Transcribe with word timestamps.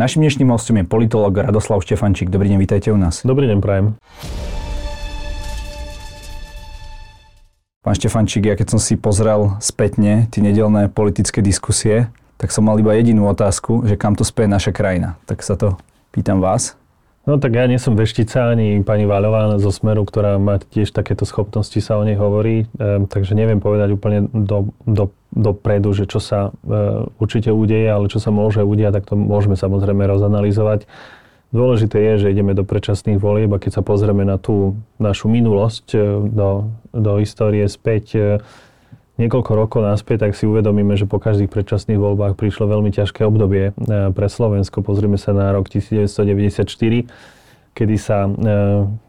Našim 0.00 0.24
dnešným 0.24 0.48
hostom 0.48 0.80
je 0.80 0.88
politolog 0.88 1.36
Radoslav 1.36 1.84
Štefančík. 1.84 2.32
Dobrý 2.32 2.48
deň, 2.48 2.56
vítajte 2.56 2.88
u 2.88 2.96
nás. 2.96 3.20
Dobrý 3.20 3.44
deň, 3.44 3.60
prajem. 3.60 4.00
Pán 7.84 7.92
Štefančík, 8.00 8.48
ja 8.48 8.56
keď 8.56 8.72
som 8.72 8.80
si 8.80 8.96
pozrel 8.96 9.60
spätne 9.60 10.24
tie 10.32 10.40
nedelné 10.40 10.88
politické 10.88 11.44
diskusie, 11.44 12.08
tak 12.40 12.48
som 12.48 12.64
mal 12.64 12.80
iba 12.80 12.96
jedinú 12.96 13.28
otázku, 13.28 13.84
že 13.84 14.00
kam 14.00 14.16
to 14.16 14.24
speje 14.24 14.48
naša 14.48 14.72
krajina. 14.72 15.20
Tak 15.28 15.44
sa 15.44 15.52
to 15.60 15.76
pýtam 16.16 16.40
vás. 16.40 16.79
No 17.28 17.36
tak 17.36 17.52
ja 17.52 17.68
nie 17.68 17.76
som 17.76 18.00
veštica 18.00 18.48
ani 18.48 18.80
pani 18.80 19.04
Váľová 19.04 19.60
zo 19.60 19.68
Smeru, 19.68 20.08
ktorá 20.08 20.40
má 20.40 20.56
tiež 20.56 20.88
takéto 20.88 21.28
schopnosti, 21.28 21.76
sa 21.84 22.00
o 22.00 22.02
nej 22.02 22.16
hovorí, 22.16 22.64
e, 22.80 23.04
takže 23.04 23.36
neviem 23.36 23.60
povedať 23.60 23.92
úplne 23.92 24.24
do, 24.32 24.72
do, 24.88 25.12
dopredu, 25.28 25.92
že 25.92 26.08
čo 26.08 26.16
sa 26.16 26.48
e, 26.48 27.04
určite 27.20 27.52
udeje, 27.52 27.92
ale 27.92 28.08
čo 28.08 28.24
sa 28.24 28.32
môže 28.32 28.64
udiať, 28.64 29.00
tak 29.00 29.04
to 29.12 29.20
môžeme 29.20 29.52
samozrejme 29.52 30.00
rozanalizovať. 30.08 30.88
Dôležité 31.52 31.98
je, 32.14 32.24
že 32.24 32.32
ideme 32.32 32.56
do 32.56 32.64
predčasných 32.64 33.18
volieb 33.18 33.50
a 33.52 33.60
keď 33.60 33.78
sa 33.78 33.82
pozrieme 33.82 34.22
na 34.22 34.38
tú 34.38 34.80
našu 34.96 35.28
minulosť, 35.28 35.86
e, 35.92 35.98
do, 36.24 36.72
do 36.88 37.12
histórie 37.20 37.68
späť, 37.68 38.04
e, 38.16 38.20
niekoľko 39.20 39.52
rokov 39.52 39.80
naspäť, 39.84 40.24
tak 40.24 40.32
si 40.32 40.48
uvedomíme, 40.48 40.96
že 40.96 41.04
po 41.04 41.20
každých 41.20 41.52
predčasných 41.52 42.00
voľbách 42.00 42.40
prišlo 42.40 42.72
veľmi 42.72 42.88
ťažké 42.88 43.20
obdobie 43.28 43.70
e, 43.70 43.72
pre 44.16 44.26
Slovensko. 44.32 44.80
Pozrime 44.80 45.20
sa 45.20 45.36
na 45.36 45.52
rok 45.52 45.68
1994, 45.68 46.64
kedy 47.76 47.96
sa 48.00 48.24
e, 48.24 48.30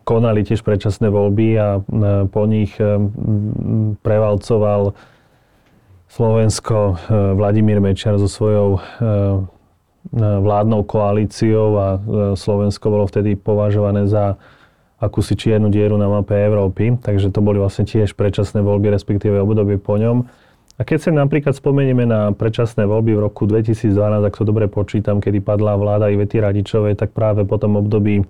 konali 0.03 0.43
tiež 0.43 0.67
predčasné 0.67 1.07
voľby 1.07 1.47
a 1.55 1.79
e, 1.79 1.81
po 2.27 2.43
nich 2.43 2.75
prevalcoval 4.03 4.91
Slovensko 6.11 6.99
Vladimír 7.39 7.79
Mečiar 7.79 8.19
so 8.19 8.27
svojou 8.27 8.83
vládnou 10.19 10.83
koalíciou 10.83 11.79
a 11.79 11.87
Slovensko 12.35 12.91
bolo 12.91 13.07
vtedy 13.07 13.39
považované 13.39 14.11
za 14.11 14.35
akúsi 15.01 15.33
čiernu 15.33 15.73
dieru 15.73 15.97
na 15.97 16.05
mape 16.05 16.37
Európy, 16.37 17.01
takže 17.01 17.33
to 17.33 17.41
boli 17.41 17.57
vlastne 17.57 17.89
tiež 17.89 18.13
predčasné 18.13 18.61
voľby, 18.61 18.93
respektíve 18.93 19.41
obdobie 19.41 19.81
po 19.81 19.97
ňom. 19.97 20.29
A 20.77 20.81
keď 20.85 21.09
sa 21.09 21.09
napríklad 21.09 21.57
spomenieme 21.57 22.05
na 22.05 22.29
predčasné 22.33 22.85
voľby 22.85 23.17
v 23.17 23.23
roku 23.25 23.49
2012, 23.49 23.97
ak 23.97 24.37
to 24.37 24.45
dobre 24.45 24.69
počítam, 24.69 25.17
kedy 25.17 25.41
padla 25.41 25.73
vláda 25.77 26.13
Ivety 26.13 26.37
Radičovej, 26.37 26.97
tak 26.97 27.17
práve 27.17 27.45
po 27.49 27.57
tom 27.57 27.81
období 27.81 28.25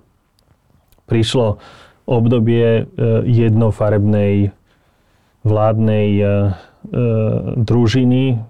prišlo 1.06 1.60
obdobie 2.08 2.82
e, 2.82 2.82
jednofarebnej 3.28 4.50
vládnej 5.44 6.08
e, 6.18 6.24
e, 6.24 6.30
družiny 7.60 8.40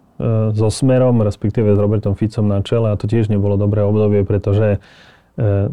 so 0.55 0.71
Smerom, 0.71 1.19
respektíve 1.19 1.75
s 1.75 1.79
Robertom 1.83 2.15
Ficom 2.15 2.47
na 2.47 2.63
čele 2.63 2.95
a 2.95 2.99
to 3.01 3.11
tiež 3.11 3.27
nebolo 3.27 3.59
dobré 3.59 3.83
obdobie, 3.83 4.23
pretože 4.23 4.79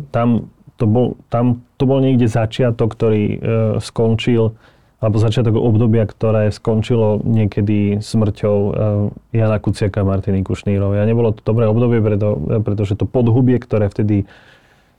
tam 0.09 0.49
to 0.73 0.89
bol, 0.89 1.21
tam 1.29 1.61
to 1.79 1.87
bol 1.87 2.03
niekde 2.03 2.27
začiatok, 2.27 2.91
ktorý 2.91 3.23
e, 3.23 3.37
skončil, 3.79 4.51
alebo 4.99 5.15
začiatok 5.15 5.55
obdobia, 5.55 6.03
ktoré 6.03 6.51
skončilo 6.51 7.23
niekedy 7.23 8.03
smrťou 8.03 8.57
e, 8.59 8.71
Jana 9.31 9.63
Kuciaka 9.63 10.03
a 10.03 10.09
Martiny 10.11 10.43
Kušnírovej. 10.43 10.99
A 10.99 11.07
nebolo 11.07 11.31
to 11.31 11.39
dobré 11.47 11.71
obdobie, 11.71 12.03
preto, 12.03 12.35
pretože 12.67 12.99
to 12.99 13.07
podhubie, 13.07 13.55
ktoré 13.63 13.87
vtedy 13.87 14.27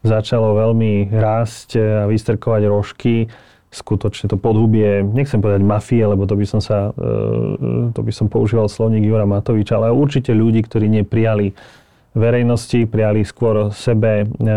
začalo 0.00 0.56
veľmi 0.56 1.12
rásť 1.12 1.76
a 1.76 2.08
vystrkovať 2.08 2.62
rožky, 2.64 3.28
skutočne 3.70 4.26
to 4.26 4.40
podhubie, 4.40 5.04
nechcem 5.04 5.38
povedať 5.38 5.62
mafie, 5.62 6.02
lebo 6.02 6.26
to 6.26 6.34
by 6.34 6.48
som 6.48 6.64
sa, 6.64 6.96
e, 6.96 7.92
to 7.92 8.00
by 8.00 8.10
som 8.10 8.32
používal 8.32 8.72
slovník 8.72 9.04
Jura 9.04 9.28
Matoviča, 9.28 9.76
ale 9.76 9.92
určite 9.92 10.32
ľudí, 10.32 10.64
ktorí 10.64 10.88
neprijali 10.88 11.52
verejnosti, 12.10 12.90
priali 12.90 13.22
skôr 13.22 13.70
sebe 13.70 14.24
e, 14.24 14.26
e, 14.26 14.48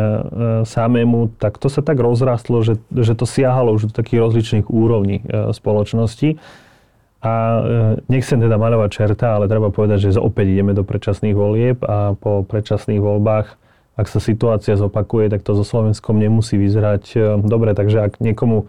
samému, 0.65 1.37
tak 1.37 1.61
to 1.61 1.69
sa 1.69 1.85
tak 1.85 2.01
rozrastlo, 2.01 2.65
že, 2.65 2.81
že 2.89 3.13
to 3.13 3.29
siahalo 3.29 3.77
už 3.77 3.89
do 3.89 3.93
takých 3.93 4.25
rozličných 4.25 4.65
úrovní 4.73 5.21
e, 5.21 5.53
spoločnosti. 5.53 6.41
A 7.23 7.63
nechcem 8.11 8.35
teda 8.35 8.59
maľovať 8.59 8.89
čerta, 8.91 9.39
ale 9.39 9.47
treba 9.47 9.71
povedať, 9.71 10.11
že 10.11 10.19
opäť 10.19 10.59
ideme 10.59 10.75
do 10.75 10.83
predčasných 10.83 11.31
volieb 11.31 11.79
a 11.79 12.19
po 12.19 12.43
predčasných 12.43 12.99
voľbách, 12.99 13.47
ak 13.95 14.11
sa 14.11 14.19
situácia 14.19 14.75
zopakuje, 14.75 15.31
tak 15.31 15.39
to 15.39 15.55
so 15.55 15.63
Slovenskom 15.63 16.19
nemusí 16.19 16.59
vyzerať 16.59 17.39
dobre. 17.47 17.71
Takže 17.79 18.11
ak 18.11 18.19
niekomu 18.19 18.67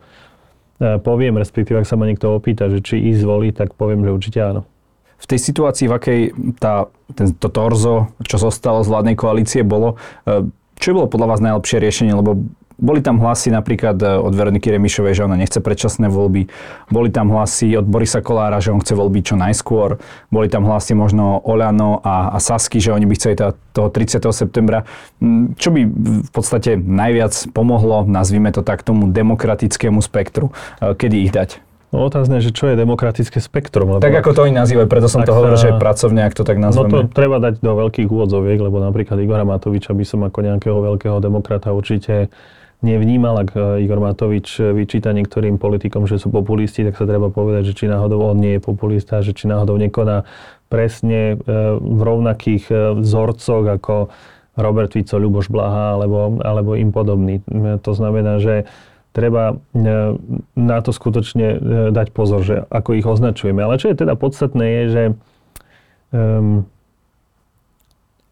poviem, 0.79 1.35
respektíve 1.35 1.83
ak 1.83 1.91
sa 1.91 1.99
ma 1.99 2.07
niekto 2.07 2.31
opýta, 2.31 2.71
že 2.71 2.79
či 2.79 3.03
ísť 3.11 3.27
voliť, 3.27 3.55
tak 3.59 3.75
poviem, 3.75 4.07
že 4.07 4.15
určite 4.15 4.39
áno 4.39 4.63
v 5.19 5.27
tej 5.27 5.41
situácii, 5.41 5.87
v 5.89 5.95
akej 5.95 6.21
tá, 6.61 6.91
to 7.15 7.49
torzo, 7.49 8.13
čo 8.25 8.37
zostalo 8.37 8.85
z 8.85 8.91
vládnej 8.91 9.17
koalície, 9.17 9.63
bolo, 9.65 9.97
e, 10.27 10.47
čo 10.79 10.93
bolo 10.93 11.09
podľa 11.09 11.37
vás 11.37 11.41
najlepšie 11.41 11.79
riešenie? 11.81 12.13
Lebo 12.13 12.45
boli 12.75 12.99
tam 12.99 13.23
hlasy 13.23 13.55
napríklad 13.55 13.97
e, 14.03 14.07
od 14.19 14.35
Veroniky 14.35 14.67
Remišovej, 14.75 15.15
že 15.15 15.25
ona 15.25 15.39
nechce 15.39 15.63
predčasné 15.63 16.11
voľby. 16.11 16.51
Boli 16.91 17.09
tam 17.15 17.31
hlasy 17.31 17.71
od 17.79 17.87
Borisa 17.87 18.19
Kolára, 18.19 18.59
že 18.59 18.75
on 18.75 18.83
chce 18.83 18.99
voľby 18.99 19.23
čo 19.23 19.39
najskôr. 19.39 20.03
Boli 20.35 20.51
tam 20.51 20.67
hlasy 20.67 20.99
možno 20.99 21.39
Oľano 21.47 22.03
a, 22.03 22.35
a 22.35 22.39
Sasky, 22.43 22.83
že 22.83 22.91
oni 22.91 23.07
by 23.07 23.15
chceli 23.15 23.39
tá, 23.39 23.55
toho 23.71 23.89
30. 23.95 24.27
septembra. 24.35 24.83
Mm, 25.23 25.55
čo 25.55 25.71
by 25.71 25.81
v 26.27 26.31
podstate 26.35 26.75
najviac 26.75 27.55
pomohlo, 27.55 28.03
nazvime 28.11 28.51
to 28.51 28.67
tak, 28.67 28.83
tomu 28.83 29.07
demokratickému 29.07 30.03
spektru, 30.03 30.51
e, 30.83 30.99
kedy 30.99 31.17
ich 31.23 31.31
dať? 31.31 31.64
No 31.95 32.11
otázne, 32.11 32.43
že 32.43 32.51
čo 32.51 32.67
je 32.67 32.75
demokratické 32.75 33.39
spektrum. 33.39 33.95
Lebo 33.95 34.03
tak 34.03 34.19
ako 34.19 34.35
to 34.35 34.41
oni 34.51 34.55
nazývajú, 34.59 34.91
preto 34.91 35.07
som 35.07 35.23
to 35.23 35.31
hovoril, 35.31 35.55
že 35.55 35.71
pracovne, 35.79 36.27
ak 36.27 36.35
to 36.35 36.43
tak 36.43 36.59
nazveme. 36.59 36.91
No 36.91 37.07
to 37.07 37.15
treba 37.15 37.39
dať 37.39 37.63
do 37.63 37.73
veľkých 37.79 38.11
úvodzoviek, 38.11 38.59
lebo 38.59 38.83
napríklad 38.83 39.15
Igora 39.23 39.47
Matoviča 39.47 39.95
by 39.95 40.03
som 40.03 40.27
ako 40.27 40.43
nejakého 40.43 40.75
veľkého 40.75 41.23
demokrata 41.23 41.71
určite 41.71 42.35
nevnímal, 42.83 43.47
ak 43.47 43.51
e, 43.57 43.87
Igor 43.87 44.03
Matovič 44.03 44.61
vyčíta 44.61 45.17
niektorým 45.17 45.57
politikom, 45.57 46.05
že 46.05 46.21
sú 46.21 46.29
populisti, 46.29 46.85
tak 46.85 47.01
sa 47.01 47.09
treba 47.09 47.33
povedať, 47.33 47.73
že 47.73 47.77
či 47.79 47.85
náhodou 47.89 48.21
on 48.21 48.37
nie 48.37 48.59
je 48.59 48.61
populista, 48.61 49.25
že 49.25 49.33
či 49.33 49.49
náhodou 49.49 49.81
nekoná 49.81 50.29
presne 50.69 51.39
e, 51.41 51.47
v 51.79 52.01
rovnakých 52.03 52.65
e, 52.69 52.75
vzorcoch 53.01 53.65
ako 53.81 54.13
Robert 54.55 54.93
Fico, 54.93 55.17
Ľuboš 55.19 55.51
Blaha 55.51 55.99
alebo, 55.99 56.39
alebo 56.45 56.79
im 56.79 56.95
podobný. 56.95 57.43
To 57.83 57.91
znamená, 57.91 58.39
že 58.39 58.71
treba 59.15 59.55
e, 59.55 59.55
na 60.59 60.79
to 60.83 60.91
skutočne 60.91 61.47
e, 61.55 61.59
dať 61.95 62.11
pozor, 62.11 62.43
že 62.43 62.67
ako 62.67 62.99
ich 62.99 63.07
označujeme. 63.07 63.63
Ale 63.63 63.79
čo 63.79 63.89
je 63.89 64.03
teda 64.03 64.19
podstatné 64.19 64.65
je, 64.67 64.83
že 64.91 65.03
um, 66.11 66.67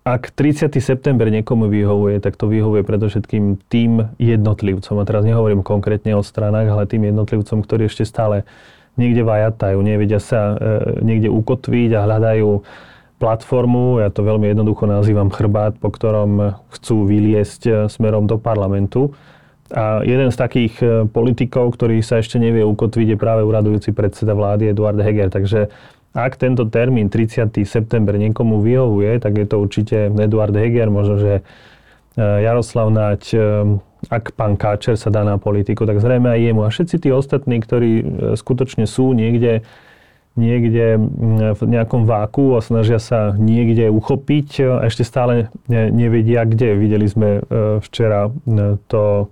ak 0.02 0.34
30. 0.34 0.74
september 0.82 1.30
niekomu 1.30 1.70
vyhovuje, 1.70 2.18
tak 2.18 2.34
to 2.34 2.50
vyhovuje 2.50 2.82
predovšetkým 2.82 3.62
tým 3.70 4.10
jednotlivcom. 4.18 4.98
A 4.98 5.06
teraz 5.06 5.22
nehovorím 5.22 5.62
konkrétne 5.62 6.18
o 6.18 6.26
stranách, 6.26 6.66
ale 6.66 6.90
tým 6.90 7.06
jednotlivcom, 7.14 7.62
ktorí 7.62 7.86
ešte 7.86 8.02
stále 8.02 8.42
niekde 8.98 9.22
vajatajú, 9.22 9.78
nevedia 9.78 10.18
sa 10.18 10.58
e, 10.58 11.06
niekde 11.06 11.30
ukotviť 11.30 11.90
a 11.94 12.04
hľadajú 12.10 12.50
platformu, 13.22 14.02
ja 14.02 14.10
to 14.10 14.26
veľmi 14.26 14.50
jednoducho 14.50 14.90
nazývam 14.90 15.30
chrbát, 15.30 15.78
po 15.78 15.94
ktorom 15.94 16.58
chcú 16.74 17.06
vyliesť 17.06 17.62
e, 17.62 17.72
smerom 17.86 18.26
do 18.26 18.42
parlamentu. 18.42 19.14
A 19.72 20.04
jeden 20.04 20.28
z 20.28 20.36
takých 20.36 20.74
e, 20.84 20.86
politikov, 21.08 21.72
ktorý 21.80 22.04
sa 22.04 22.20
ešte 22.20 22.36
nevie 22.36 22.60
ukotviť, 22.60 23.16
je 23.16 23.18
práve 23.18 23.40
uradujúci 23.40 23.96
predseda 23.96 24.36
vlády 24.36 24.76
Eduard 24.76 25.00
Heger. 25.00 25.32
Takže 25.32 25.72
ak 26.12 26.36
tento 26.36 26.68
termín 26.68 27.08
30. 27.08 27.56
september 27.64 28.20
niekomu 28.20 28.60
vyhovuje, 28.60 29.16
tak 29.16 29.40
je 29.40 29.46
to 29.48 29.56
určite 29.64 30.12
Eduard 30.12 30.52
Heger, 30.52 30.92
možno, 30.92 31.16
že 31.16 31.32
e, 31.40 31.42
Jaroslav 32.20 32.92
Naď, 32.92 33.22
e, 33.32 33.40
ak 34.12 34.36
pán 34.36 34.60
Káčer 34.60 35.00
sa 35.00 35.08
dá 35.08 35.24
na 35.24 35.40
politiku, 35.40 35.88
tak 35.88 36.04
zrejme 36.04 36.28
aj 36.28 36.40
jemu. 36.52 36.60
A 36.66 36.68
všetci 36.68 36.96
tí 37.00 37.08
ostatní, 37.08 37.56
ktorí 37.64 37.90
skutočne 38.36 38.84
sú 38.84 39.16
niekde, 39.16 39.64
niekde 40.36 41.00
v 41.54 41.62
nejakom 41.64 42.04
váku 42.04 42.58
a 42.58 42.60
snažia 42.60 42.98
sa 42.98 43.30
niekde 43.38 43.88
uchopiť 43.94 44.82
ešte 44.90 45.06
stále 45.06 45.54
nevedia 45.70 46.42
kde. 46.42 46.74
Videli 46.74 47.06
sme 47.06 47.46
včera 47.78 48.26
to 48.90 49.30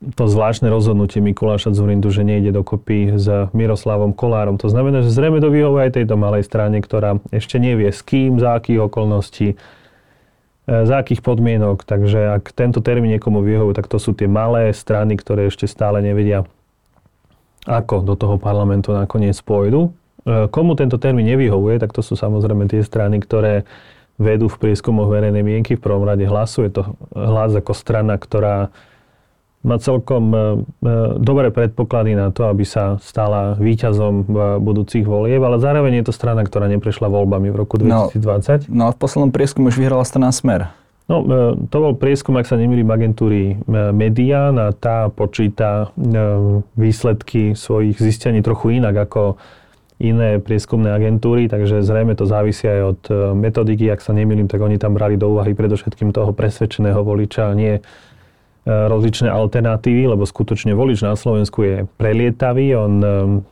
to 0.00 0.24
zvláštne 0.24 0.72
rozhodnutie 0.72 1.20
Mikuláša 1.20 1.76
Zurindu, 1.76 2.08
že 2.08 2.24
nejde 2.24 2.56
dokopy 2.56 3.20
s 3.20 3.52
Miroslavom 3.52 4.16
Kolárom. 4.16 4.56
To 4.56 4.72
znamená, 4.72 5.04
že 5.04 5.12
zrejme 5.12 5.44
to 5.44 5.52
vyhovuje 5.52 5.92
aj 5.92 5.92
tejto 6.00 6.16
malej 6.16 6.48
strane, 6.48 6.80
ktorá 6.80 7.20
ešte 7.28 7.60
nevie 7.60 7.92
s 7.92 8.00
kým, 8.00 8.40
za 8.40 8.56
akých 8.56 8.88
okolností, 8.88 9.48
e, 9.52 9.56
za 10.64 11.04
akých 11.04 11.20
podmienok. 11.20 11.84
Takže 11.84 12.40
ak 12.40 12.56
tento 12.56 12.80
termín 12.80 13.12
niekomu 13.12 13.44
vyhovuje, 13.44 13.76
tak 13.76 13.92
to 13.92 14.00
sú 14.00 14.16
tie 14.16 14.24
malé 14.24 14.72
strany, 14.72 15.20
ktoré 15.20 15.52
ešte 15.52 15.68
stále 15.68 16.00
nevedia, 16.00 16.48
ako 17.68 18.00
do 18.00 18.16
toho 18.16 18.40
parlamentu 18.40 18.96
nakoniec 18.96 19.36
pôjdu. 19.44 19.92
E, 20.24 20.48
komu 20.48 20.80
tento 20.80 20.96
termín 20.96 21.28
nevyhovuje, 21.28 21.76
tak 21.76 21.92
to 21.92 22.00
sú 22.00 22.16
samozrejme 22.16 22.72
tie 22.72 22.80
strany, 22.80 23.20
ktoré 23.20 23.68
vedú 24.16 24.48
v 24.48 24.64
prieskumoch 24.64 25.12
verejnej 25.12 25.44
mienky. 25.44 25.76
V 25.76 25.84
prvom 25.84 26.08
rade 26.08 26.24
hlasuje 26.24 26.72
to 26.72 26.96
hlas 27.12 27.52
ako 27.52 27.76
strana, 27.76 28.16
ktorá 28.16 28.72
má 29.60 29.76
celkom 29.76 30.32
dobré 31.20 31.52
predpoklady 31.52 32.16
na 32.16 32.32
to, 32.32 32.48
aby 32.48 32.64
sa 32.64 32.96
stala 33.04 33.60
víťazom 33.60 34.24
v 34.24 34.36
budúcich 34.56 35.04
volieb, 35.04 35.44
ale 35.44 35.60
zároveň 35.60 36.00
je 36.00 36.04
to 36.08 36.16
strana, 36.16 36.40
ktorá 36.48 36.64
neprešla 36.72 37.12
voľbami 37.12 37.52
v 37.52 37.56
roku 37.60 37.76
2020. 37.76 38.72
No, 38.72 38.80
no 38.80 38.82
a 38.88 38.90
v 38.96 38.98
poslednom 38.98 39.28
prieskume 39.28 39.68
už 39.68 39.76
vyhrala 39.76 40.04
strana 40.08 40.32
Smer. 40.32 40.72
No, 41.10 41.26
to 41.66 41.76
bol 41.82 41.98
prieskum, 41.98 42.38
ak 42.38 42.46
sa 42.46 42.54
nemýlim, 42.54 42.86
agentúry 42.86 43.58
Median 43.68 44.54
a 44.62 44.70
tá 44.70 45.10
počíta 45.10 45.90
výsledky 46.78 47.58
svojich 47.58 47.98
zistení 47.98 48.46
trochu 48.46 48.78
inak 48.78 49.10
ako 49.10 49.34
iné 50.00 50.40
prieskumné 50.40 50.96
agentúry, 50.96 51.50
takže 51.50 51.84
zrejme 51.84 52.16
to 52.16 52.24
závisí 52.24 52.64
aj 52.64 52.80
od 52.80 53.00
e, 53.12 53.14
metodiky, 53.36 53.92
ak 53.92 54.00
sa 54.00 54.16
nemýlim, 54.16 54.48
tak 54.48 54.64
oni 54.64 54.80
tam 54.80 54.96
brali 54.96 55.20
do 55.20 55.28
úvahy 55.28 55.52
predovšetkým 55.52 56.08
toho 56.16 56.32
presvedčeného 56.32 57.04
voliča, 57.04 57.52
nie 57.52 57.76
e, 57.76 57.80
rozličné 58.68 59.32
alternatívy, 59.32 60.10
lebo 60.12 60.28
skutočne 60.28 60.76
volič 60.76 61.00
na 61.00 61.16
Slovensku 61.16 61.64
je 61.64 61.74
prelietavý, 61.96 62.76
on 62.76 62.94
e, 63.00 63.08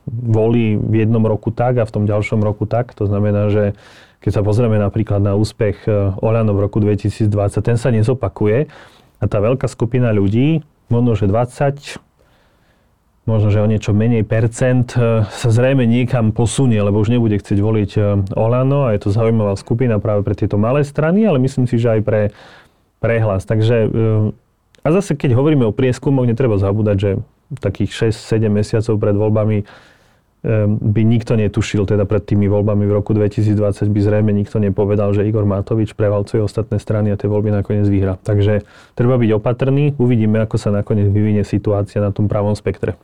volí 0.07 0.77
v 0.77 1.05
jednom 1.05 1.25
roku 1.25 1.49
tak 1.49 1.81
a 1.81 1.87
v 1.87 1.93
tom 1.93 2.03
ďalšom 2.05 2.41
roku 2.45 2.69
tak. 2.69 2.93
To 2.97 3.09
znamená, 3.09 3.49
že 3.49 3.73
keď 4.19 4.31
sa 4.37 4.41
pozrieme 4.43 4.75
napríklad 4.75 5.23
na 5.23 5.33
úspech 5.39 5.87
Oľano 6.19 6.51
v 6.51 6.59
roku 6.67 6.83
2020, 6.83 7.31
ten 7.63 7.79
sa 7.79 7.87
nezopakuje 7.87 8.67
a 9.19 9.23
tá 9.25 9.39
veľká 9.39 9.65
skupina 9.71 10.11
ľudí, 10.11 10.59
možno 10.91 11.15
že 11.15 11.31
20, 11.31 12.03
možno, 13.29 13.53
že 13.53 13.61
o 13.61 13.69
niečo 13.69 13.93
menej 13.93 14.25
percent 14.25 14.97
e, 14.97 15.21
sa 15.29 15.49
zrejme 15.53 15.85
niekam 15.85 16.33
posunie, 16.33 16.81
lebo 16.81 16.97
už 16.97 17.13
nebude 17.13 17.37
chcieť 17.37 17.59
voliť 17.61 17.91
e, 17.93 17.99
Olano 18.33 18.89
a 18.89 18.97
je 18.97 19.05
to 19.05 19.13
zaujímavá 19.13 19.53
skupina 19.53 20.01
práve 20.01 20.25
pre 20.25 20.33
tieto 20.33 20.57
malé 20.57 20.81
strany, 20.81 21.29
ale 21.29 21.37
myslím 21.37 21.69
si, 21.69 21.77
že 21.77 21.99
aj 21.99 22.01
pre 22.01 22.21
prehlas. 22.97 23.45
Takže 23.45 23.75
e, 23.85 23.87
a 24.83 24.87
zase, 24.89 25.15
keď 25.15 25.35
hovoríme 25.35 25.67
o 25.67 25.75
prieskumoch, 25.75 26.27
netreba 26.27 26.55
zabúdať, 26.59 26.97
že 26.97 27.09
takých 27.57 28.13
6-7 28.13 28.49
mesiacov 28.49 28.93
pred 29.01 29.15
voľbami 29.17 29.57
by 30.79 31.01
nikto 31.03 31.35
netušil, 31.35 31.83
teda 31.83 32.07
pred 32.07 32.23
tými 32.23 32.47
voľbami 32.47 32.87
v 32.87 32.95
roku 32.95 33.11
2020 33.11 33.59
by 33.91 33.99
zrejme 33.99 34.31
nikto 34.31 34.55
nepovedal, 34.55 35.11
že 35.11 35.27
Igor 35.27 35.43
Matovič 35.43 35.91
prevalcuje 35.99 36.39
ostatné 36.39 36.79
strany 36.79 37.11
a 37.11 37.19
tie 37.19 37.27
voľby 37.27 37.51
nakoniec 37.51 37.83
vyhra. 37.91 38.15
Takže 38.23 38.63
treba 38.95 39.19
byť 39.19 39.35
opatrný, 39.35 39.99
uvidíme, 39.99 40.39
ako 40.39 40.55
sa 40.55 40.71
nakoniec 40.71 41.11
vyvinie 41.11 41.43
situácia 41.43 41.99
na 41.99 42.15
tom 42.15 42.31
pravom 42.31 42.55
spektre. 42.55 42.95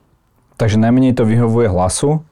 Takže 0.56 0.80
najmenej 0.80 1.20
to 1.20 1.28
vyhovuje 1.28 1.68
hlasu. 1.68 2.24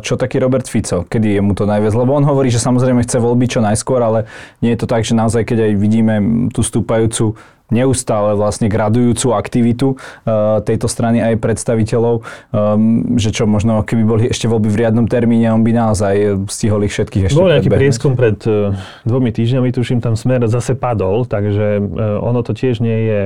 Čo 0.00 0.14
taký 0.14 0.38
Robert 0.38 0.70
Fico? 0.70 1.02
Kedy 1.02 1.36
je 1.36 1.40
mu 1.42 1.58
to 1.58 1.66
najviac? 1.66 1.90
Lebo 1.92 2.14
on 2.14 2.22
hovorí, 2.22 2.48
že 2.48 2.62
samozrejme 2.62 3.02
chce 3.02 3.18
voľby 3.18 3.50
čo 3.50 3.58
najskôr, 3.58 3.98
ale 4.00 4.30
nie 4.62 4.70
je 4.72 4.80
to 4.80 4.86
tak, 4.86 5.02
že 5.02 5.18
naozaj, 5.18 5.42
keď 5.44 5.66
aj 5.66 5.72
vidíme 5.82 6.14
tú 6.54 6.62
stúpajúcu 6.62 7.34
neustále 7.72 8.36
vlastne 8.36 8.68
gradujúcu 8.68 9.32
aktivitu 9.32 9.96
uh, 9.96 10.60
tejto 10.62 10.86
strany 10.86 11.24
aj 11.24 11.40
predstaviteľov, 11.40 12.22
um, 12.52 13.16
že 13.16 13.32
čo 13.32 13.48
možno 13.48 13.80
keby 13.82 14.02
boli 14.04 14.24
ešte 14.28 14.46
voľby 14.46 14.68
v 14.68 14.80
riadnom 14.84 15.08
termíne, 15.08 15.48
on 15.50 15.64
by 15.64 15.72
naozaj 15.72 16.46
stihol 16.52 16.84
ich 16.84 16.92
všetkých 16.92 17.32
ešte 17.32 17.40
Bol 17.40 17.50
nejaký 17.50 17.72
prieskum 17.72 18.12
pred 18.12 18.36
uh, 18.44 18.76
dvomi 19.08 19.32
týždňami, 19.32 19.72
tuším, 19.72 20.04
tam 20.04 20.14
smer 20.14 20.44
zase 20.46 20.76
padol, 20.76 21.24
takže 21.24 21.80
ono 22.20 22.44
to 22.44 22.52
tiež 22.52 22.82
nie 22.82 23.08
je 23.08 23.22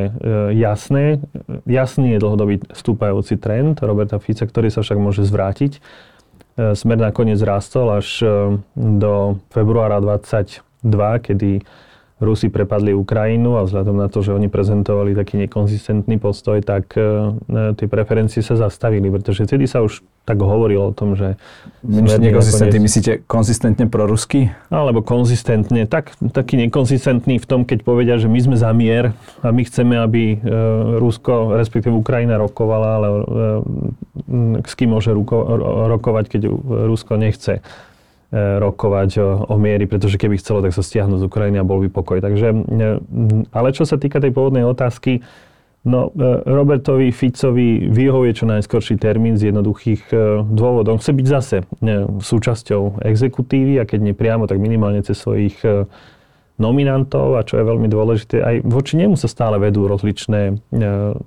jasné. 0.55 1.19
Jasný 1.65 2.15
je 2.15 2.23
dlhodobý 2.23 2.63
stúpajúci 2.77 3.41
trend 3.41 3.81
Roberta 3.83 4.21
Fica, 4.21 4.45
ktorý 4.47 4.69
sa 4.71 4.85
však 4.85 4.99
môže 5.01 5.25
zvrátiť. 5.27 5.81
Smer 6.57 6.99
nakoniec 7.01 7.41
rástol 7.41 8.01
až 8.01 8.23
do 8.77 9.41
februára 9.53 10.01
22, 10.01 10.61
kedy 11.25 11.65
Rusi 12.17 12.49
prepadli 12.49 12.97
Ukrajinu 12.97 13.61
a 13.61 13.69
vzhľadom 13.69 14.01
na 14.01 14.09
to, 14.09 14.25
že 14.25 14.33
oni 14.33 14.49
prezentovali 14.49 15.13
taký 15.13 15.37
nekonzistentný 15.37 16.17
postoj, 16.17 16.65
tak 16.65 16.97
uh, 16.97 17.37
tie 17.77 17.85
preferencie 17.93 18.41
sa 18.41 18.57
zastavili, 18.57 19.13
pretože 19.13 19.45
vtedy 19.45 19.69
sa 19.69 19.85
už 19.85 20.01
tak 20.25 20.41
hovorilo 20.41 20.91
o 20.91 20.97
tom, 20.97 21.13
že... 21.13 21.37
Myslíte 21.85 22.33
nekonzistentný, 22.33 22.79
myslíte 22.81 23.13
konzistentne 23.29 23.85
prorusky? 23.93 24.49
Alebo 24.73 25.05
konzistentne, 25.05 25.85
tak, 25.85 26.17
taký 26.33 26.57
nekonzistentný 26.65 27.37
v 27.37 27.47
tom, 27.47 27.69
keď 27.69 27.85
povedia, 27.85 28.17
že 28.17 28.33
my 28.33 28.41
sme 28.41 28.57
za 28.57 28.73
mier 28.73 29.13
a 29.45 29.53
my 29.53 29.63
chceme, 29.69 30.01
aby 30.01 30.41
uh, 30.41 30.97
Rusko, 30.97 31.53
respektíve 31.61 31.93
Ukrajina 31.93 32.41
rokovala, 32.41 32.89
ale 32.97 33.09
s 34.65 34.73
kým 34.73 34.97
môže 34.97 35.13
ruko, 35.13 35.45
rokovať, 35.93 36.33
keď 36.33 36.43
Rusko 36.89 37.21
nechce. 37.21 37.61
E, 38.37 38.61
rokovať 38.61 39.11
o, 39.17 39.49
o 39.49 39.57
miery, 39.57 39.89
pretože 39.89 40.21
keby 40.21 40.37
chcelo, 40.37 40.61
tak 40.61 40.77
sa 40.77 40.85
stiahnu 40.85 41.17
z 41.17 41.25
Ukrajiny 41.25 41.57
a 41.57 41.65
bol 41.65 41.81
by 41.81 41.89
pokoj. 41.89 42.21
Takže, 42.21 42.53
e, 42.53 42.87
ale 43.49 43.69
čo 43.73 43.89
sa 43.89 43.97
týka 43.97 44.21
tej 44.21 44.37
pôvodnej 44.37 44.61
otázky, 44.61 45.25
no 45.89 46.13
e, 46.13 46.45
Robertovi 46.45 47.17
Ficovi 47.17 47.89
vyhovuje 47.89 48.37
čo 48.37 48.45
najskorší 48.45 49.01
termín 49.01 49.41
z 49.41 49.49
jednoduchých 49.49 50.13
dôvodov. 50.53 51.01
Chce 51.01 51.17
byť 51.17 51.27
zase 51.33 51.57
súčasťou 52.21 53.01
exekutívy 53.09 53.81
a 53.81 53.89
keď 53.89 54.05
nie 54.05 54.13
priamo, 54.13 54.45
tak 54.45 54.61
minimálne 54.61 55.01
cez 55.01 55.17
svojich 55.17 55.57
nominantov 56.61 57.41
a 57.41 57.47
čo 57.47 57.57
je 57.57 57.65
veľmi 57.65 57.89
dôležité, 57.89 58.45
aj 58.45 58.57
voči 58.69 59.01
nemu 59.01 59.17
sa 59.17 59.33
stále 59.33 59.57
vedú 59.61 59.89
rozličné, 59.89 60.57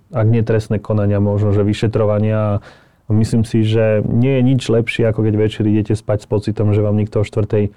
ak 0.09 0.27
nie 0.29 0.41
trestné 0.41 0.81
konania, 0.81 1.21
možno, 1.21 1.53
že 1.53 1.61
vyšetrovania 1.61 2.65
Myslím 3.09 3.41
si, 3.41 3.65
že 3.65 4.05
nie 4.05 4.37
je 4.37 4.41
nič 4.45 4.61
lepšie, 4.69 5.09
ako 5.09 5.25
keď 5.25 5.33
večer 5.33 5.65
idete 5.65 5.97
spať 5.97 6.23
s 6.23 6.27
pocitom, 6.29 6.77
že 6.77 6.85
vám 6.85 6.93
nikto 6.93 7.21
o 7.21 7.27
štvrtej 7.27 7.73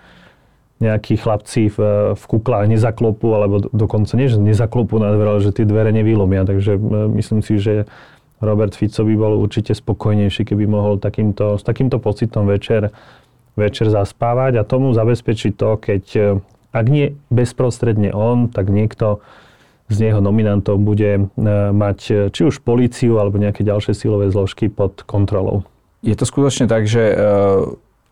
nejakí 0.83 1.15
chlapci 1.17 1.71
v, 1.73 1.79
v 2.13 2.25
kuklách 2.27 2.67
nezaklopú, 2.67 3.33
alebo 3.33 3.63
dokonca 3.71 4.13
nie, 4.19 4.27
že 4.29 4.37
nezaklopú 4.37 4.99
na 4.99 5.15
dvere, 5.15 5.39
ale 5.39 5.41
že 5.41 5.55
tie 5.55 5.65
dvere 5.65 5.95
nevylomia. 5.95 6.43
Takže 6.43 6.77
myslím 7.17 7.41
si, 7.41 7.57
že 7.63 7.87
Robert 8.43 8.75
Fico 8.75 9.07
by 9.07 9.15
bol 9.15 9.39
určite 9.39 9.73
spokojnejší, 9.73 10.43
keby 10.43 10.67
mohol 10.67 10.99
takýmto, 10.99 11.57
s 11.57 11.63
takýmto 11.63 12.03
pocitom 12.03 12.51
večer, 12.51 12.91
večer 13.55 13.89
zaspávať 13.89 14.59
a 14.59 14.67
tomu 14.67 14.91
zabezpečiť 14.91 15.53
to, 15.55 15.71
keď 15.79 16.05
e, 16.19 16.21
ak 16.75 16.87
nie 16.91 17.15
bezprostredne 17.31 18.11
on, 18.11 18.51
tak 18.51 18.67
niekto 18.67 19.23
z 19.91 20.13
jeho 20.13 20.21
nominantov 20.23 20.79
bude 20.79 21.11
e, 21.19 21.23
mať 21.73 21.99
e, 22.11 22.13
či 22.31 22.43
už 22.47 22.63
políciu 22.63 23.19
alebo 23.19 23.41
nejaké 23.41 23.67
ďalšie 23.67 23.97
silové 23.97 24.31
zložky 24.31 24.71
pod 24.71 25.03
kontrolou. 25.03 25.67
Je 26.03 26.15
to 26.19 26.27
skutočne 26.27 26.67
tak, 26.67 26.87
že 26.87 27.03
e, 27.13 27.15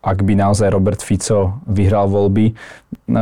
ak 0.01 0.25
by 0.25 0.33
naozaj 0.33 0.73
Robert 0.73 0.97
Fico 1.05 1.61
vyhral 1.69 2.09
voľby, 2.09 2.57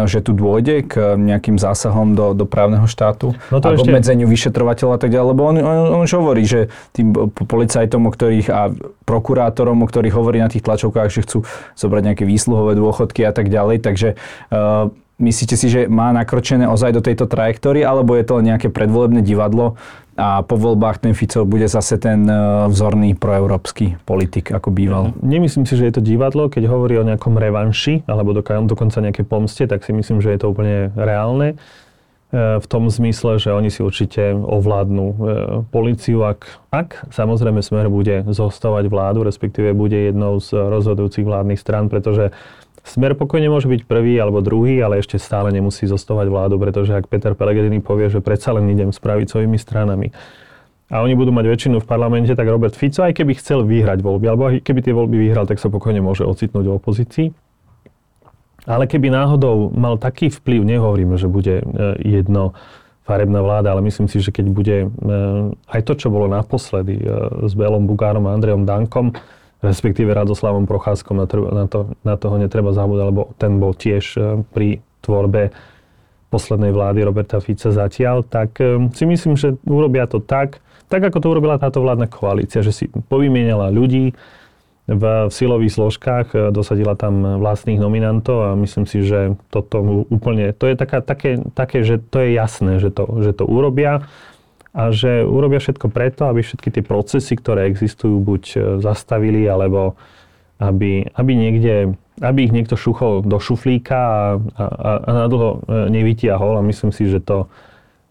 že 0.08 0.24
tu 0.24 0.32
dôjde 0.32 0.88
k 0.88 1.20
nejakým 1.20 1.60
zásahom 1.60 2.16
do, 2.16 2.32
do 2.32 2.48
právneho 2.48 2.88
štátu 2.88 3.36
no 3.52 3.60
a 3.60 3.68
k 3.68 3.76
ešte... 3.76 3.84
obmedzeniu 3.84 4.32
vyšetrovateľa 4.32 4.96
a 4.96 5.00
tak 5.02 5.12
ďalej, 5.12 5.28
lebo 5.36 5.42
on, 5.44 5.56
on, 5.60 5.78
on 6.00 6.02
už 6.08 6.16
hovorí, 6.16 6.48
že 6.48 6.72
tým 6.96 7.12
policajtom, 7.36 8.08
o 8.08 8.12
ktorých 8.16 8.48
a 8.48 8.72
prokurátorom, 9.04 9.76
o 9.84 9.88
ktorých 9.92 10.16
hovorí 10.16 10.40
na 10.40 10.48
tých 10.48 10.64
tlačovkách, 10.64 11.12
že 11.12 11.28
chcú 11.28 11.44
zobrať 11.76 12.16
nejaké 12.16 12.24
výsluhové 12.24 12.80
dôchodky 12.80 13.28
a 13.28 13.36
tak 13.36 13.52
ďalej, 13.52 13.84
takže 13.84 14.16
uh, 14.16 14.88
Myslíte 15.20 15.60
si, 15.60 15.68
že 15.68 15.92
má 15.92 16.16
nakročené 16.16 16.64
ozaj 16.64 16.96
do 16.96 17.04
tejto 17.04 17.28
trajektórie, 17.28 17.84
alebo 17.84 18.16
je 18.16 18.24
to 18.24 18.40
nejaké 18.40 18.72
predvolebné 18.72 19.20
divadlo 19.20 19.76
a 20.20 20.44
po 20.44 20.60
voľbách 20.60 21.00
ten 21.00 21.16
Fico 21.16 21.48
bude 21.48 21.64
zase 21.72 21.96
ten 21.96 22.28
e, 22.28 22.68
vzorný 22.68 23.16
proeurópsky 23.16 23.96
politik, 24.04 24.52
ako 24.52 24.68
býval? 24.68 25.16
Nemyslím 25.24 25.64
si, 25.64 25.80
že 25.80 25.88
je 25.88 25.94
to 25.96 26.04
divadlo. 26.04 26.52
Keď 26.52 26.68
hovorí 26.68 27.00
o 27.00 27.08
nejakom 27.08 27.40
revanši, 27.40 28.04
alebo 28.04 28.36
dokonca 28.36 29.00
nejaké 29.00 29.24
pomste, 29.24 29.64
tak 29.64 29.88
si 29.88 29.96
myslím, 29.96 30.20
že 30.20 30.36
je 30.36 30.40
to 30.44 30.52
úplne 30.52 30.92
reálne. 31.00 31.56
E, 31.56 32.60
v 32.60 32.66
tom 32.68 32.92
zmysle, 32.92 33.40
že 33.40 33.56
oni 33.56 33.72
si 33.72 33.80
určite 33.80 34.36
ovládnu 34.36 35.06
e, 35.08 35.16
policiu, 35.72 36.28
ak, 36.28 36.68
ak 36.68 37.08
samozrejme 37.16 37.64
Smer 37.64 37.88
bude 37.88 38.28
zostávať 38.28 38.92
vládu, 38.92 39.24
respektíve 39.24 39.72
bude 39.72 39.96
jednou 39.96 40.44
z 40.44 40.52
rozhodujúcich 40.52 41.24
vládnych 41.24 41.64
strán, 41.64 41.88
pretože 41.88 42.36
Smer 42.88 43.14
pokojne 43.14 43.52
môže 43.52 43.68
byť 43.68 43.86
prvý 43.86 44.16
alebo 44.18 44.40
druhý, 44.40 44.80
ale 44.80 45.04
ešte 45.04 45.20
stále 45.20 45.52
nemusí 45.52 45.84
zostávať 45.86 46.32
vládu, 46.32 46.56
pretože 46.58 46.96
ak 46.96 47.12
Peter 47.12 47.36
Pellegrini 47.36 47.84
povie, 47.84 48.08
že 48.08 48.24
predsa 48.24 48.56
len 48.56 48.72
idem 48.72 48.90
s 48.96 49.00
pravicovými 49.04 49.60
stranami 49.60 50.16
a 50.90 51.06
oni 51.06 51.14
budú 51.14 51.30
mať 51.30 51.46
väčšinu 51.46 51.86
v 51.86 51.86
parlamente, 51.86 52.34
tak 52.34 52.50
Robert 52.50 52.74
Fico, 52.74 53.06
aj 53.06 53.14
keby 53.14 53.38
chcel 53.38 53.62
vyhrať 53.62 54.02
voľby, 54.02 54.26
alebo 54.26 54.50
keby 54.58 54.80
tie 54.82 54.94
voľby 54.98 55.22
vyhral, 55.22 55.46
tak 55.46 55.62
sa 55.62 55.70
pokojne 55.70 56.02
môže 56.02 56.26
ocitnúť 56.26 56.66
v 56.66 56.78
opozícii. 56.82 57.28
Ale 58.66 58.90
keby 58.90 59.14
náhodou 59.14 59.70
mal 59.70 60.02
taký 60.02 60.34
vplyv, 60.34 60.66
nehovorím, 60.66 61.14
že 61.14 61.30
bude 61.30 61.62
e, 61.62 61.66
jedno 62.02 62.58
farebná 63.06 63.42
vláda, 63.42 63.74
ale 63.74 63.86
myslím 63.86 64.10
si, 64.10 64.18
že 64.18 64.34
keď 64.34 64.46
bude 64.50 64.78
e, 64.86 64.88
aj 65.70 65.82
to, 65.86 65.94
čo 65.94 66.10
bolo 66.10 66.26
naposledy 66.26 66.98
e, 66.98 67.06
s 67.46 67.54
Belom 67.54 67.86
Bugárom 67.86 68.26
a 68.26 68.34
Andrejom 68.34 68.66
Dankom, 68.66 69.14
respektíve 69.60 70.16
Radoslavom 70.16 70.64
Procházkom, 70.64 71.20
na, 71.20 71.28
na, 71.52 71.66
to, 71.68 71.92
na 72.08 72.16
toho 72.16 72.40
netreba 72.40 72.72
zabúdať, 72.72 73.06
lebo 73.12 73.22
ten 73.36 73.60
bol 73.60 73.76
tiež 73.76 74.06
e, 74.16 74.20
pri 74.56 74.80
tvorbe 75.04 75.52
poslednej 76.32 76.72
vlády 76.72 77.04
Roberta 77.04 77.42
Fica 77.44 77.74
zatiaľ, 77.74 78.24
tak 78.24 78.56
e, 78.64 78.88
si 78.96 79.04
myslím, 79.04 79.36
že 79.36 79.60
urobia 79.68 80.08
to 80.08 80.24
tak, 80.24 80.64
tak 80.88 81.04
ako 81.04 81.18
to 81.20 81.28
urobila 81.28 81.60
táto 81.60 81.84
vládna 81.84 82.08
koalícia, 82.08 82.64
že 82.64 82.72
si 82.72 82.86
povymienala 82.88 83.70
ľudí 83.70 84.16
v 84.90 85.04
silových 85.30 85.76
zložkách, 85.76 86.28
e, 86.32 86.38
dosadila 86.56 86.96
tam 86.96 87.44
vlastných 87.44 87.84
nominantov 87.84 88.38
a 88.48 88.50
myslím 88.56 88.88
si, 88.88 89.04
že 89.04 89.36
toto 89.52 90.08
úplne, 90.08 90.56
to 90.56 90.72
je 90.72 90.76
taká, 90.80 91.04
také, 91.04 91.44
také, 91.52 91.84
že 91.84 92.00
to 92.00 92.24
je 92.24 92.32
jasné, 92.32 92.80
že 92.80 92.96
to, 92.96 93.04
že 93.28 93.36
to 93.36 93.44
urobia. 93.44 94.08
A 94.70 94.94
že 94.94 95.26
urobia 95.26 95.58
všetko 95.58 95.90
preto, 95.90 96.30
aby 96.30 96.46
všetky 96.46 96.70
tie 96.70 96.84
procesy, 96.86 97.34
ktoré 97.34 97.66
existujú, 97.66 98.22
buď 98.22 98.44
e, 98.54 98.58
zastavili, 98.80 99.50
alebo 99.50 99.98
aby, 100.60 101.08
aby 101.16 101.32
niekde 101.34 101.98
aby 102.20 102.52
ich 102.52 102.54
niekto 102.54 102.76
šuchol 102.76 103.24
do 103.24 103.40
šuflíka 103.40 103.96
a, 103.96 104.20
a, 104.60 104.92
a 105.08 105.10
na 105.24 105.26
dlho 105.32 105.64
e, 105.64 105.88
nevytiahol 105.88 106.60
a 106.60 106.68
myslím 106.68 106.92
si, 106.92 107.08
že 107.08 107.24
to 107.24 107.48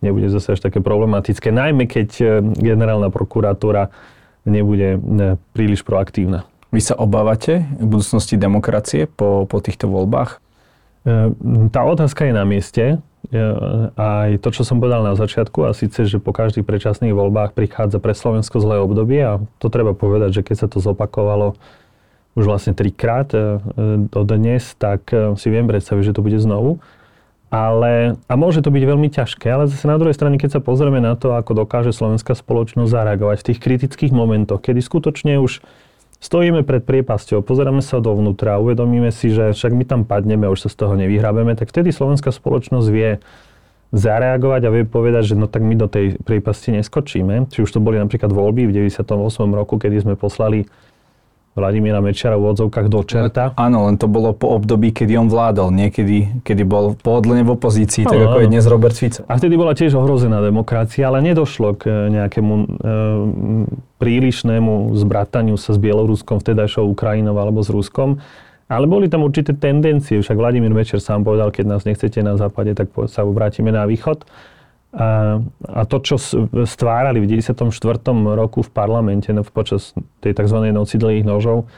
nebude 0.00 0.32
zase 0.32 0.56
až 0.56 0.60
také 0.64 0.80
problematické, 0.80 1.52
najmä 1.52 1.84
keď 1.84 2.08
e, 2.18 2.24
generálna 2.56 3.12
prokuratúra 3.12 3.92
nebude 4.48 4.96
príliš 5.52 5.84
proaktívna. 5.84 6.48
Vy 6.72 6.80
sa 6.80 6.96
obávate 6.96 7.68
v 7.76 7.84
budúcnosti 7.84 8.40
demokracie 8.40 9.04
po, 9.04 9.44
po 9.44 9.60
týchto 9.60 9.92
voľbách? 9.92 10.40
Tá 11.68 11.80
otázka 11.84 12.24
je 12.24 12.32
na 12.32 12.48
mieste 12.48 12.96
aj 13.98 14.40
to, 14.40 14.48
čo 14.54 14.62
som 14.64 14.80
povedal 14.80 15.04
na 15.04 15.12
začiatku, 15.12 15.68
a 15.68 15.76
síce, 15.76 16.08
že 16.08 16.16
po 16.16 16.32
každých 16.32 16.64
predčasných 16.64 17.12
voľbách 17.12 17.52
prichádza 17.52 18.00
pre 18.00 18.16
Slovensko 18.16 18.56
zlé 18.62 18.80
obdobie 18.80 19.20
a 19.20 19.42
to 19.60 19.68
treba 19.68 19.92
povedať, 19.92 20.40
že 20.40 20.42
keď 20.46 20.56
sa 20.64 20.68
to 20.70 20.80
zopakovalo 20.80 21.58
už 22.38 22.44
vlastne 22.46 22.72
trikrát 22.72 23.28
e, 23.34 23.58
do 24.08 24.22
dnes, 24.22 24.62
tak 24.78 25.10
e, 25.10 25.34
si 25.34 25.50
viem 25.50 25.66
predstaviť, 25.66 26.12
že 26.12 26.14
to 26.14 26.22
bude 26.22 26.38
znovu. 26.38 26.78
Ale, 27.48 28.20
a 28.28 28.34
môže 28.36 28.60
to 28.60 28.68
byť 28.68 28.84
veľmi 28.84 29.08
ťažké, 29.08 29.48
ale 29.48 29.72
zase 29.72 29.88
na 29.88 29.96
druhej 29.96 30.12
strane, 30.12 30.36
keď 30.36 30.60
sa 30.60 30.60
pozrieme 30.60 31.00
na 31.00 31.16
to, 31.16 31.32
ako 31.32 31.64
dokáže 31.64 31.96
slovenská 31.96 32.36
spoločnosť 32.36 32.92
zareagovať 32.92 33.36
v 33.40 33.46
tých 33.50 33.58
kritických 33.58 34.12
momentoch, 34.12 34.60
kedy 34.60 34.84
skutočne 34.84 35.40
už 35.40 35.64
stojíme 36.18 36.66
pred 36.66 36.82
priepasťou, 36.82 37.46
pozeráme 37.46 37.82
sa 37.82 38.02
dovnútra, 38.02 38.58
uvedomíme 38.58 39.14
si, 39.14 39.30
že 39.30 39.54
však 39.54 39.72
my 39.74 39.84
tam 39.86 40.00
padneme, 40.02 40.50
už 40.50 40.66
sa 40.66 40.70
z 40.70 40.76
toho 40.76 40.94
nevyhrabeme, 40.98 41.54
tak 41.54 41.70
vtedy 41.70 41.94
slovenská 41.94 42.34
spoločnosť 42.34 42.88
vie 42.90 43.22
zareagovať 43.88 44.68
a 44.68 44.72
vie 44.74 44.84
povedať, 44.84 45.32
že 45.32 45.38
no 45.38 45.48
tak 45.48 45.64
my 45.64 45.72
do 45.72 45.88
tej 45.88 46.20
priepasti 46.20 46.76
neskočíme. 46.76 47.48
Či 47.48 47.64
už 47.64 47.70
to 47.72 47.80
boli 47.80 47.96
napríklad 47.96 48.28
voľby 48.28 48.68
v 48.68 48.92
98. 48.92 49.08
roku, 49.56 49.80
kedy 49.80 50.04
sme 50.04 50.14
poslali 50.18 50.68
Vladimíra 51.58 51.98
Mečara 51.98 52.38
v 52.38 52.54
odzovkách 52.54 52.86
do 52.86 53.02
čerta. 53.02 53.52
Áno, 53.58 53.90
len 53.90 53.98
to 53.98 54.06
bolo 54.06 54.30
po 54.30 54.54
období, 54.54 54.94
kedy 54.94 55.18
on 55.18 55.26
vládol, 55.26 55.74
niekedy, 55.74 56.40
kedy 56.46 56.62
bol 56.62 56.94
pohodlne 56.94 57.42
v 57.42 57.58
opozícii, 57.58 58.06
no, 58.06 58.10
tak 58.14 58.18
ako 58.22 58.38
áno. 58.38 58.44
je 58.46 58.48
dnes 58.54 58.64
Robert 58.70 58.96
Fico. 58.96 59.26
A 59.26 59.34
vtedy 59.36 59.58
bola 59.58 59.74
tiež 59.74 59.98
ohrozená 59.98 60.38
demokracia, 60.38 61.10
ale 61.10 61.20
nedošlo 61.26 61.74
k 61.74 61.82
eh, 61.90 61.94
nejakému 62.14 62.54
e, 62.54 62.64
prílišnému 63.98 64.94
zbrataniu 64.94 65.58
sa 65.58 65.74
s 65.74 65.78
Bieloruskom, 65.82 66.38
vtedajšou 66.38 66.86
Ukrajinou 66.86 67.34
alebo 67.34 67.60
s 67.60 67.68
Ruskom. 67.68 68.22
Ale 68.68 68.84
boli 68.84 69.08
tam 69.08 69.24
určité 69.24 69.56
tendencie, 69.56 70.20
však 70.20 70.36
Vladimír 70.36 70.70
Mečer 70.76 71.00
sám 71.00 71.24
povedal, 71.24 71.48
keď 71.48 71.64
nás 71.72 71.82
nechcete 71.88 72.20
na 72.20 72.36
západe, 72.36 72.76
tak 72.76 72.92
sa 73.08 73.24
obrátime 73.24 73.72
na 73.72 73.88
východ. 73.88 74.28
A, 74.88 75.36
a 75.68 75.82
to, 75.84 76.00
čo 76.00 76.16
stvárali 76.64 77.20
v 77.20 77.28
94. 77.36 77.68
roku 78.32 78.64
v 78.64 78.70
parlamente 78.72 79.28
no, 79.36 79.44
počas 79.44 79.92
tej 80.24 80.32
tzv. 80.32 80.72
noci 80.72 80.96
dlhých 80.96 81.28
nožov, 81.28 81.68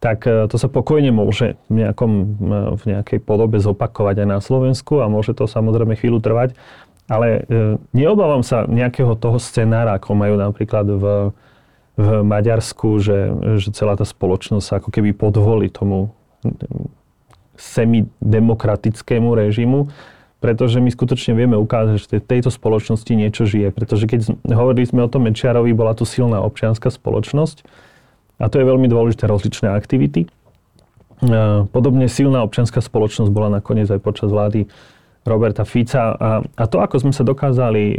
tak 0.00 0.28
e, 0.28 0.44
to 0.48 0.56
sa 0.60 0.68
pokojne 0.68 1.08
môže 1.08 1.56
v, 1.72 1.84
nejakom, 1.84 2.12
e, 2.12 2.24
v 2.76 2.82
nejakej 2.96 3.18
podobe 3.24 3.60
zopakovať 3.60 4.24
aj 4.24 4.28
na 4.28 4.40
Slovensku 4.40 5.00
a 5.00 5.08
môže 5.08 5.32
to 5.32 5.48
samozrejme 5.48 5.96
chvíľu 5.96 6.20
trvať. 6.20 6.52
Ale 7.08 7.48
e, 7.48 7.80
neobávam 7.96 8.44
sa 8.44 8.68
nejakého 8.68 9.16
toho 9.16 9.40
scenára, 9.40 9.96
ako 9.96 10.12
majú 10.12 10.36
napríklad 10.36 10.84
v, 10.84 11.04
v 11.96 12.08
Maďarsku, 12.24 13.00
že, 13.00 13.18
že 13.60 13.72
celá 13.72 13.96
tá 13.96 14.04
spoločnosť 14.04 14.64
sa 14.64 14.74
ako 14.80 14.88
keby 14.88 15.16
podvolí 15.16 15.72
tomu 15.72 16.12
semidemokratickému 17.60 19.36
režimu 19.36 19.92
pretože 20.40 20.80
my 20.80 20.88
skutočne 20.88 21.36
vieme 21.36 21.60
ukázať, 21.60 21.94
že 22.00 22.18
v 22.18 22.28
tejto 22.28 22.48
spoločnosti 22.48 23.12
niečo 23.12 23.44
žije. 23.44 23.76
Pretože 23.76 24.08
keď 24.08 24.20
hovorili 24.48 24.88
sme 24.88 25.04
o 25.04 25.12
tom 25.12 25.28
Mečiarovi, 25.28 25.76
bola 25.76 25.92
tu 25.92 26.08
silná 26.08 26.40
občianská 26.40 26.88
spoločnosť 26.88 27.62
a 28.40 28.48
to 28.48 28.56
je 28.56 28.64
veľmi 28.64 28.88
dôležité 28.88 29.28
rozličné 29.28 29.68
aktivity. 29.68 30.32
Podobne 31.76 32.08
silná 32.08 32.40
občianská 32.40 32.80
spoločnosť 32.80 33.28
bola 33.28 33.60
nakoniec 33.60 33.92
aj 33.92 34.00
počas 34.00 34.32
vlády 34.32 34.64
Roberta 35.28 35.68
Fica 35.68 36.16
a, 36.16 36.30
a 36.40 36.64
to, 36.64 36.80
ako 36.80 36.96
sme 36.96 37.12
sa 37.12 37.20
dokázali 37.20 37.92
e, 37.92 37.96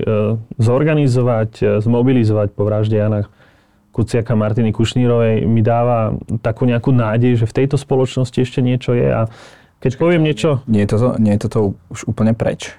zorganizovať, 0.58 1.52
e, 1.62 1.66
zmobilizovať 1.78 2.50
po 2.58 2.66
vražde 2.66 2.98
Jana 2.98 3.30
Kuciaka 3.94 4.34
Martiny 4.34 4.74
Kušnírovej, 4.74 5.46
mi 5.46 5.62
dáva 5.62 6.18
takú 6.42 6.66
nejakú 6.66 6.90
nádej, 6.90 7.38
že 7.38 7.46
v 7.46 7.62
tejto 7.62 7.78
spoločnosti 7.78 8.34
ešte 8.34 8.66
niečo 8.66 8.98
je 8.98 9.06
a 9.06 9.30
keď 9.82 9.92
poviem 9.98 10.22
niečo... 10.22 10.62
Nie 10.70 10.86
je, 10.86 10.94
toto, 10.94 11.18
nie 11.18 11.34
je 11.36 11.42
toto 11.50 11.76
už 11.90 12.06
úplne 12.06 12.38
preč? 12.38 12.72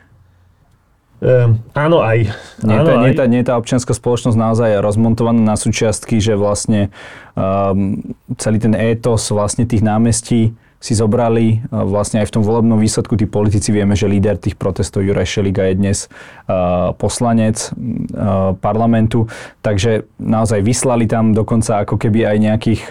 Um, 1.23 1.62
áno 1.75 2.02
aj. 2.02 2.30
Nie, 2.66 2.82
áno 2.82 2.87
tá, 2.87 2.92
aj. 2.99 3.02
Nie, 3.02 3.12
tá, 3.14 3.25
nie 3.30 3.42
tá 3.47 3.54
občianská 3.54 3.94
spoločnosť 3.94 4.38
naozaj 4.38 4.82
rozmontovaná 4.82 5.54
na 5.54 5.54
súčiastky, 5.54 6.18
že 6.18 6.35
vlastne 6.35 6.90
um, 7.38 7.99
celý 8.38 8.59
ten 8.59 8.75
étos 8.75 9.30
vlastne 9.30 9.62
tých 9.62 9.87
námestí 9.87 10.54
si 10.82 10.98
zobrali 10.98 11.62
vlastne 11.70 12.18
aj 12.18 12.26
v 12.26 12.34
tom 12.34 12.42
volebnom 12.42 12.74
výsledku 12.74 13.14
tí 13.14 13.30
politici. 13.30 13.70
Vieme, 13.70 13.94
že 13.94 14.10
líder 14.10 14.34
tých 14.34 14.58
protestov 14.58 15.06
Juraj 15.06 15.30
Šeliga 15.30 15.70
je 15.70 15.78
dnes 15.78 15.98
uh, 16.10 16.90
poslanec 16.98 17.70
uh, 17.70 18.58
parlamentu, 18.58 19.30
takže 19.62 20.10
naozaj 20.18 20.58
vyslali 20.58 21.06
tam 21.06 21.30
dokonca 21.30 21.86
ako 21.86 21.94
keby 22.02 22.26
aj 22.26 22.36
nejakých 22.42 22.82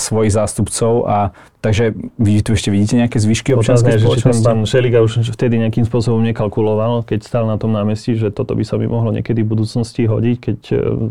svojich 0.00 0.32
zástupcov 0.32 1.04
a 1.04 1.36
takže 1.60 1.92
vy 2.16 2.40
tu 2.40 2.56
ešte 2.56 2.72
vidíte 2.72 2.96
nejaké 2.96 3.20
zvyšky 3.20 3.52
občianskej 3.52 4.00
spoločnosti? 4.00 4.46
Pán 4.46 4.64
Šeliga 4.64 5.04
už 5.04 5.28
vtedy 5.36 5.60
nejakým 5.60 5.84
spôsobom 5.84 6.24
nekalkuloval, 6.24 7.04
keď 7.04 7.20
stál 7.20 7.44
na 7.44 7.60
tom 7.60 7.76
námestí, 7.76 8.16
že 8.16 8.32
toto 8.32 8.56
by 8.56 8.64
sa 8.64 8.80
mi 8.80 8.88
mohlo 8.88 9.12
niekedy 9.12 9.44
v 9.44 9.52
budúcnosti 9.52 10.08
hodiť, 10.08 10.36
keď 10.40 10.58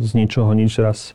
z 0.02 0.12
ničoho 0.18 0.50
nič 0.58 0.82
raz 0.82 1.14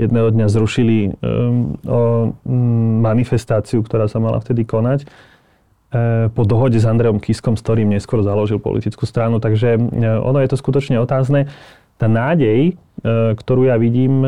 jedného 0.00 0.32
dňa 0.32 0.46
zrušili 0.48 1.12
um, 1.20 1.76
o, 1.84 2.32
um, 2.42 3.04
manifestáciu, 3.04 3.84
ktorá 3.84 4.08
sa 4.08 4.18
mala 4.18 4.40
vtedy 4.40 4.64
konať 4.64 5.04
uh, 5.04 6.32
po 6.32 6.48
dohode 6.48 6.80
s 6.80 6.88
Andreom 6.88 7.20
Kiskom, 7.20 7.60
s 7.60 7.64
ktorým 7.64 7.92
neskôr 7.92 8.24
založil 8.24 8.56
politickú 8.56 9.04
stranu. 9.04 9.36
Takže 9.36 9.76
uh, 9.76 10.24
ono 10.24 10.40
je 10.40 10.48
to 10.48 10.56
skutočne 10.56 10.96
otázne. 10.96 11.52
Tá 12.00 12.08
nádej, 12.08 12.74
uh, 13.04 13.36
ktorú 13.36 13.68
ja 13.68 13.76
vidím, 13.76 14.24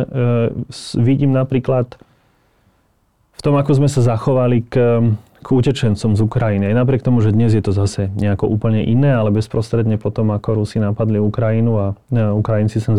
vidím 1.01 1.33
napríklad 1.33 1.97
v 3.35 3.41
tom, 3.43 3.59
ako 3.59 3.73
sme 3.83 3.89
sa 3.91 4.01
zachovali 4.05 4.63
k, 4.65 4.75
k 5.45 5.49
utečencom 5.53 6.17
z 6.17 6.21
Ukrajiny. 6.23 6.71
Aj 6.71 6.77
napriek 6.81 7.05
tomu, 7.05 7.21
že 7.21 7.35
dnes 7.35 7.53
je 7.53 7.61
to 7.61 7.75
zase 7.75 8.09
nejako 8.15 8.49
úplne 8.49 8.81
iné, 8.81 9.13
ale 9.13 9.35
bezprostredne 9.35 10.01
potom, 10.01 10.33
ako 10.33 10.65
Rusi 10.65 10.81
napadli 10.81 11.21
Ukrajinu 11.21 11.73
a 11.77 11.87
Ukrajinci 12.33 12.81
sem 12.81 12.97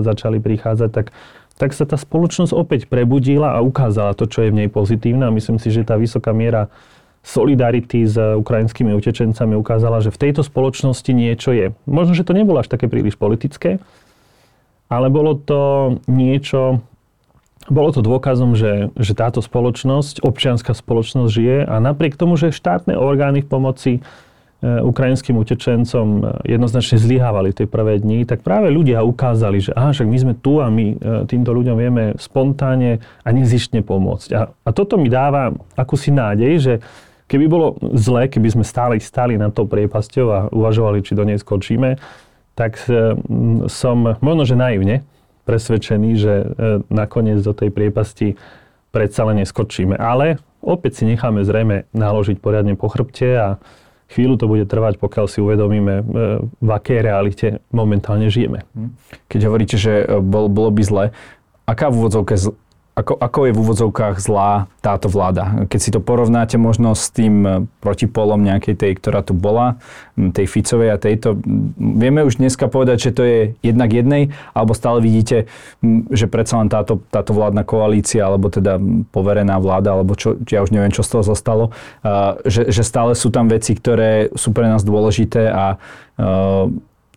začali 0.00 0.40
prichádzať, 0.40 0.90
tak 0.94 1.12
tak 1.54 1.70
sa 1.70 1.86
tá 1.86 1.94
spoločnosť 1.94 2.50
opäť 2.50 2.90
prebudila 2.90 3.54
a 3.54 3.62
ukázala 3.62 4.18
to, 4.18 4.26
čo 4.26 4.42
je 4.42 4.50
v 4.50 4.58
nej 4.64 4.68
pozitívne. 4.70 5.30
A 5.30 5.34
myslím 5.34 5.62
si, 5.62 5.70
že 5.70 5.86
tá 5.86 5.94
vysoká 5.94 6.34
miera 6.34 6.66
solidarity 7.24 8.04
s 8.04 8.20
ukrajinskými 8.20 8.92
utečencami 8.92 9.56
ukázala, 9.56 10.04
že 10.04 10.12
v 10.12 10.28
tejto 10.28 10.44
spoločnosti 10.44 11.08
niečo 11.14 11.56
je. 11.56 11.72
Možno, 11.88 12.12
že 12.12 12.26
to 12.26 12.36
nebolo 12.36 12.60
až 12.60 12.68
také 12.68 12.84
príliš 12.84 13.16
politické, 13.16 13.80
ale 14.92 15.08
bolo 15.08 15.32
to 15.32 15.60
niečo, 16.04 16.84
bolo 17.72 17.96
to 17.96 18.04
dôkazom, 18.04 18.52
že, 18.52 18.92
že 19.00 19.16
táto 19.16 19.40
spoločnosť, 19.40 20.20
občianská 20.20 20.76
spoločnosť 20.76 21.30
žije 21.32 21.58
a 21.64 21.80
napriek 21.80 22.20
tomu, 22.20 22.36
že 22.36 22.52
štátne 22.52 22.92
orgány 23.00 23.40
v 23.40 23.48
pomoci 23.48 23.92
ukrajinským 24.64 25.36
utečencom 25.36 26.06
e, 26.20 26.20
jednoznačne 26.56 26.96
zlyhávali 26.96 27.52
tej 27.52 27.68
prvé 27.68 28.00
dni, 28.00 28.24
tak 28.24 28.40
práve 28.40 28.72
ľudia 28.72 29.04
ukázali, 29.04 29.60
že 29.60 29.70
aha, 29.76 29.92
však 29.92 30.08
my 30.08 30.18
sme 30.18 30.34
tu 30.40 30.58
a 30.64 30.72
my 30.72 30.86
e, 30.92 30.96
týmto 31.28 31.52
ľuďom 31.52 31.76
vieme 31.76 32.04
spontánne 32.16 33.04
a 33.22 33.28
nezištne 33.28 33.84
pomôcť. 33.84 34.28
A, 34.32 34.48
a 34.48 34.70
toto 34.72 34.96
mi 34.96 35.12
dáva 35.12 35.52
akúsi 35.76 36.08
nádej, 36.08 36.52
že 36.56 36.72
keby 37.28 37.44
bolo 37.44 37.76
zlé, 37.92 38.32
keby 38.32 38.56
sme 38.56 38.64
stále 38.64 38.96
stali 39.00 39.36
na 39.36 39.52
to 39.52 39.68
priepasťou 39.68 40.26
a 40.32 40.38
uvažovali, 40.48 41.04
či 41.04 41.12
do 41.12 41.24
nej 41.28 41.36
skočíme, 41.40 41.96
tak 42.54 42.78
som 43.66 43.96
možno, 44.22 44.46
že 44.46 44.54
naivne 44.54 45.02
presvedčený, 45.42 46.10
že 46.14 46.34
nakoniec 46.86 47.42
do 47.42 47.50
tej 47.50 47.74
priepasti 47.74 48.38
predsa 48.94 49.26
len 49.26 49.42
neskočíme. 49.42 49.98
Ale 49.98 50.38
opäť 50.62 51.02
si 51.02 51.10
necháme 51.10 51.42
zrejme 51.42 51.90
naložiť 51.90 52.38
poriadne 52.38 52.78
po 52.78 52.86
chrbte 52.86 53.28
a 53.34 53.48
chvíľu 54.14 54.38
to 54.38 54.46
bude 54.46 54.64
trvať, 54.70 55.02
pokiaľ 55.02 55.26
si 55.26 55.42
uvedomíme, 55.42 55.94
e, 55.98 56.02
v 56.46 56.70
akej 56.70 57.02
realite 57.02 57.46
momentálne 57.74 58.30
žijeme. 58.30 58.62
Hm. 58.78 58.94
Keď 59.26 59.40
hovoríte, 59.50 59.76
že 59.76 60.06
e, 60.06 60.22
bol, 60.22 60.46
bolo 60.46 60.70
by 60.70 60.82
zle, 60.86 61.04
aká 61.66 61.90
v 61.90 61.98
úvodzovke 61.98 62.38
ako, 62.94 63.18
ako 63.18 63.38
je 63.50 63.52
v 63.52 63.60
úvodzovkách 63.66 64.22
zlá 64.22 64.70
táto 64.78 65.10
vláda? 65.10 65.66
Keď 65.66 65.80
si 65.82 65.90
to 65.90 65.98
porovnáte 65.98 66.54
možno 66.54 66.94
s 66.94 67.10
tým 67.10 67.34
e, 67.42 67.50
protipolom 67.82 68.38
nejakej 68.38 68.78
tej, 68.78 68.92
ktorá 69.02 69.26
tu 69.26 69.34
bola, 69.34 69.82
tej 70.14 70.46
Ficovej 70.46 70.94
a 70.94 70.98
tejto, 71.02 71.34
vieme 71.74 72.22
už 72.22 72.38
dneska 72.38 72.70
povedať, 72.70 73.10
že 73.10 73.10
to 73.10 73.22
je 73.26 73.40
jednak 73.66 73.90
jednej, 73.90 74.30
alebo 74.54 74.78
stále 74.78 75.02
vidíte, 75.02 75.50
že 76.14 76.30
predsa 76.30 76.62
len 76.62 76.70
táto, 76.70 77.02
táto 77.10 77.34
vládna 77.34 77.66
koalícia, 77.66 78.22
alebo 78.30 78.46
teda 78.46 78.78
poverená 79.10 79.58
vláda, 79.58 79.98
alebo 79.98 80.14
čo, 80.14 80.38
ja 80.46 80.62
už 80.62 80.70
neviem, 80.70 80.94
čo 80.94 81.02
z 81.02 81.18
toho 81.18 81.26
zostalo, 81.26 81.74
že, 82.46 82.70
že 82.70 82.86
stále 82.86 83.18
sú 83.18 83.34
tam 83.34 83.50
veci, 83.50 83.74
ktoré 83.74 84.30
sú 84.38 84.54
pre 84.54 84.70
nás 84.70 84.86
dôležité 84.86 85.50
a 85.50 85.82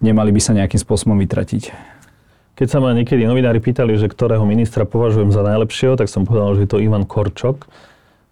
nemali 0.01 0.34
by 0.34 0.41
sa 0.41 0.57
nejakým 0.57 0.81
spôsobom 0.81 1.22
vytratiť. 1.22 1.96
Keď 2.57 2.67
sa 2.67 2.81
ma 2.81 2.89
niekedy 2.97 3.21
novinári 3.29 3.61
pýtali, 3.61 3.93
že 4.01 4.09
ktorého 4.09 4.41
ministra 4.41 4.89
považujem 4.89 5.29
za 5.29 5.45
najlepšieho, 5.45 5.93
tak 5.93 6.09
som 6.09 6.25
povedal, 6.25 6.57
že 6.57 6.65
je 6.65 6.71
to 6.73 6.81
Ivan 6.81 7.05
Korčok, 7.05 7.69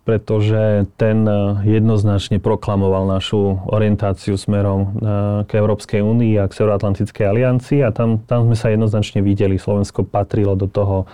pretože 0.01 0.89
ten 0.97 1.25
jednoznačne 1.61 2.41
proklamoval 2.41 3.05
našu 3.05 3.61
orientáciu 3.69 4.33
smerom 4.33 4.97
k 5.45 5.51
Európskej 5.53 6.01
únii 6.01 6.41
a 6.41 6.49
k 6.49 6.57
Severoatlantickej 6.57 7.25
aliancii 7.25 7.85
a 7.85 7.93
tam, 7.93 8.21
tam 8.25 8.49
sme 8.49 8.57
sa 8.57 8.73
jednoznačne 8.73 9.21
videli. 9.21 9.61
Slovensko 9.61 10.05
patrilo 10.05 10.57
do 10.57 10.65
toho 10.65 11.05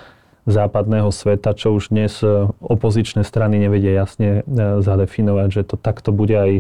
západného 0.44 1.12
sveta, 1.14 1.56
čo 1.56 1.76
už 1.76 1.94
dnes 1.94 2.20
opozičné 2.60 3.28
strany 3.28 3.62
nevedia 3.62 3.94
jasne 3.94 4.42
zadefinovať, 4.84 5.48
že 5.52 5.62
to 5.68 5.76
takto 5.78 6.10
bude 6.12 6.34
aj 6.34 6.52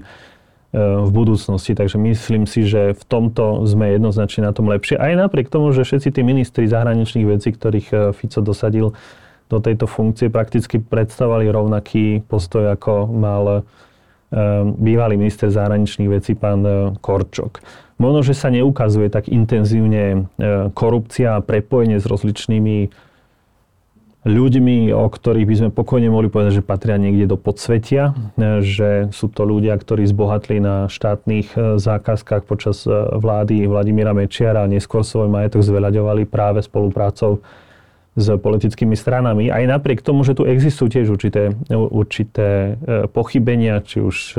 v 0.72 1.10
budúcnosti. 1.12 1.75
Takže 1.75 2.00
myslím 2.00 2.48
si, 2.48 2.63
že 2.63 2.96
v 2.96 3.04
tomto 3.04 3.68
sme 3.68 3.92
jednoznačne 3.92 4.48
na 4.48 4.56
tom 4.56 4.72
lepšie. 4.72 4.96
Aj 4.96 5.12
napriek 5.20 5.51
tomu, 5.51 5.75
že 5.75 5.84
všetci 5.84 6.16
tí 6.16 6.22
ministri 6.24 6.63
zahraničných 6.63 7.28
vecí, 7.28 7.51
ktorých 7.51 7.88
e, 7.92 7.96
Fico 8.16 8.40
dosadil 8.40 8.96
do 9.51 9.58
tejto 9.60 9.84
funkcie, 9.84 10.32
prakticky 10.32 10.80
predstavovali 10.80 11.51
rovnaký 11.51 12.24
postoj, 12.24 12.72
ako 12.72 13.12
mal 13.12 13.44
e, 13.51 13.62
bývalý 14.80 15.20
minister 15.20 15.51
zahraničných 15.51 16.08
vecí 16.08 16.40
pán 16.40 16.63
e, 16.63 16.72
Korčok. 17.04 17.60
Možno, 18.00 18.24
že 18.24 18.32
sa 18.32 18.48
neukazuje 18.48 19.13
tak 19.13 19.30
intenzívne 19.30 20.25
korupcia 20.74 21.38
a 21.38 21.44
prepojenie 21.46 22.01
s 22.01 22.10
rozličnými 22.10 22.90
ľuďmi, 24.22 24.94
o 24.94 25.10
ktorých 25.10 25.48
by 25.50 25.56
sme 25.58 25.70
pokojne 25.74 26.13
mohli 26.13 26.30
povedať, 26.30 26.62
že 26.62 26.63
patria 26.66 27.01
niekde 27.01 27.25
do 27.25 27.38
podsvetia, 27.42 28.13
že 28.62 29.10
sú 29.10 29.34
to 29.34 29.42
ľudia, 29.50 29.74
ktorí 29.74 30.06
zbohatli 30.06 30.62
na 30.62 30.86
štátnych 30.86 31.48
e, 31.58 31.82
zákazkách 31.82 32.46
počas 32.46 32.86
e, 32.86 32.94
vlády 33.18 33.66
Vladimíra 33.66 34.13
Mečiara 34.13 34.62
a 34.62 34.70
neskôr 34.70 35.01
svoj 35.01 35.25
majetok 35.25 35.66
zveľaďovali 35.66 36.30
práve 36.30 36.62
spoluprácou 36.62 37.42
s 38.13 38.28
politickými 38.30 38.94
stranami. 38.94 39.50
Aj 39.50 39.66
napriek 39.66 40.06
tomu, 40.06 40.22
že 40.22 40.38
tu 40.38 40.46
existujú 40.46 41.01
tiež 41.01 41.08
určité, 41.10 41.58
určité 41.74 42.78
e, 42.78 43.10
pochybenia, 43.10 43.82
či 43.82 44.06
už 44.06 44.38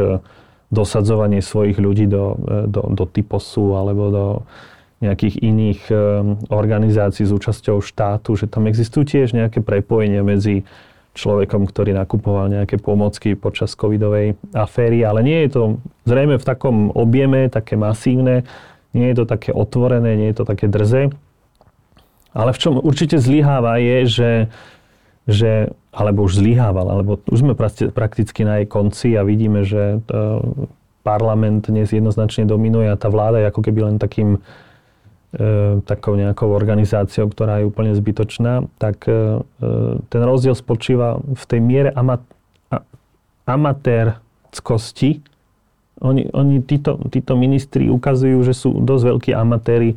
dosadzovanie 0.72 1.44
svojich 1.44 1.76
ľudí 1.76 2.08
do, 2.08 2.38
do, 2.64 2.82
do 2.96 3.04
typosu 3.04 3.76
alebo 3.76 4.04
do 4.08 4.26
nejakých 5.02 5.42
iných 5.42 5.80
eh, 5.90 5.98
organizácií 6.48 7.26
s 7.26 7.34
účasťou 7.34 7.82
štátu, 7.82 8.38
že 8.38 8.46
tam 8.46 8.70
existujú 8.70 9.02
tiež 9.02 9.34
nejaké 9.34 9.58
prepojenia 9.58 10.22
medzi 10.22 10.62
človekom, 11.12 11.68
ktorý 11.68 11.92
nakupoval 11.92 12.48
nejaké 12.48 12.80
pomocky 12.80 13.36
počas 13.36 13.76
covidovej 13.76 14.32
aféry, 14.56 15.04
ale 15.04 15.20
nie 15.20 15.44
je 15.44 15.50
to 15.52 15.62
zrejme 16.08 16.40
v 16.40 16.48
takom 16.48 16.88
objeme, 16.96 17.52
také 17.52 17.76
masívne, 17.76 18.48
nie 18.96 19.12
je 19.12 19.20
to 19.20 19.24
také 19.28 19.52
otvorené, 19.52 20.16
nie 20.16 20.32
je 20.32 20.40
to 20.40 20.44
také 20.48 20.72
drze. 20.72 21.12
Ale 22.32 22.50
v 22.56 22.60
čom 22.64 22.80
určite 22.80 23.20
zlyháva 23.20 23.76
je, 23.76 23.98
že, 24.08 24.32
že 25.28 25.52
alebo 25.92 26.24
už 26.24 26.40
zlyhával, 26.40 26.88
alebo 26.88 27.20
už 27.28 27.44
sme 27.44 27.52
prakticky 27.92 28.48
na 28.48 28.64
jej 28.64 28.66
konci 28.72 29.12
a 29.12 29.20
vidíme, 29.20 29.68
že 29.68 30.00
eh, 30.00 30.20
parlament 31.04 31.68
dnes 31.68 31.92
jednoznačne 31.92 32.48
dominuje 32.48 32.88
a 32.88 32.96
tá 32.96 33.12
vláda 33.12 33.42
je 33.42 33.50
ako 33.52 33.60
keby 33.60 33.92
len 33.92 33.96
takým 34.00 34.40
E, 34.40 34.71
takou 35.88 36.12
nejakou 36.12 36.52
organizáciou, 36.52 37.32
ktorá 37.32 37.64
je 37.64 37.68
úplne 37.72 37.96
zbytočná, 37.96 38.68
tak 38.76 39.08
e, 39.08 39.40
ten 40.12 40.22
rozdiel 40.22 40.52
spočíva 40.52 41.24
v 41.24 41.44
tej 41.48 41.60
miere 41.64 41.90
ama, 41.96 42.20
a, 42.68 42.84
amatérskosti. 43.48 45.24
Oni, 46.04 46.28
oni 46.36 46.60
títo, 46.60 47.00
títo 47.08 47.32
ministri 47.40 47.88
ukazujú, 47.88 48.44
že 48.44 48.52
sú 48.52 48.84
dosť 48.84 49.04
veľkí 49.08 49.30
amatéri 49.32 49.96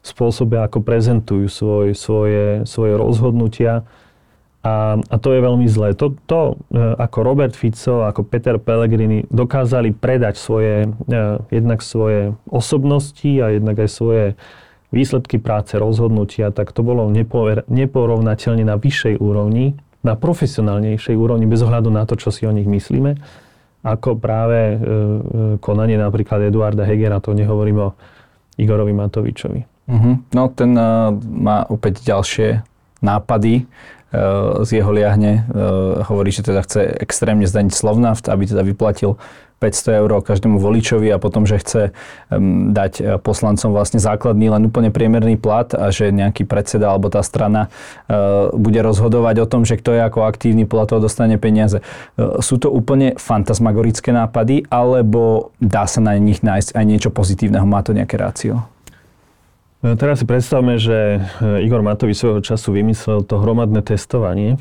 v 0.00 0.06
spôsobe, 0.06 0.56
ako 0.64 0.80
prezentujú 0.80 1.44
svoj, 1.52 1.92
svoje, 1.92 2.64
svoje 2.64 2.96
rozhodnutia. 2.96 3.84
A, 4.64 4.96
a 4.96 5.16
to 5.20 5.36
je 5.36 5.44
veľmi 5.44 5.68
zlé. 5.68 5.92
To, 6.00 6.16
to, 6.24 6.56
e, 6.72 6.80
ako 6.96 7.18
Robert 7.20 7.52
Fico, 7.52 8.08
ako 8.08 8.24
Peter 8.24 8.56
Pellegrini 8.56 9.28
dokázali 9.28 9.92
predať 9.92 10.40
svoje, 10.40 10.88
jednak 11.52 11.84
svoje 11.84 12.32
osobnosti 12.48 13.28
a 13.44 13.52
jednak 13.52 13.76
aj 13.76 13.90
svoje 13.92 14.26
výsledky 14.90 15.38
práce, 15.38 15.78
rozhodnutia, 15.78 16.50
tak 16.50 16.74
to 16.74 16.82
bolo 16.82 17.06
nepover- 17.10 17.66
neporovnateľne 17.70 18.66
na 18.66 18.76
vyššej 18.78 19.18
úrovni, 19.22 19.78
na 20.02 20.18
profesionálnejšej 20.18 21.16
úrovni, 21.16 21.46
bez 21.46 21.62
ohľadu 21.62 21.90
na 21.90 22.06
to, 22.06 22.18
čo 22.18 22.34
si 22.34 22.46
o 22.46 22.52
nich 22.52 22.66
myslíme, 22.66 23.16
ako 23.80 24.20
práve 24.20 24.60
e, 24.60 24.76
e, 24.76 24.78
konanie 25.62 25.96
napríklad 25.96 26.52
Eduarda 26.52 26.84
Hegera, 26.84 27.22
to 27.22 27.32
nehovorím 27.32 27.78
o 27.80 27.88
Igorovi 28.60 28.92
Matovičovi. 28.92 29.60
Uh-huh. 29.90 30.14
No 30.30 30.42
ten 30.54 30.76
uh, 30.78 31.10
má 31.18 31.66
opäť 31.66 32.04
ďalšie 32.06 32.62
nápady 33.02 33.66
z 34.66 34.70
jeho 34.74 34.90
liahne. 34.90 35.46
Uh, 35.46 36.02
hovorí, 36.02 36.34
že 36.34 36.42
teda 36.42 36.66
chce 36.66 36.98
extrémne 36.98 37.46
zdaniť 37.46 37.70
Slovnaft, 37.70 38.26
aby 38.26 38.42
teda 38.42 38.66
vyplatil 38.66 39.14
500 39.60 40.00
eur 40.00 40.10
každému 40.24 40.56
voličovi 40.56 41.12
a 41.12 41.20
potom, 41.20 41.44
že 41.44 41.60
chce 41.60 41.82
dať 42.72 42.92
e, 42.96 43.02
poslancom 43.20 43.76
vlastne 43.76 44.00
základný, 44.00 44.48
len 44.48 44.72
úplne 44.72 44.88
priemerný 44.88 45.36
plat 45.36 45.68
a 45.76 45.92
že 45.92 46.08
nejaký 46.08 46.48
predseda 46.48 46.88
alebo 46.88 47.12
tá 47.12 47.20
strana 47.20 47.68
e, 48.08 48.48
bude 48.56 48.80
rozhodovať 48.80 49.44
o 49.44 49.46
tom, 49.46 49.68
že 49.68 49.76
kto 49.76 49.92
je 49.92 50.00
ako 50.00 50.24
aktívny, 50.24 50.64
podľa 50.64 50.96
toho 50.96 51.00
dostane 51.04 51.36
peniaze. 51.36 51.84
E, 52.16 52.40
sú 52.40 52.56
to 52.56 52.72
úplne 52.72 53.20
fantasmagorické 53.20 54.16
nápady, 54.16 54.64
alebo 54.72 55.52
dá 55.60 55.84
sa 55.84 56.00
na 56.00 56.16
nich 56.16 56.40
nájsť 56.40 56.72
aj 56.72 56.84
niečo 56.88 57.10
pozitívneho? 57.12 57.68
Má 57.68 57.84
to 57.84 57.92
nejaké 57.92 58.16
rácio? 58.16 58.64
Teraz 59.80 60.20
si 60.20 60.28
predstavme, 60.28 60.76
že 60.76 61.24
Igor 61.40 61.80
Matovič 61.80 62.20
svojho 62.20 62.44
času 62.44 62.76
vymyslel 62.76 63.24
to 63.24 63.40
hromadné 63.40 63.80
testovanie, 63.80 64.60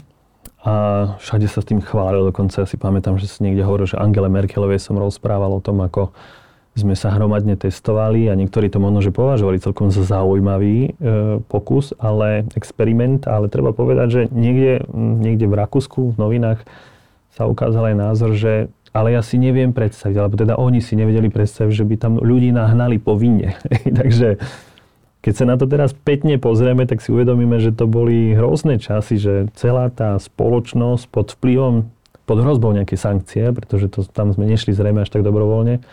a 0.60 0.76
všade 1.24 1.48
sa 1.48 1.64
s 1.64 1.70
tým 1.72 1.80
chválil. 1.80 2.28
Dokonca 2.28 2.68
si 2.68 2.76
pamätám, 2.76 3.16
že 3.16 3.32
si 3.32 3.40
niekde 3.48 3.64
hovoril, 3.64 3.88
že 3.88 4.00
Angele 4.00 4.28
Merkelovej 4.28 4.84
som 4.84 5.00
rozprával 5.00 5.56
o 5.56 5.64
tom, 5.64 5.80
ako 5.80 6.12
sme 6.76 6.96
sa 6.96 7.12
hromadne 7.12 7.60
testovali 7.60 8.32
a 8.32 8.36
niektorí 8.36 8.72
to 8.72 8.80
možno, 8.80 9.04
že 9.04 9.12
považovali 9.12 9.60
celkom 9.60 9.92
za 9.92 10.04
zaujímavý 10.04 10.78
e, 10.88 10.90
pokus, 11.48 11.92
ale 12.00 12.48
experiment, 12.56 13.28
ale 13.28 13.52
treba 13.52 13.76
povedať, 13.76 14.08
že 14.08 14.22
niekde, 14.32 14.88
niekde 14.96 15.48
v 15.48 15.60
Rakúsku 15.60 16.16
v 16.16 16.20
novinách 16.20 16.64
sa 17.36 17.48
ukázal 17.48 17.92
aj 17.92 17.96
názor, 18.00 18.32
že 18.36 18.72
ale 18.90 19.14
ja 19.14 19.22
si 19.22 19.38
neviem 19.38 19.70
predstaviť, 19.76 20.16
alebo 20.18 20.36
teda 20.40 20.56
oni 20.56 20.80
si 20.80 20.96
nevedeli 20.96 21.28
predstaviť, 21.30 21.74
že 21.74 21.86
by 21.86 21.96
tam 22.00 22.14
ľudí 22.18 22.50
nahnali 22.50 22.98
povinne. 22.98 23.60
Takže 24.00 24.40
keď 25.20 25.34
sa 25.36 25.46
na 25.46 25.56
to 25.60 25.68
teraz 25.68 25.92
spätne 25.92 26.40
pozrieme, 26.40 26.88
tak 26.88 27.04
si 27.04 27.12
uvedomíme, 27.12 27.60
že 27.60 27.76
to 27.76 27.92
boli 27.92 28.32
hrozné 28.32 28.80
časy, 28.80 29.20
že 29.20 29.34
celá 29.60 29.92
tá 29.92 30.16
spoločnosť 30.16 31.12
pod 31.12 31.36
vplyvom, 31.36 31.92
pod 32.24 32.38
hrozbou 32.40 32.72
nejaké 32.72 32.96
sankcie, 32.96 33.52
pretože 33.52 33.92
to, 33.92 34.08
tam 34.08 34.32
sme 34.32 34.48
nešli 34.48 34.72
zrejme 34.72 35.04
až 35.04 35.12
tak 35.12 35.28
dobrovoľne, 35.28 35.84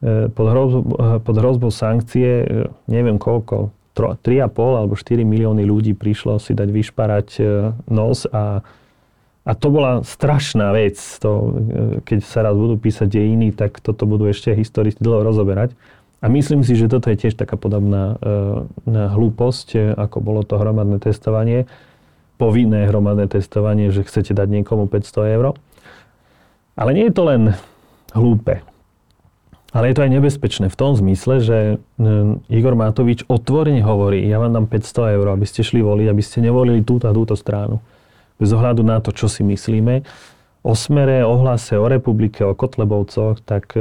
e, 0.00 0.30
pod 0.32 0.46
hrozbou, 0.48 1.20
pod 1.20 1.36
hrozbou 1.36 1.68
sankcie, 1.68 2.30
e, 2.40 2.46
neviem 2.88 3.20
koľko, 3.20 3.68
3,5 3.98 4.78
alebo 4.78 4.94
4 4.94 5.26
milióny 5.26 5.66
ľudí 5.66 5.92
prišlo 5.98 6.38
si 6.38 6.54
dať 6.54 6.68
vyšparať 6.70 7.28
e, 7.36 7.42
nos 7.90 8.30
a, 8.30 8.62
a 9.42 9.52
to 9.58 9.68
bola 9.68 10.06
strašná 10.06 10.70
vec. 10.70 10.96
To, 11.20 11.52
keď 12.06 12.18
sa 12.22 12.46
raz 12.46 12.54
budú 12.54 12.78
písať 12.78 13.10
dejiny, 13.10 13.52
tak 13.52 13.82
toto 13.82 14.06
budú 14.06 14.30
ešte 14.30 14.54
historicky 14.54 15.02
dlho 15.02 15.26
rozoberať. 15.26 15.74
A 16.18 16.26
myslím 16.26 16.66
si, 16.66 16.74
že 16.74 16.90
toto 16.90 17.14
je 17.14 17.16
tiež 17.18 17.38
taká 17.38 17.54
podobná 17.54 18.18
e, 18.18 18.36
hlúposť, 18.90 19.68
e, 19.78 19.78
ako 19.94 20.18
bolo 20.18 20.42
to 20.42 20.58
hromadné 20.58 20.98
testovanie, 20.98 21.70
povinné 22.42 22.90
hromadné 22.90 23.30
testovanie, 23.30 23.94
že 23.94 24.02
chcete 24.02 24.34
dať 24.34 24.48
niekomu 24.50 24.90
500 24.90 25.38
eur. 25.38 25.54
Ale 26.74 26.90
nie 26.90 27.06
je 27.06 27.14
to 27.14 27.22
len 27.22 27.54
hlúpe. 28.18 28.66
Ale 29.70 29.92
je 29.92 29.94
to 29.94 30.04
aj 30.06 30.10
nebezpečné 30.10 30.66
v 30.72 30.78
tom 30.78 30.98
zmysle, 30.98 31.38
že 31.38 31.58
e, 31.78 32.06
Igor 32.50 32.74
Matovič 32.74 33.22
otvorene 33.30 33.86
hovorí, 33.86 34.26
ja 34.26 34.42
vám 34.42 34.58
dám 34.58 34.66
500 34.66 35.14
eur, 35.22 35.26
aby 35.38 35.46
ste 35.46 35.62
šli 35.62 35.86
voliť, 35.86 36.06
aby 36.10 36.22
ste 36.24 36.42
nevolili 36.42 36.82
túto 36.82 37.06
a 37.06 37.14
túto 37.14 37.38
stranu. 37.38 37.78
Bez 38.42 38.50
ohľadu 38.50 38.82
na 38.82 38.98
to, 38.98 39.14
čo 39.14 39.30
si 39.30 39.46
myslíme. 39.46 40.02
O 40.66 40.74
smere, 40.74 41.22
o 41.22 41.38
hlase, 41.38 41.78
o 41.78 41.86
republike, 41.86 42.42
o 42.42 42.58
Kotlebovcoch, 42.58 43.38
tak 43.46 43.78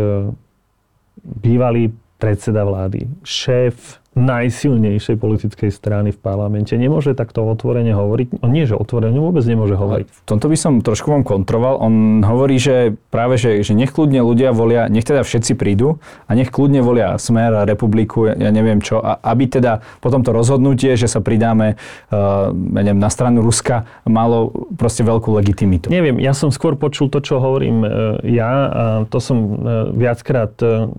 bývalý 1.25 1.93
predseda 2.17 2.65
vlády, 2.65 2.99
šéf 3.23 3.99
najsilnejšej 4.17 5.15
politickej 5.21 5.69
strany 5.69 6.09
v 6.09 6.19
parlamente 6.19 6.73
nemôže 6.73 7.13
takto 7.13 7.45
otvorene 7.45 7.93
hovoriť. 7.93 8.41
On 8.41 8.49
nie, 8.49 8.65
že 8.65 8.73
otvorene 8.73 9.15
vôbec 9.21 9.45
nemôže 9.45 9.77
hovoriť. 9.77 10.07
V 10.09 10.27
tomto 10.27 10.49
by 10.49 10.57
som 10.57 10.73
trošku 10.81 11.13
vám 11.13 11.21
kontroval. 11.21 11.77
On 11.77 12.25
hovorí, 12.25 12.57
že 12.57 12.97
práve, 13.13 13.37
že, 13.37 13.61
že 13.61 13.77
nech 13.77 13.93
kľudne 13.93 14.25
ľudia 14.25 14.51
volia, 14.51 14.89
nech 14.89 15.05
teda 15.05 15.21
všetci 15.21 15.53
prídu 15.53 16.01
a 16.25 16.33
nech 16.33 16.49
kľudne 16.49 16.81
volia 16.81 17.13
Smer 17.21 17.53
a 17.53 17.69
Republiku, 17.69 18.25
ja 18.25 18.49
neviem 18.49 18.81
čo, 18.81 18.97
a 18.97 19.21
aby 19.21 19.45
teda 19.45 19.85
potom 20.01 20.25
to 20.25 20.33
rozhodnutie, 20.33 20.97
že 20.97 21.05
sa 21.05 21.21
pridáme 21.21 21.77
uh, 22.09 22.49
ja 22.49 22.81
neviem, 22.81 22.97
na 22.97 23.13
stranu 23.13 23.45
Ruska, 23.45 23.85
malo 24.09 24.49
proste 24.75 25.05
veľkú 25.05 25.37
legitimitu. 25.37 25.93
Neviem, 25.93 26.17
ja 26.17 26.33
som 26.33 26.49
skôr 26.49 26.73
počul 26.73 27.13
to, 27.13 27.21
čo 27.21 27.37
hovorím 27.37 27.85
uh, 27.85 28.17
ja 28.25 28.49
a 28.49 28.83
to 29.05 29.21
som 29.21 29.37
uh, 29.37 29.93
viackrát 29.93 30.57
uh, 30.65 30.89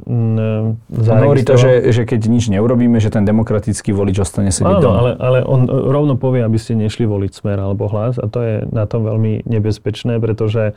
zaregistroval. 0.86 1.26
Hovorí 1.26 1.42
to, 1.42 1.56
že, 1.58 1.72
že 1.90 2.02
keď 2.06 2.20
nič 2.30 2.46
neurobíme, 2.52 3.00
že 3.02 3.07
že 3.08 3.16
ten 3.16 3.24
demokratický 3.24 3.96
volič 3.96 4.20
ostane 4.20 4.52
sedieť 4.52 4.84
Áno, 4.84 4.92
ale, 4.92 5.10
ale 5.16 5.38
on 5.40 5.64
rovno 5.64 6.20
povie, 6.20 6.44
aby 6.44 6.60
ste 6.60 6.76
nešli 6.76 7.08
voliť 7.08 7.32
smer 7.32 7.56
alebo 7.56 7.88
hlas 7.88 8.20
a 8.20 8.28
to 8.28 8.38
je 8.44 8.54
na 8.68 8.84
tom 8.84 9.08
veľmi 9.08 9.48
nebezpečné, 9.48 10.20
pretože 10.20 10.76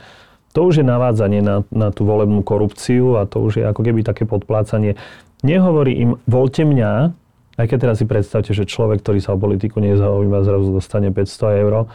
to 0.56 0.64
už 0.64 0.80
je 0.80 0.86
navádzanie 0.88 1.44
na, 1.44 1.68
na 1.68 1.92
tú 1.92 2.08
volebnú 2.08 2.40
korupciu 2.40 3.20
a 3.20 3.28
to 3.28 3.44
už 3.44 3.60
je 3.60 3.64
ako 3.68 3.84
keby 3.84 4.00
také 4.00 4.24
podplácanie. 4.24 4.96
Nehovorí 5.44 5.92
im, 5.96 6.10
voľte 6.24 6.64
mňa, 6.64 7.12
aj 7.60 7.66
keď 7.68 7.78
teraz 7.84 7.96
si 8.00 8.06
predstavte, 8.08 8.56
že 8.56 8.64
človek, 8.64 9.04
ktorý 9.04 9.20
sa 9.20 9.36
o 9.36 9.40
politiku 9.40 9.80
nezaujíma, 9.80 10.44
zrazu 10.44 10.72
dostane 10.72 11.12
500 11.12 11.62
eur 11.64 11.88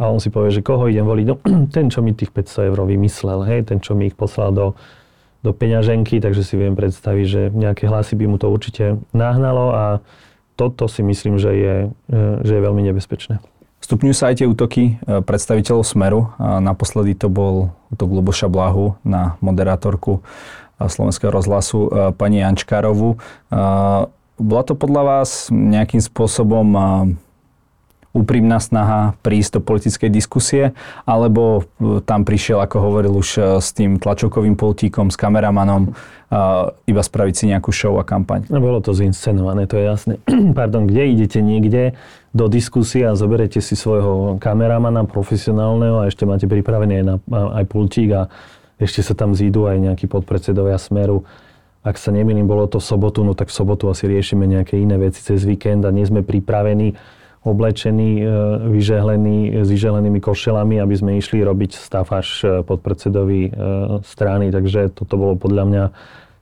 a 0.00 0.02
on 0.08 0.22
si 0.22 0.30
povie, 0.32 0.54
že 0.54 0.62
koho 0.62 0.86
idem 0.86 1.06
voliť? 1.06 1.26
No, 1.26 1.36
ten, 1.74 1.90
čo 1.90 2.02
mi 2.02 2.14
tých 2.14 2.30
500 2.30 2.70
eur 2.70 2.78
vymyslel, 2.86 3.40
hej, 3.46 3.60
ten, 3.66 3.78
čo 3.82 3.98
mi 3.98 4.10
ich 4.10 4.16
poslal 4.18 4.54
do, 4.54 4.66
do 5.40 5.56
peňaženky, 5.56 6.20
takže 6.20 6.44
si 6.44 6.54
viem 6.60 6.76
predstaviť, 6.76 7.24
že 7.26 7.42
nejaké 7.52 7.88
hlasy 7.88 8.12
by 8.16 8.24
mu 8.28 8.36
to 8.36 8.52
určite 8.52 9.00
nahnalo 9.16 9.72
a 9.72 9.84
toto 10.60 10.84
si 10.92 11.00
myslím, 11.00 11.40
že 11.40 11.50
je, 11.56 11.76
e, 12.12 12.20
že 12.44 12.52
je 12.52 12.60
veľmi 12.60 12.84
nebezpečné. 12.84 13.40
Stupňujú 13.80 14.12
sa 14.12 14.28
aj 14.28 14.44
tie 14.44 14.46
útoky 14.46 15.00
e, 15.00 15.24
predstaviteľov 15.24 15.88
Smeru. 15.88 16.28
Naposledy 16.36 17.16
to 17.16 17.32
bol 17.32 17.72
útok 17.88 18.12
Luboša 18.12 18.52
Blahu 18.52 19.00
na 19.00 19.40
moderátorku 19.40 20.20
e, 20.20 20.84
Slovenského 20.84 21.32
rozhlasu 21.32 21.88
pani 22.20 22.44
Jančkárovu. 22.44 23.16
Bola 24.40 24.62
to 24.64 24.72
podľa 24.72 25.02
vás 25.04 25.52
nejakým 25.52 26.00
spôsobom 26.00 26.66
úprimná 28.10 28.58
snaha 28.58 29.14
prísť 29.22 29.58
do 29.58 29.60
politickej 29.62 30.10
diskusie, 30.10 30.74
alebo 31.06 31.62
e, 31.78 32.02
tam 32.02 32.26
prišiel, 32.26 32.58
ako 32.58 32.76
hovoril 32.82 33.14
už 33.14 33.28
e, 33.38 33.40
s 33.62 33.70
tým 33.70 34.02
tlačovkovým 34.02 34.58
poltíkom, 34.58 35.14
s 35.14 35.16
kameramanom, 35.16 35.94
iba 36.86 37.02
spraviť 37.02 37.34
si 37.34 37.44
nejakú 37.50 37.74
show 37.74 37.98
a 37.98 38.06
kampaň? 38.06 38.46
No, 38.46 38.62
bolo 38.62 38.78
to 38.78 38.94
zinscenované, 38.94 39.66
to 39.66 39.74
je 39.82 39.84
jasné. 39.90 40.14
Pardon, 40.58 40.86
kde 40.86 41.10
idete 41.10 41.42
niekde 41.42 41.98
do 42.30 42.46
diskusie 42.46 43.02
a 43.02 43.18
zoberete 43.18 43.58
si 43.58 43.74
svojho 43.74 44.38
kameramana 44.38 45.02
profesionálneho 45.10 45.98
a 45.98 46.06
ešte 46.06 46.22
máte 46.22 46.46
pripravený 46.46 47.02
aj, 47.02 47.04
na, 47.04 47.14
aj 47.58 47.64
pultík 47.66 48.10
a 48.14 48.22
ešte 48.78 49.02
sa 49.02 49.18
tam 49.18 49.34
zídu 49.34 49.66
aj 49.66 49.82
nejakí 49.82 50.06
podpredsedovia 50.06 50.78
Smeru. 50.78 51.26
Ak 51.82 51.98
sa 51.98 52.14
nemýlim, 52.14 52.46
bolo 52.46 52.70
to 52.70 52.78
v 52.78 52.86
sobotu, 52.86 53.26
no 53.26 53.34
tak 53.34 53.50
v 53.50 53.56
sobotu 53.56 53.90
asi 53.90 54.06
riešime 54.06 54.46
nejaké 54.46 54.78
iné 54.78 55.02
veci 55.02 55.18
cez 55.26 55.42
víkend 55.42 55.82
a 55.82 55.90
nie 55.90 56.06
sme 56.06 56.22
pripravení 56.22 56.94
oblečení, 57.40 58.20
e, 58.20 58.24
vyžehlení, 58.68 59.64
s 59.64 59.68
vyžehlenými 59.72 60.20
košelami, 60.20 60.76
aby 60.76 60.94
sme 60.96 61.10
išli 61.16 61.40
robiť 61.40 61.72
stafáž 61.72 62.26
e, 62.44 62.46
podpredsedovi 62.60 63.40
e, 63.48 63.50
strany. 64.04 64.52
Takže 64.52 64.92
toto 64.92 65.16
bolo 65.16 65.34
podľa 65.40 65.64
mňa 65.64 65.84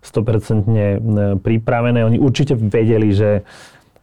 100% 0.03 1.43
pripravené. 1.43 2.07
Oni 2.07 2.19
určite 2.23 2.55
vedeli, 2.55 3.11
že 3.11 3.43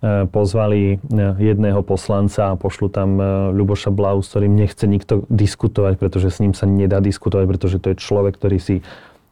pozvali 0.05 0.99
jedného 1.39 1.81
poslanca 1.81 2.51
a 2.51 2.60
pošlu 2.60 2.91
tam 2.91 3.17
Ľuboša 3.55 3.89
Blau, 3.95 4.19
s 4.19 4.29
ktorým 4.29 4.53
nechce 4.53 4.86
nikto 4.86 5.23
diskutovať, 5.31 5.97
pretože 5.97 6.36
s 6.36 6.43
ním 6.43 6.53
sa 6.53 6.67
nedá 6.67 6.99
diskutovať, 6.99 7.45
pretože 7.47 7.79
to 7.79 7.95
je 7.95 7.97
človek, 7.97 8.38
ktorý 8.38 8.60
si 8.60 8.75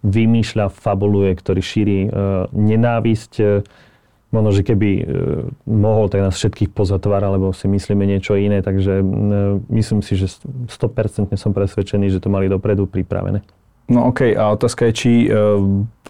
vymýšľa, 0.02 0.72
fabuluje, 0.72 1.36
ktorý 1.36 1.62
šíri 1.62 2.00
nenávisť 2.56 3.34
možno, 4.34 4.50
že 4.50 4.66
keby 4.66 4.90
e, 4.98 5.04
mohol, 5.70 6.10
tak 6.10 6.26
nás 6.26 6.34
všetkých 6.34 6.74
pozatvára, 6.74 7.30
lebo 7.38 7.54
si 7.54 7.70
myslíme 7.70 8.04
niečo 8.04 8.34
iné, 8.34 8.66
takže 8.66 9.00
e, 9.00 9.04
myslím 9.70 10.02
si, 10.02 10.18
že 10.18 10.28
100% 10.68 11.30
som 11.38 11.54
presvedčený, 11.54 12.10
že 12.10 12.20
to 12.20 12.34
mali 12.34 12.50
dopredu 12.50 12.90
pripravené. 12.90 13.46
No 13.92 14.10
okay. 14.10 14.34
a 14.34 14.50
otázka 14.56 14.90
je, 14.90 14.94
či 14.96 15.12
e, 15.24 15.38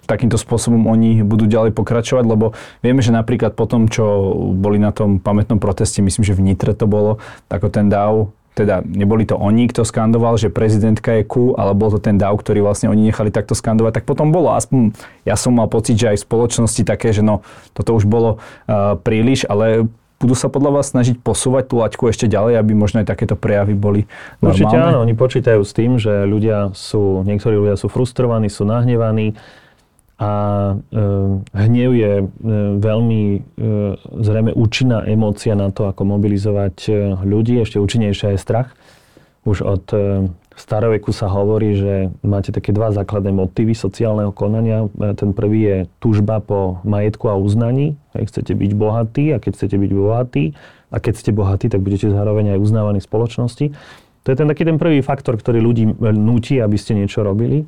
takýmto 0.06 0.38
spôsobom 0.38 0.88
oni 0.88 1.26
budú 1.26 1.50
ďalej 1.50 1.74
pokračovať, 1.74 2.24
lebo 2.24 2.56
vieme, 2.86 3.02
že 3.02 3.12
napríklad 3.12 3.58
po 3.58 3.66
tom, 3.66 3.90
čo 3.92 4.36
boli 4.56 4.78
na 4.78 4.94
tom 4.94 5.18
pamätnom 5.18 5.58
proteste, 5.58 6.00
myslím, 6.00 6.24
že 6.24 6.38
v 6.38 6.44
Nitre 6.48 6.72
to 6.78 6.86
bolo, 6.86 7.20
ako 7.50 7.68
ten 7.74 7.90
DAO 7.92 8.32
teda 8.54 8.86
neboli 8.86 9.26
to 9.26 9.34
oni, 9.34 9.66
kto 9.70 9.82
skandoval, 9.82 10.38
že 10.38 10.54
prezidentka 10.54 11.18
je 11.18 11.24
ku, 11.26 11.58
ale 11.58 11.74
bol 11.74 11.90
to 11.90 11.98
ten 11.98 12.22
DAO, 12.22 12.38
ktorý 12.38 12.62
vlastne 12.62 12.90
oni 12.94 13.10
nechali 13.10 13.34
takto 13.34 13.58
skandovať, 13.58 14.02
tak 14.02 14.06
potom 14.06 14.30
bolo 14.30 14.54
aspoň, 14.54 14.94
ja 15.26 15.34
som 15.34 15.58
mal 15.58 15.66
pocit, 15.66 15.98
že 15.98 16.14
aj 16.14 16.18
v 16.22 16.26
spoločnosti 16.30 16.82
také, 16.86 17.10
že 17.12 17.26
no, 17.26 17.42
toto 17.74 17.98
už 17.98 18.06
bolo 18.06 18.38
uh, 18.40 18.94
príliš, 19.02 19.50
ale 19.50 19.90
budú 20.24 20.40
sa 20.40 20.48
podľa 20.48 20.80
vás 20.80 20.88
snažiť 20.94 21.20
posúvať 21.20 21.68
tú 21.68 21.84
laťku 21.84 22.08
ešte 22.08 22.32
ďalej, 22.32 22.56
aby 22.56 22.72
možno 22.72 23.04
aj 23.04 23.12
takéto 23.12 23.36
prejavy 23.36 23.76
boli 23.76 24.08
normálne? 24.40 24.56
Určite 24.56 24.78
áno, 24.80 24.98
oni 25.04 25.14
počítajú 25.18 25.62
s 25.66 25.74
tým, 25.76 26.00
že 26.00 26.24
ľudia 26.24 26.72
sú, 26.72 27.28
niektorí 27.28 27.60
ľudia 27.60 27.76
sú 27.76 27.92
frustrovaní, 27.92 28.48
sú 28.48 28.64
nahnevaní, 28.64 29.36
a 30.24 30.30
e, 30.72 30.76
hnev 31.52 31.92
je 31.92 32.14
e, 32.24 32.26
veľmi 32.80 33.24
e, 33.36 33.40
zrejme 34.24 34.56
účinná 34.56 35.04
emócia 35.04 35.52
na 35.52 35.68
to, 35.68 35.92
ako 35.92 36.08
mobilizovať 36.08 36.76
ľudí. 37.28 37.60
Ešte 37.60 37.84
účinnejšia 37.84 38.32
je 38.32 38.40
strach. 38.40 38.72
Už 39.44 39.60
od 39.68 39.84
staroveku 40.56 41.12
sa 41.12 41.28
hovorí, 41.28 41.76
že 41.76 41.94
máte 42.24 42.56
také 42.56 42.72
dva 42.72 42.96
základné 42.96 43.36
motívy 43.36 43.76
sociálneho 43.76 44.32
konania. 44.32 44.88
Ten 45.20 45.36
prvý 45.36 45.60
je 45.68 45.78
túžba 46.00 46.40
po 46.40 46.80
majetku 46.88 47.28
a 47.28 47.36
uznaní. 47.36 48.00
Hej, 48.16 48.32
chcete 48.32 48.56
byť 48.56 48.72
bohatí 48.72 49.36
a 49.36 49.44
keď 49.44 49.52
chcete 49.60 49.76
byť 49.76 49.92
bohatí 49.92 50.56
a 50.94 50.98
keď 51.04 51.14
ste 51.20 51.36
bohatí, 51.36 51.68
tak 51.68 51.84
budete 51.84 52.08
zároveň 52.08 52.56
aj 52.56 52.64
uznávaní 52.64 53.04
v 53.04 53.10
spoločnosti. 53.12 53.66
To 54.24 54.28
je 54.32 54.40
ten 54.40 54.48
taký 54.48 54.64
ten 54.64 54.80
prvý 54.80 55.04
faktor, 55.04 55.36
ktorý 55.36 55.60
ľudí 55.60 55.92
nutí, 56.00 56.56
aby 56.64 56.80
ste 56.80 56.96
niečo 56.96 57.28
robili. 57.28 57.68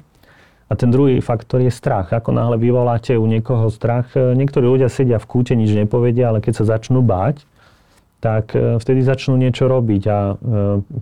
A 0.65 0.73
ten 0.73 0.89
druhý 0.89 1.21
faktor 1.21 1.61
je 1.61 1.69
strach. 1.69 2.09
Ako 2.09 2.33
náhle 2.33 2.57
vyvoláte 2.57 3.13
u 3.13 3.25
niekoho 3.29 3.69
strach, 3.69 4.09
e, 4.17 4.33
niektorí 4.33 4.65
ľudia 4.65 4.89
sedia 4.89 5.21
v 5.21 5.29
kúte, 5.29 5.53
nič 5.53 5.69
nepovedia, 5.77 6.33
ale 6.33 6.41
keď 6.41 6.53
sa 6.61 6.77
začnú 6.77 7.05
báť, 7.05 7.45
tak 8.17 8.57
e, 8.57 8.81
vtedy 8.81 9.05
začnú 9.05 9.37
niečo 9.37 9.69
robiť. 9.69 10.03
A 10.09 10.17
e, 10.17 10.33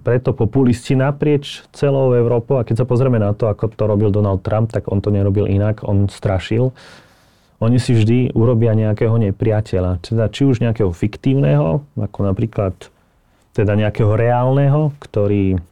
preto 0.03 0.35
populisti 0.35 0.99
naprieč 0.99 1.63
celou 1.71 2.11
Európou, 2.11 2.59
a 2.59 2.67
keď 2.67 2.83
sa 2.83 2.85
pozrieme 2.85 3.23
na 3.23 3.31
to, 3.31 3.47
ako 3.47 3.71
to 3.71 3.87
robil 3.87 4.11
Donald 4.11 4.43
Trump, 4.43 4.75
tak 4.75 4.91
on 4.91 4.99
to 4.99 5.15
nerobil 5.15 5.47
inak, 5.47 5.79
on 5.87 6.11
strašil. 6.11 6.75
Oni 7.63 7.79
si 7.79 7.95
vždy 7.95 8.35
urobia 8.35 8.75
nejakého 8.75 9.15
nepriateľa. 9.15 10.03
Teda 10.03 10.27
či 10.27 10.43
už 10.43 10.59
nejakého 10.59 10.91
fiktívneho, 10.91 11.87
ako 11.95 12.19
napríklad 12.27 12.75
teda 13.55 13.79
nejakého 13.79 14.11
reálneho, 14.11 14.91
ktorý 14.99 15.63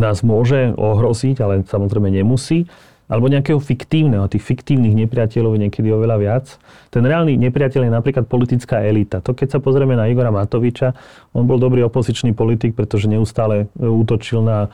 nás 0.00 0.24
môže 0.24 0.72
ohroziť, 0.74 1.36
ale 1.44 1.54
samozrejme 1.68 2.08
nemusí, 2.08 2.64
alebo 3.10 3.26
nejakého 3.26 3.58
fiktívneho. 3.58 4.30
Tých 4.30 4.40
fiktívnych 4.40 4.94
nepriateľov 4.94 5.58
je 5.58 5.62
niekedy 5.66 5.90
oveľa 5.90 6.16
viac. 6.16 6.46
Ten 6.94 7.02
reálny 7.02 7.34
nepriateľ 7.36 7.90
je 7.90 7.92
napríklad 7.92 8.24
politická 8.30 8.86
elita. 8.86 9.18
To 9.20 9.34
keď 9.34 9.58
sa 9.58 9.58
pozrieme 9.58 9.98
na 9.98 10.06
Igora 10.06 10.30
Matoviča, 10.30 10.94
on 11.34 11.44
bol 11.44 11.58
dobrý 11.58 11.82
opozičný 11.84 12.32
politik, 12.32 12.78
pretože 12.78 13.10
neustále 13.10 13.66
útočil 13.76 14.46
na 14.46 14.70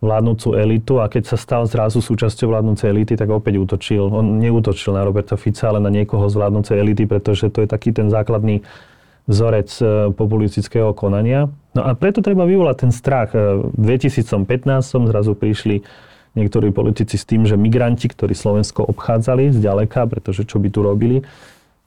vládnúcu 0.00 0.56
elitu 0.60 1.00
a 1.00 1.08
keď 1.08 1.24
sa 1.24 1.36
stal 1.40 1.64
zrazu 1.64 2.04
súčasťou 2.04 2.52
vládnúcej 2.52 2.92
elity, 2.92 3.16
tak 3.16 3.32
opäť 3.32 3.60
útočil. 3.60 4.08
On 4.12 4.40
neútočil 4.40 4.92
na 4.92 5.04
Roberta 5.04 5.40
Fica, 5.40 5.72
ale 5.72 5.80
na 5.80 5.88
niekoho 5.88 6.28
z 6.28 6.36
vládnúcej 6.36 6.76
elity, 6.76 7.08
pretože 7.08 7.48
to 7.48 7.64
je 7.64 7.68
taký 7.68 7.96
ten 7.96 8.12
základný 8.12 8.60
vzorec 9.26 9.70
e, 9.82 9.84
populistického 10.14 10.94
konania. 10.94 11.50
No 11.74 11.82
a 11.82 11.92
preto 11.98 12.22
treba 12.22 12.46
vyvolať 12.46 12.76
ten 12.88 12.92
strach. 12.94 13.34
E, 13.34 13.66
v 13.74 13.82
2015 13.98 14.32
zrazu 15.10 15.34
prišli 15.34 15.82
niektorí 16.38 16.70
politici 16.70 17.18
s 17.18 17.26
tým, 17.26 17.44
že 17.44 17.58
migranti, 17.58 18.06
ktorí 18.06 18.32
Slovensko 18.32 18.86
obchádzali 18.86 19.50
zďaleka, 19.50 20.06
pretože 20.06 20.46
čo 20.46 20.62
by 20.62 20.68
tu 20.70 20.80
robili, 20.86 21.18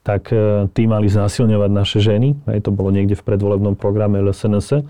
tak 0.04 0.36
e, 0.36 0.68
tí 0.76 0.86
mali 0.86 1.08
znásilňovať 1.08 1.72
naše 1.72 2.00
ženy. 2.04 2.36
Aj 2.48 2.60
to 2.60 2.76
bolo 2.76 2.92
niekde 2.92 3.16
v 3.16 3.24
predvolebnom 3.24 3.80
programe 3.80 4.20
LSNS 4.20 4.84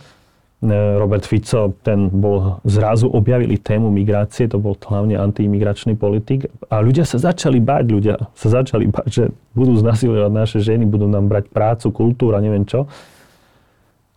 Robert 0.99 1.23
Fico, 1.23 1.71
ten 1.87 2.11
bol, 2.11 2.59
zrazu 2.67 3.07
objavili 3.07 3.55
tému 3.55 3.87
migrácie, 3.87 4.43
to 4.51 4.59
bol 4.59 4.75
hlavne 4.75 5.15
antiimigračný 5.15 5.95
politik 5.95 6.51
a 6.67 6.83
ľudia 6.83 7.07
sa 7.07 7.15
začali 7.15 7.63
báť, 7.63 7.85
ľudia 7.87 8.15
sa 8.35 8.59
začali 8.59 8.91
báť, 8.91 9.07
že 9.07 9.23
budú 9.55 9.79
znasilovať 9.79 10.27
naše 10.27 10.59
ženy, 10.59 10.83
budú 10.83 11.07
nám 11.07 11.31
brať 11.31 11.47
prácu, 11.47 11.95
kultúru 11.95 12.35
a 12.35 12.43
neviem 12.43 12.67
čo. 12.67 12.91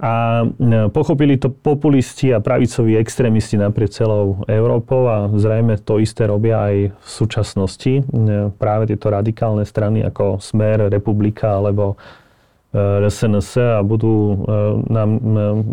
A 0.02 0.42
e, 0.42 0.90
pochopili 0.90 1.38
to 1.38 1.46
populisti 1.46 2.34
a 2.34 2.42
pravicoví 2.42 2.98
extrémisti 2.98 3.54
naprieč 3.54 4.02
celou 4.02 4.42
Európou 4.50 5.06
a 5.06 5.30
zrejme 5.30 5.78
to 5.78 6.02
isté 6.02 6.26
robia 6.26 6.58
aj 6.58 6.90
v 6.90 7.06
súčasnosti. 7.06 8.02
E, 8.02 8.50
práve 8.58 8.90
tieto 8.90 9.14
radikálne 9.14 9.62
strany 9.62 10.02
ako 10.02 10.42
Smer, 10.42 10.90
Republika 10.90 11.54
alebo 11.54 11.94
SNS 12.72 13.48
a 13.60 13.80
budú 13.84 14.16
e, 14.16 14.36
nám 14.88 15.10
e, 15.12 15.20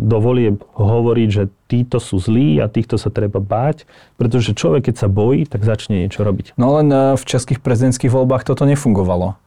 dovolie 0.04 0.52
hovoriť, 0.76 1.28
že 1.32 1.48
títo 1.64 1.96
sú 1.96 2.20
zlí 2.20 2.60
a 2.60 2.68
týchto 2.68 3.00
sa 3.00 3.08
treba 3.08 3.40
báť, 3.40 3.88
pretože 4.20 4.52
človek, 4.52 4.92
keď 4.92 4.94
sa 5.00 5.08
bojí, 5.08 5.48
tak 5.48 5.64
začne 5.64 6.04
niečo 6.04 6.20
robiť. 6.20 6.60
No 6.60 6.76
len 6.76 6.92
e, 6.92 7.16
v 7.16 7.24
českých 7.24 7.64
prezidentských 7.64 8.12
voľbách 8.12 8.44
toto 8.44 8.68
nefungovalo. 8.68 9.40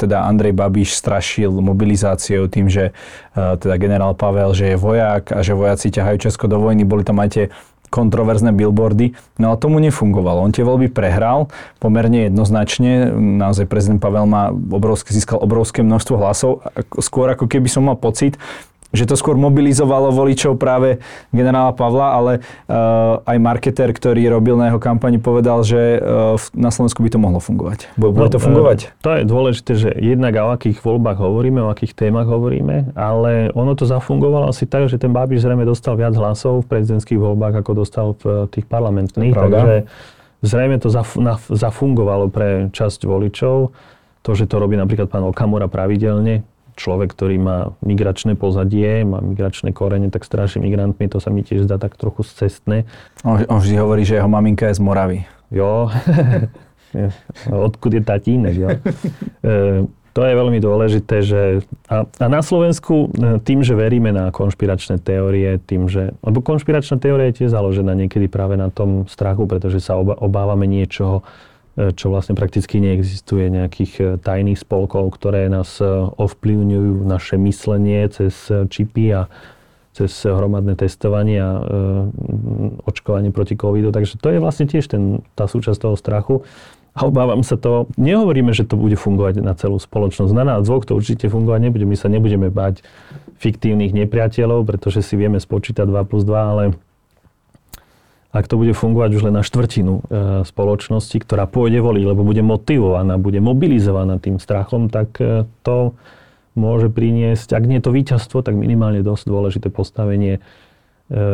Teda 0.00 0.24
Andrej 0.24 0.56
Babiš 0.56 0.96
strašil 0.96 1.52
mobilizáciou 1.52 2.48
tým, 2.48 2.72
že 2.72 2.96
teda 3.36 3.76
generál 3.76 4.16
Pavel, 4.16 4.56
že 4.56 4.72
je 4.72 4.76
vojak 4.80 5.36
a 5.36 5.44
že 5.44 5.52
vojaci 5.52 5.92
ťahajú 5.92 6.16
Česko 6.16 6.48
do 6.48 6.56
vojny. 6.56 6.88
Boli 6.88 7.04
tam 7.04 7.20
aj 7.20 7.28
tie 7.28 7.44
kontroverzné 7.90 8.54
billboardy, 8.54 9.12
no 9.42 9.52
ale 9.52 9.58
tomu 9.58 9.82
nefungovalo. 9.82 10.46
On 10.46 10.54
tie 10.54 10.62
voľby 10.62 10.88
prehral 10.88 11.50
pomerne 11.82 12.30
jednoznačne, 12.30 13.10
naozaj 13.14 13.66
prezident 13.66 13.98
Pavel 13.98 14.24
má 14.30 14.54
obrovské, 14.54 15.10
získal 15.10 15.42
obrovské 15.42 15.82
množstvo 15.82 16.14
hlasov, 16.16 16.62
skôr 17.02 17.34
ako 17.34 17.50
keby 17.50 17.66
som 17.66 17.90
mal 17.90 17.98
pocit, 17.98 18.38
že 18.90 19.06
to 19.06 19.14
skôr 19.14 19.38
mobilizovalo 19.38 20.10
voličov 20.10 20.58
práve 20.58 20.98
generála 21.30 21.70
Pavla, 21.70 22.18
ale 22.18 22.32
uh, 22.66 23.22
aj 23.22 23.36
marketer, 23.38 23.94
ktorý 23.94 24.26
robil 24.34 24.58
na 24.58 24.70
jeho 24.70 24.82
kampani, 24.82 25.22
povedal, 25.22 25.62
že 25.62 26.02
uh, 26.02 26.34
na 26.52 26.74
Slovensku 26.74 26.98
by 27.00 27.10
to 27.14 27.18
mohlo 27.22 27.38
fungovať. 27.38 27.86
Bude 27.94 28.26
no, 28.26 28.34
to 28.34 28.42
fungovať? 28.42 28.78
Uh, 28.90 29.02
to 29.02 29.10
je 29.14 29.22
dôležité, 29.26 29.72
že 29.78 29.90
jednak 29.94 30.34
o 30.42 30.50
akých 30.50 30.82
voľbách 30.82 31.22
hovoríme, 31.22 31.62
o 31.62 31.70
akých 31.70 31.94
témach 31.94 32.26
hovoríme, 32.26 32.92
ale 32.98 33.54
ono 33.54 33.78
to 33.78 33.86
zafungovalo 33.86 34.50
asi 34.50 34.66
tak, 34.66 34.90
že 34.90 34.98
ten 34.98 35.14
Babiš 35.14 35.46
zrejme 35.46 35.62
dostal 35.62 35.94
viac 35.94 36.18
hlasov 36.18 36.66
v 36.66 36.74
prezidentských 36.74 37.18
voľbách, 37.18 37.62
ako 37.62 37.70
dostal 37.78 38.18
v 38.18 38.50
tých 38.50 38.66
parlamentných. 38.66 39.34
Takže 39.38 39.86
zrejme 40.42 40.82
to 40.82 40.88
zaf- 40.90 41.20
na- 41.20 41.38
zafungovalo 41.38 42.26
pre 42.32 42.72
časť 42.74 43.06
voličov. 43.06 43.70
To, 44.20 44.30
že 44.36 44.44
to 44.44 44.60
robí 44.60 44.76
napríklad 44.76 45.08
pán 45.08 45.24
Okamura 45.24 45.64
pravidelne, 45.64 46.44
človek, 46.80 47.12
ktorý 47.12 47.36
má 47.36 47.58
migračné 47.84 48.40
pozadie, 48.40 49.04
má 49.04 49.20
migračné 49.20 49.76
korene, 49.76 50.08
tak 50.08 50.24
straší 50.24 50.64
migrantmi, 50.64 51.04
to 51.12 51.20
sa 51.20 51.28
mi 51.28 51.44
tiež 51.44 51.68
zdá 51.68 51.76
tak 51.76 52.00
trochu 52.00 52.24
cestné. 52.24 52.88
On, 53.20 53.36
on 53.52 53.60
vždy 53.60 53.76
hovorí, 53.76 54.08
že 54.08 54.16
jeho 54.16 54.30
maminka 54.32 54.72
je 54.72 54.80
z 54.80 54.82
Moravy. 54.82 55.18
Jo, 55.52 55.92
odkud 57.68 57.92
je 57.92 58.02
tatínek, 58.02 58.56
jo. 58.56 58.68
E, 59.44 59.84
to 60.10 60.26
je 60.26 60.34
veľmi 60.34 60.58
dôležité, 60.58 61.16
že 61.22 61.62
a, 61.86 62.02
a 62.02 62.26
na 62.26 62.42
Slovensku 62.42 63.12
e, 63.14 63.38
tým, 63.44 63.62
že 63.62 63.78
veríme 63.78 64.10
na 64.10 64.34
konšpiračné 64.34 64.98
teórie, 64.98 65.60
tým, 65.62 65.86
že, 65.86 66.16
lebo 66.24 66.42
konšpiračná 66.42 66.98
teória 66.98 67.30
je 67.30 67.44
tiež 67.44 67.54
založená 67.54 67.94
niekedy 67.94 68.26
práve 68.26 68.58
na 68.58 68.72
tom 68.74 69.06
strachu, 69.06 69.46
pretože 69.46 69.78
sa 69.78 70.00
obávame 70.00 70.66
niečoho, 70.66 71.22
čo 71.76 72.10
vlastne 72.10 72.34
prakticky 72.34 72.82
neexistuje, 72.82 73.46
nejakých 73.46 73.92
e, 73.98 74.04
tajných 74.18 74.58
spolkov, 74.58 75.14
ktoré 75.14 75.46
nás 75.46 75.78
e, 75.78 75.86
ovplyvňujú 76.18 77.06
naše 77.06 77.38
myslenie 77.38 78.04
cez 78.10 78.50
čipy 78.50 79.14
a 79.14 79.30
cez 79.90 80.10
hromadné 80.22 80.78
testovanie 80.78 81.42
a 81.42 81.50
očkovanie 82.86 83.34
proti 83.34 83.58
covidu. 83.58 83.90
Takže 83.90 84.22
to 84.22 84.30
je 84.30 84.38
vlastne 84.38 84.70
tiež 84.70 84.86
ten, 84.86 85.26
tá 85.34 85.50
súčasť 85.50 85.82
toho 85.82 85.98
strachu. 85.98 86.46
A 86.94 87.06
obávam 87.06 87.42
sa 87.46 87.54
to, 87.54 87.86
nehovoríme, 87.94 88.50
že 88.50 88.66
to 88.66 88.74
bude 88.74 88.98
fungovať 88.98 89.42
na 89.42 89.54
celú 89.54 89.78
spoločnosť. 89.78 90.34
Na 90.34 90.42
nás 90.42 90.66
dvoch 90.66 90.82
to 90.82 90.98
určite 90.98 91.30
fungovať 91.30 91.60
nebude. 91.70 91.86
My 91.86 91.94
sa 91.94 92.10
nebudeme 92.10 92.50
bať 92.50 92.82
fiktívnych 93.38 93.94
nepriateľov, 93.94 94.66
pretože 94.66 95.06
si 95.06 95.14
vieme 95.14 95.38
spočítať 95.38 95.86
2 95.86 96.10
plus 96.10 96.26
2, 96.26 96.34
ale 96.34 96.64
ak 98.30 98.46
to 98.46 98.54
bude 98.54 98.70
fungovať 98.78 99.10
už 99.18 99.22
len 99.26 99.34
na 99.34 99.42
štvrtinu 99.42 99.94
e, 99.98 100.02
spoločnosti, 100.46 101.18
ktorá 101.18 101.50
pôjde 101.50 101.82
voliť, 101.82 102.04
lebo 102.14 102.22
bude 102.22 102.46
motivovaná, 102.46 103.18
bude 103.18 103.42
mobilizovaná 103.42 104.22
tým 104.22 104.38
strachom, 104.38 104.86
tak 104.86 105.18
e, 105.18 105.50
to 105.66 105.98
môže 106.54 106.94
priniesť, 106.94 107.50
ak 107.58 107.64
nie 107.66 107.82
to 107.82 107.90
víťazstvo, 107.90 108.46
tak 108.46 108.54
minimálne 108.54 109.02
dosť 109.02 109.24
dôležité 109.26 109.68
postavenie 109.74 110.38
e, 110.38 110.40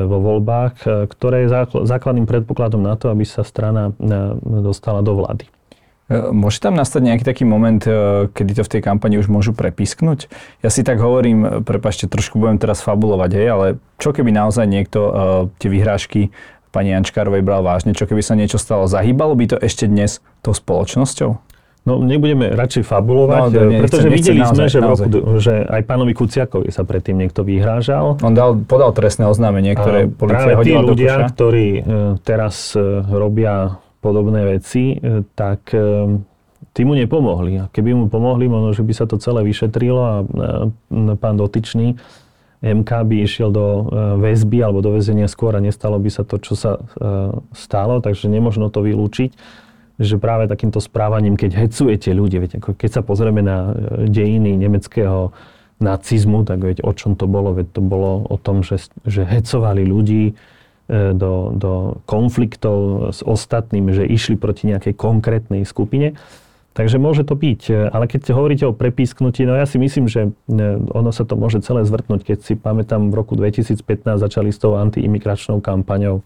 vo 0.08 0.18
voľbách, 0.24 1.08
ktoré 1.12 1.44
je 1.44 1.52
základným 1.84 2.24
predpokladom 2.24 2.80
na 2.80 2.96
to, 2.96 3.12
aby 3.12 3.28
sa 3.28 3.44
strana 3.44 3.92
dostala 4.40 5.04
do 5.04 5.12
vlády. 5.20 5.44
Môže 6.06 6.62
tam 6.62 6.78
nastať 6.78 7.02
nejaký 7.02 7.24
taký 7.26 7.42
moment, 7.42 7.82
kedy 8.30 8.52
to 8.54 8.62
v 8.62 8.72
tej 8.78 8.82
kampani 8.86 9.18
už 9.18 9.26
môžu 9.26 9.50
prepisknúť? 9.50 10.30
Ja 10.62 10.70
si 10.70 10.86
tak 10.86 11.02
hovorím, 11.02 11.66
prepašte, 11.66 12.06
trošku 12.06 12.38
budem 12.38 12.62
teraz 12.62 12.78
fabulovať, 12.78 13.30
hej, 13.34 13.48
ale 13.50 13.66
čo 13.98 14.14
keby 14.14 14.30
naozaj 14.30 14.70
niekto 14.70 15.00
tie 15.58 15.66
vyhrážky 15.66 16.30
pani 16.76 16.92
Jančkárovej 16.92 17.40
bral 17.40 17.64
vážne, 17.64 17.96
čo 17.96 18.04
keby 18.04 18.20
sa 18.20 18.36
niečo 18.36 18.60
stalo, 18.60 18.84
zahýbalo 18.84 19.32
by 19.32 19.48
to 19.48 19.56
ešte 19.56 19.88
dnes 19.88 20.20
tou 20.44 20.52
spoločnosťou? 20.52 21.56
No, 21.86 22.02
nebudeme 22.02 22.50
radšej 22.50 22.82
fabulovať, 22.82 23.40
no, 23.46 23.70
nie, 23.70 23.78
pretože 23.78 24.10
nechcem, 24.10 24.34
videli 24.34 24.38
naozaj, 24.42 24.58
sme, 24.58 24.66
že, 24.68 24.78
v 24.82 24.86
roku, 24.90 25.06
že 25.38 25.54
aj 25.70 25.82
pánovi 25.86 26.12
Kuciakovi 26.18 26.68
sa 26.74 26.82
predtým 26.82 27.14
niekto 27.14 27.46
vyhrážal. 27.46 28.18
On 28.20 28.34
dal, 28.34 28.58
podal 28.58 28.90
trestné 28.90 29.24
oznámenie, 29.30 29.78
ktoré 29.78 30.10
policia 30.10 30.58
hodila 30.58 30.82
tí 30.82 30.90
ľudia, 30.90 31.14
do 31.14 31.30
ktorí 31.30 31.68
e, 31.78 31.80
teraz 32.26 32.74
e, 32.74 32.82
robia 33.06 33.78
podobné 34.02 34.58
veci, 34.58 34.98
e, 34.98 35.22
tak 35.38 35.70
tí 36.74 36.82
mu 36.82 36.92
nepomohli. 36.98 37.52
A 37.62 37.64
keby 37.70 37.94
mu 37.94 38.10
pomohli, 38.10 38.50
možno, 38.50 38.74
že 38.74 38.82
by 38.82 38.92
sa 38.92 39.06
to 39.06 39.22
celé 39.22 39.46
vyšetrilo 39.46 40.02
a 40.02 40.14
pán 41.22 41.34
dotyčný 41.38 41.94
MK 42.66 42.90
by 43.06 43.16
išiel 43.22 43.54
do 43.54 43.66
e, 43.66 43.82
väzby 44.18 44.58
alebo 44.64 44.82
do 44.82 44.98
väzenia 44.98 45.30
skôr 45.30 45.54
a 45.54 45.62
nestalo 45.62 46.00
by 46.02 46.10
sa 46.10 46.26
to, 46.26 46.42
čo 46.42 46.58
sa 46.58 46.78
e, 46.78 46.82
stalo, 47.54 48.02
takže 48.02 48.26
nemožno 48.26 48.72
to 48.74 48.82
vylúčiť, 48.82 49.30
že 50.02 50.16
práve 50.18 50.50
takýmto 50.50 50.82
správaním, 50.82 51.38
keď 51.38 51.68
hecujete 51.68 52.10
ľudí, 52.10 52.42
viete, 52.42 52.58
ako 52.58 52.74
keď 52.74 52.90
sa 52.90 53.02
pozrieme 53.06 53.40
na 53.40 53.70
e, 53.70 54.10
dejiny 54.10 54.58
nemeckého 54.58 55.30
nacizmu, 55.78 56.42
tak 56.42 56.64
viete, 56.64 56.82
o 56.82 56.90
čom 56.90 57.14
to 57.14 57.28
bolo, 57.28 57.52
veď 57.54 57.66
to 57.70 57.82
bolo 57.84 58.24
o 58.26 58.36
tom, 58.40 58.64
že, 58.64 58.90
že 59.04 59.28
hecovali 59.28 59.84
ľudí 59.84 60.32
do, 60.88 61.50
do 61.50 61.98
konfliktov 62.06 63.10
s 63.10 63.20
ostatnými, 63.20 63.90
že 63.90 64.06
išli 64.06 64.38
proti 64.38 64.70
nejakej 64.70 64.94
konkrétnej 64.94 65.66
skupine. 65.66 66.14
Takže 66.76 67.00
môže 67.00 67.24
to 67.24 67.32
byť. 67.32 67.62
E, 67.72 67.88
ale 67.88 68.04
keď 68.04 68.36
hovoríte 68.36 68.68
o 68.68 68.76
prepísknutí, 68.76 69.48
no 69.48 69.56
ja 69.56 69.64
si 69.64 69.80
myslím, 69.80 70.12
že 70.12 70.28
e, 70.28 70.30
ono 70.92 71.08
sa 71.08 71.24
to 71.24 71.32
môže 71.32 71.64
celé 71.64 71.88
zvrtnúť. 71.88 72.20
Keď 72.20 72.38
si 72.44 72.52
pamätám, 72.52 73.08
v 73.08 73.16
roku 73.16 73.32
2015 73.32 73.80
začali 74.20 74.52
s 74.52 74.60
tou 74.60 74.76
antiimigračnou 74.76 75.64
kampaňou 75.64 76.20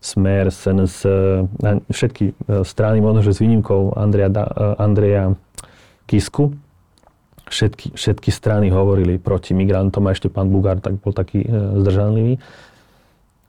Smer, 0.00 0.48
SNS, 0.48 1.04
e, 1.04 1.12
všetky 1.92 2.32
strany, 2.64 3.04
možno 3.04 3.20
že 3.20 3.36
s 3.36 3.44
výnimkou 3.44 3.92
Andreja, 3.92 4.32
Andreja 4.80 5.36
Kisku, 6.08 6.56
všetky, 7.44 7.92
všetky 7.92 8.32
strany 8.32 8.72
hovorili 8.72 9.20
proti 9.20 9.52
migrantom 9.52 10.08
a 10.08 10.16
ešte 10.16 10.32
pán 10.32 10.48
Bugár 10.48 10.80
tak 10.80 10.96
bol 10.96 11.12
taký 11.12 11.44
zdržanlivý. 11.84 12.40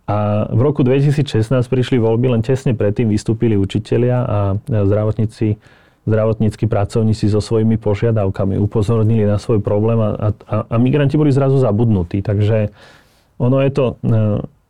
A 0.06 0.48
v 0.52 0.62
roku 0.62 0.84
2016 0.84 1.48
prišli 1.66 1.98
voľby, 1.98 2.28
len 2.28 2.44
tesne 2.44 2.76
predtým 2.76 3.08
vystúpili 3.08 3.56
učitelia 3.56 4.18
a 4.22 4.40
zdravotníci 4.68 5.58
zdravotníckí 6.06 6.70
pracovníci 6.70 7.26
so 7.34 7.42
svojimi 7.42 7.82
požiadavkami 7.82 8.62
upozornili 8.62 9.26
na 9.26 9.42
svoj 9.42 9.60
problém 9.60 9.98
a, 9.98 10.30
a, 10.30 10.58
a 10.70 10.76
migranti 10.78 11.18
boli 11.18 11.34
zrazu 11.34 11.58
zabudnutí. 11.58 12.22
Takže 12.22 12.70
ono 13.42 13.58
je 13.66 13.72
to 13.74 13.86
e, 13.90 13.94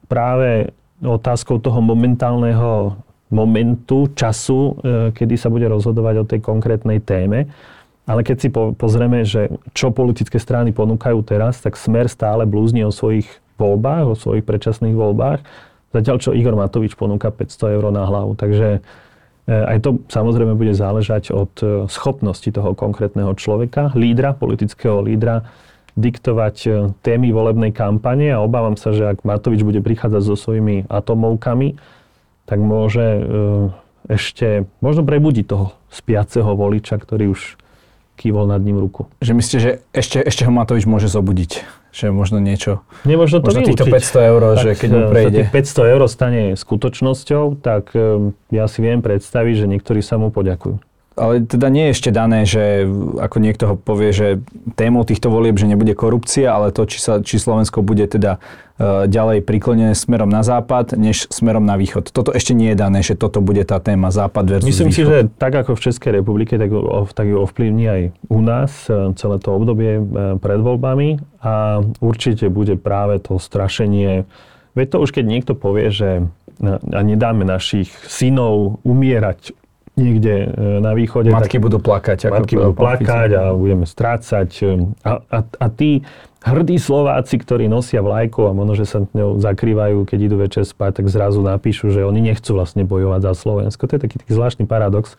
práve 0.08 0.72
otázkou 1.04 1.60
toho 1.60 1.84
momentálneho 1.84 2.96
momentu, 3.30 4.08
času, 4.16 4.60
e, 4.60 4.72
kedy 5.12 5.36
sa 5.36 5.52
bude 5.52 5.68
rozhodovať 5.68 6.16
o 6.24 6.28
tej 6.28 6.40
konkrétnej 6.40 7.04
téme. 7.04 7.52
Ale 8.06 8.22
keď 8.22 8.38
si 8.38 8.50
pozrieme, 8.54 9.26
že 9.26 9.50
čo 9.74 9.90
politické 9.90 10.38
strany 10.38 10.70
ponúkajú 10.72 11.26
teraz, 11.26 11.60
tak 11.60 11.74
Smer 11.74 12.06
stále 12.06 12.46
blúzni 12.46 12.86
o 12.86 12.94
svojich 12.94 13.26
voľbách, 13.58 14.06
o 14.06 14.16
svojich 14.16 14.46
predčasných 14.46 14.94
voľbách, 14.94 15.42
zatiaľ 15.90 16.18
čo 16.22 16.38
Igor 16.38 16.54
Matovič 16.54 16.94
ponúka 16.94 17.34
500 17.34 17.76
eur 17.76 17.90
na 17.90 18.06
hlavu. 18.06 18.38
Takže 18.38 18.86
aj 19.46 19.78
to 19.86 19.90
samozrejme 20.10 20.58
bude 20.58 20.74
záležať 20.74 21.30
od 21.30 21.54
e, 21.62 21.66
schopnosti 21.86 22.50
toho 22.50 22.74
konkrétneho 22.74 23.30
človeka, 23.38 23.94
lídra, 23.94 24.34
politického 24.34 25.06
lídra, 25.06 25.46
diktovať 25.94 26.56
e, 26.66 26.70
témy 27.06 27.30
volebnej 27.30 27.70
kampane. 27.70 28.34
A 28.34 28.42
obávam 28.42 28.74
sa, 28.74 28.90
že 28.90 29.06
ak 29.06 29.22
Matovič 29.22 29.62
bude 29.62 29.86
prichádzať 29.86 30.22
so 30.26 30.34
svojimi 30.34 30.90
atomovkami, 30.90 31.78
tak 32.46 32.62
môže 32.62 33.26
ešte, 34.06 34.70
možno 34.86 35.02
prebudiť 35.02 35.46
toho 35.50 35.74
spiaceho 35.90 36.54
voliča, 36.54 37.02
ktorý 37.02 37.34
už 37.34 37.58
kývol 38.16 38.50
nad 38.50 38.64
ním 38.64 38.80
ruku. 38.80 39.08
Že 39.20 39.32
myslíte, 39.38 39.60
že 39.60 39.72
ešte, 39.92 40.18
ešte 40.24 40.44
ho 40.48 40.52
Matovič 40.52 40.88
môže 40.88 41.12
zobudiť? 41.12 41.84
že 41.96 42.12
možno 42.12 42.44
niečo... 42.44 42.84
Nemožno 43.08 43.40
to 43.40 43.56
možno 43.56 43.72
týchto 43.72 43.88
500 43.88 44.32
eur, 44.36 44.42
tak, 44.44 44.64
že 44.68 44.70
keď 44.76 44.90
mu 44.92 45.02
prejde... 45.08 45.38
tých 45.48 45.52
500 45.80 45.94
eur 45.96 46.02
stane 46.12 46.44
skutočnosťou, 46.60 47.44
tak 47.64 47.96
um, 47.96 48.36
ja 48.52 48.68
si 48.68 48.84
viem 48.84 49.00
predstaviť, 49.00 49.64
že 49.64 49.66
niektorí 49.72 50.04
sa 50.04 50.20
mu 50.20 50.28
poďakujú. 50.28 50.76
Ale 51.16 51.48
teda 51.48 51.72
nie 51.72 51.88
je 51.88 51.96
ešte 51.96 52.12
dané, 52.12 52.44
že 52.44 52.84
ako 53.24 53.38
niekto 53.40 53.64
ho 53.72 53.76
povie, 53.80 54.12
že 54.12 54.28
témou 54.76 55.08
týchto 55.08 55.32
volieb, 55.32 55.56
že 55.56 55.64
nebude 55.64 55.96
korupcia, 55.96 56.52
ale 56.52 56.76
to, 56.76 56.84
či, 56.84 57.00
sa, 57.00 57.24
či 57.24 57.40
Slovensko 57.40 57.80
bude 57.80 58.04
teda 58.04 58.36
uh, 58.36 59.08
ďalej 59.08 59.48
priklonené 59.48 59.96
smerom 59.96 60.28
na 60.28 60.44
západ, 60.44 61.00
než 61.00 61.32
smerom 61.32 61.64
na 61.64 61.80
východ. 61.80 62.12
Toto 62.12 62.36
ešte 62.36 62.52
nie 62.52 62.76
je 62.76 62.78
dané, 62.78 63.00
že 63.00 63.16
toto 63.16 63.40
bude 63.40 63.64
tá 63.64 63.80
téma 63.80 64.12
západ 64.12 64.60
versus 64.60 64.68
Myslím 64.68 64.92
východ. 64.92 65.00
si, 65.00 65.08
že 65.08 65.18
tak 65.40 65.56
ako 65.56 65.80
v 65.80 65.84
Českej 65.88 66.12
republike, 66.20 66.60
tak, 66.60 66.68
tak 67.16 67.26
ju 67.32 67.40
ovplyvní 67.40 67.86
aj 67.88 68.02
u 68.28 68.40
nás 68.44 68.72
e, 68.92 69.16
celé 69.16 69.40
to 69.40 69.56
obdobie 69.56 69.96
e, 69.96 70.04
pred 70.36 70.60
voľbami 70.60 71.40
a 71.40 71.80
určite 72.04 72.52
bude 72.52 72.76
práve 72.76 73.24
to 73.24 73.40
strašenie. 73.40 74.28
Veď 74.76 74.88
to 74.92 74.98
už 75.00 75.16
keď 75.16 75.24
niekto 75.24 75.56
povie, 75.56 75.96
že 75.96 76.28
a 76.64 77.02
nedáme 77.04 77.44
našich 77.44 77.92
synov 78.08 78.80
umierať 78.88 79.52
niekde 79.96 80.52
na 80.84 80.92
východe. 80.92 81.32
Matky 81.32 81.58
tak, 81.58 81.66
budú 81.66 81.78
plakať. 81.80 82.28
Matky 82.28 82.56
budú 82.60 82.76
plakať 82.76 83.30
a 83.36 83.44
budeme 83.56 83.88
strácať. 83.88 84.50
A, 85.02 85.12
a, 85.24 85.40
a 85.44 85.66
tí 85.72 86.04
hrdí 86.46 86.78
Slováci, 86.78 87.42
ktorí 87.42 87.66
nosia 87.66 88.06
vlajku 88.06 88.46
a 88.46 88.52
možno, 88.54 88.78
že 88.78 88.86
sa 88.86 89.02
ňou 89.16 89.42
zakrývajú, 89.42 90.06
keď 90.06 90.20
idú 90.30 90.38
večer 90.38 90.64
spať, 90.68 91.02
tak 91.02 91.06
zrazu 91.10 91.42
napíšu, 91.42 91.90
že 91.90 92.06
oni 92.06 92.22
nechcú 92.22 92.54
vlastne 92.54 92.86
bojovať 92.86 93.22
za 93.26 93.34
Slovensko. 93.34 93.90
To 93.90 93.98
je 93.98 94.02
taký, 94.06 94.16
taký 94.22 94.32
zvláštny 94.36 94.70
paradox. 94.70 95.18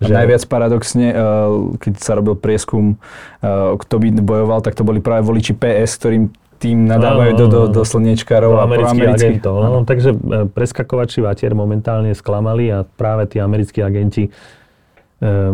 Že... 0.00 0.16
najviac 0.16 0.42
paradoxne, 0.48 1.12
keď 1.76 1.92
sa 2.00 2.16
robil 2.16 2.32
prieskum, 2.32 2.96
kto 3.76 3.94
by 4.00 4.08
bojoval, 4.24 4.64
tak 4.64 4.72
to 4.72 4.80
boli 4.80 4.96
práve 5.04 5.28
voliči 5.28 5.52
PS, 5.52 6.00
ktorým 6.00 6.32
tým 6.60 6.84
nadávajú 6.84 7.32
do, 7.40 7.46
do, 7.48 7.60
do 7.72 7.82
slniečkárov 7.88 8.60
a 8.60 8.68
amerických 8.68 9.08
agentov. 9.16 9.54
No, 9.64 9.80
takže 9.88 10.12
e, 10.12 10.44
preskakovači 10.44 11.24
vatier 11.24 11.56
momentálne 11.56 12.12
sklamali 12.12 12.68
a 12.68 12.84
práve 12.84 13.32
tí 13.32 13.40
americkí 13.40 13.80
agenti 13.80 14.28
e, 14.28 14.30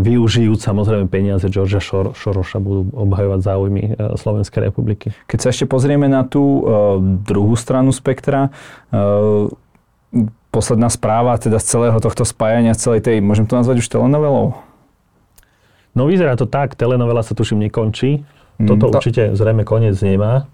využijúc 0.03 0.59
samozrejme 0.59 1.07
peniaze 1.07 1.47
Georgia 1.47 1.79
Šor- 1.79 2.11
Šoroša 2.19 2.59
budú 2.59 2.91
obhajovať 2.91 3.39
záujmy 3.39 3.83
e, 3.87 3.91
Slovenskej 4.19 4.67
republiky. 4.67 5.15
Keď 5.31 5.39
sa 5.39 5.49
ešte 5.55 5.71
pozrieme 5.71 6.11
na 6.11 6.27
tú 6.27 6.43
uh, 6.43 6.63
druhú 7.01 7.55
stranu 7.55 7.95
spektra, 7.95 8.51
posledná 10.51 10.89
správa 10.89 11.37
teda 11.37 11.61
z 11.61 11.67
celého 11.77 11.99
tohto 12.01 12.25
spájania, 12.25 12.73
celej 12.73 13.05
tej, 13.05 13.21
môžem 13.21 13.45
to 13.45 13.61
nazvať 13.61 13.85
už 13.85 13.93
telenovelou? 13.93 14.57
No 15.93 16.09
vyzerá 16.09 16.37
to 16.37 16.49
tak, 16.49 16.77
telenovela 16.77 17.21
sa 17.21 17.37
tuším 17.37 17.69
nekončí. 17.69 18.25
Toto 18.57 18.89
mm, 18.89 18.93
to... 18.93 18.97
určite 18.97 19.23
zrejme 19.37 19.69
koniec 19.69 19.97
nemá. 20.01 20.49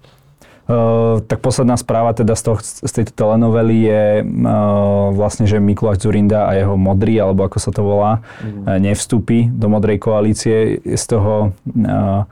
Uh, 0.63 1.19
tak 1.27 1.43
posledná 1.43 1.75
správa 1.75 2.15
teda 2.15 2.39
z, 2.39 2.43
toho, 2.47 2.57
z 2.63 2.91
tejto 2.95 3.11
telenovely 3.11 3.83
je 3.83 4.03
uh, 4.23 5.11
vlastne, 5.11 5.43
že 5.43 5.59
Mikuláš 5.59 6.07
Zurinda 6.07 6.47
a 6.47 6.55
jeho 6.55 6.79
modrý, 6.79 7.19
alebo 7.19 7.43
ako 7.43 7.59
sa 7.59 7.75
to 7.75 7.83
volá, 7.83 8.23
mm. 8.39 8.79
nevstúpi 8.79 9.51
do 9.51 9.67
modrej 9.67 9.99
koalície. 9.99 10.79
Z 10.87 11.19
toho 11.19 11.51
uh, 11.51 12.23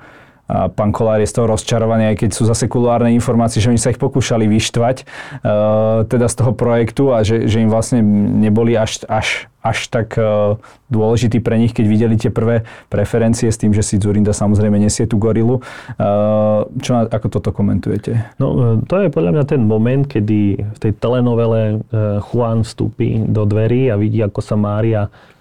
a 0.51 0.67
pán 0.67 0.91
Kolár 0.91 1.23
je 1.23 1.31
z 1.31 1.39
toho 1.39 1.47
rozčarovaný, 1.47 2.11
aj 2.11 2.27
keď 2.27 2.29
sú 2.35 2.43
zase 2.43 2.67
kulárne 2.67 3.15
informácie, 3.15 3.63
že 3.63 3.71
oni 3.71 3.79
sa 3.79 3.95
ich 3.95 4.01
pokúšali 4.01 4.51
vyštvať 4.51 5.07
uh, 5.47 6.03
teda 6.11 6.27
z 6.27 6.35
toho 6.35 6.51
projektu 6.51 7.15
a 7.15 7.23
že, 7.23 7.47
že 7.47 7.63
im 7.63 7.71
vlastne 7.71 8.03
neboli 8.43 8.75
až, 8.75 9.07
až, 9.07 9.47
až 9.63 9.87
tak 9.87 10.19
uh, 10.19 10.59
dôležitý 10.91 11.39
pre 11.39 11.55
nich, 11.55 11.71
keď 11.71 11.85
videli 11.87 12.15
tie 12.19 12.27
prvé 12.27 12.67
preferencie 12.91 13.47
s 13.47 13.55
tým, 13.55 13.71
že 13.71 13.79
si 13.79 13.95
Zurinda 13.95 14.35
samozrejme 14.35 14.75
nesie 14.75 15.07
tú 15.07 15.15
gorilu. 15.15 15.63
Uh, 15.95 16.67
čo, 16.83 17.07
ako 17.07 17.27
toto 17.31 17.55
komentujete? 17.55 18.35
No, 18.35 18.75
to 18.83 18.99
je 18.99 19.07
podľa 19.07 19.39
mňa 19.39 19.45
ten 19.47 19.63
moment, 19.63 20.03
kedy 20.03 20.67
v 20.67 20.77
tej 20.83 20.91
telenovele 20.99 21.79
Juan 22.27 22.67
vstúpi 22.67 23.23
do 23.23 23.47
dverí 23.47 23.87
a 23.87 23.95
vidí, 23.95 24.19
ako 24.19 24.43
sa 24.43 24.59
Mária 24.59 25.07
E, 25.07 25.40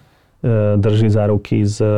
drží 0.81 1.13
za 1.13 1.29
ruky 1.29 1.69
s, 1.69 1.81
e, 1.81 1.93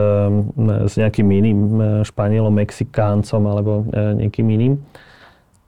s 0.88 0.94
nejakým 0.98 1.28
iným 1.30 1.58
e, 1.58 1.82
Španielom, 2.02 2.54
Mexikáncom 2.54 3.42
alebo 3.46 3.86
niekým 3.92 4.46
iným. 4.50 4.74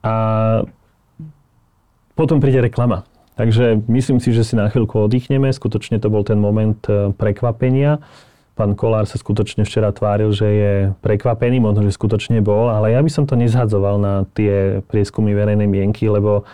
A 0.03 0.15
potom 2.13 2.39
príde 2.39 2.61
reklama. 2.61 3.07
Takže 3.35 3.83
myslím 3.91 4.23
si, 4.23 4.31
že 4.31 4.47
si 4.47 4.55
na 4.55 4.71
chvíľku 4.71 4.95
oddychneme. 4.95 5.51
Skutočne 5.51 5.99
to 5.99 6.07
bol 6.07 6.23
ten 6.23 6.39
moment 6.39 6.79
prekvapenia. 7.19 7.99
Pán 8.55 8.71
Kolár 8.79 9.03
sa 9.03 9.19
skutočne 9.19 9.67
včera 9.67 9.91
tváril, 9.91 10.31
že 10.31 10.47
je 10.47 10.73
prekvapený, 11.03 11.59
možno, 11.59 11.83
že 11.83 11.91
skutočne 11.91 12.39
bol, 12.39 12.71
ale 12.71 12.95
ja 12.95 13.03
by 13.03 13.11
som 13.11 13.27
to 13.27 13.35
nezhadzoval 13.35 13.99
na 13.99 14.23
tie 14.31 14.79
prieskumy 14.87 15.35
verejnej 15.35 15.67
mienky, 15.67 16.07
lebo 16.07 16.47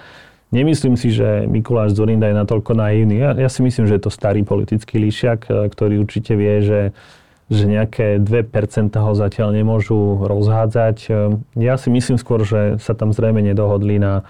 Nemyslím 0.51 0.99
si, 0.99 1.15
že 1.15 1.47
Mikuláš 1.47 1.95
Zurinda 1.95 2.27
je 2.27 2.35
natoľko 2.35 2.75
naivný. 2.75 3.23
Ja, 3.23 3.31
ja 3.31 3.47
si 3.47 3.63
myslím, 3.63 3.87
že 3.87 3.95
je 3.95 4.03
to 4.03 4.11
starý 4.11 4.43
politický 4.43 4.99
líšiak, 4.99 5.47
e, 5.47 5.51
ktorý 5.71 6.03
určite 6.03 6.35
vie, 6.35 6.59
že, 6.59 6.81
že 7.47 7.63
nejaké 7.71 8.19
2% 8.19 8.91
ho 8.99 9.13
zatiaľ 9.15 9.55
nemôžu 9.55 10.27
rozhádzať. 10.27 10.97
E, 11.07 11.09
ja 11.55 11.79
si 11.79 11.87
myslím 11.87 12.19
skôr, 12.19 12.43
že 12.43 12.83
sa 12.83 12.91
tam 12.91 13.15
zrejme 13.15 13.39
nedohodli 13.39 13.95
na 13.95 14.27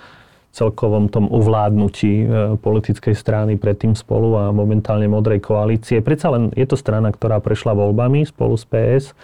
celkovom 0.53 1.09
tom 1.09 1.25
uvládnutí 1.25 2.13
e, 2.21 2.25
politickej 2.53 3.17
strany 3.17 3.57
predtým 3.57 3.97
spolu 3.97 4.37
a 4.37 4.53
momentálne 4.53 5.09
modrej 5.09 5.41
koalície. 5.41 6.05
Predsa 6.05 6.37
len 6.37 6.53
je 6.53 6.69
to 6.69 6.77
strana, 6.77 7.09
ktorá 7.09 7.41
prešla 7.41 7.73
voľbami 7.73 8.29
spolu 8.29 8.53
s 8.61 8.69
PS 8.69 9.17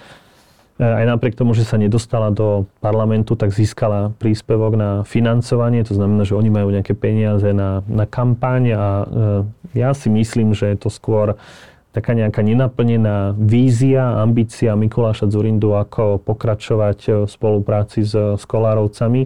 aj 0.78 1.06
napriek 1.10 1.34
tomu, 1.34 1.58
že 1.58 1.66
sa 1.66 1.82
nedostala 1.82 2.30
do 2.30 2.70
parlamentu, 2.78 3.34
tak 3.34 3.50
získala 3.50 4.14
príspevok 4.22 4.78
na 4.78 4.90
financovanie. 5.02 5.82
To 5.82 5.98
znamená, 5.98 6.22
že 6.22 6.38
oni 6.38 6.54
majú 6.54 6.70
nejaké 6.70 6.94
peniaze 6.94 7.50
na, 7.50 7.82
na 7.90 8.06
kampaň 8.06 8.64
a 8.78 8.86
e, 8.86 9.06
ja 9.82 9.98
si 9.98 10.14
myslím, 10.14 10.54
že 10.54 10.70
je 10.70 10.78
to 10.78 10.90
skôr 10.94 11.34
taká 11.98 12.14
nejaká 12.14 12.46
nenaplnená 12.46 13.34
vízia, 13.34 14.22
ambícia 14.22 14.78
Mikuláša 14.78 15.34
Zurindu, 15.34 15.74
ako 15.74 16.22
pokračovať 16.22 17.26
v 17.26 17.30
spolupráci 17.30 18.06
s, 18.06 18.14
s 18.14 18.44
Kolárovcami. 18.46 19.26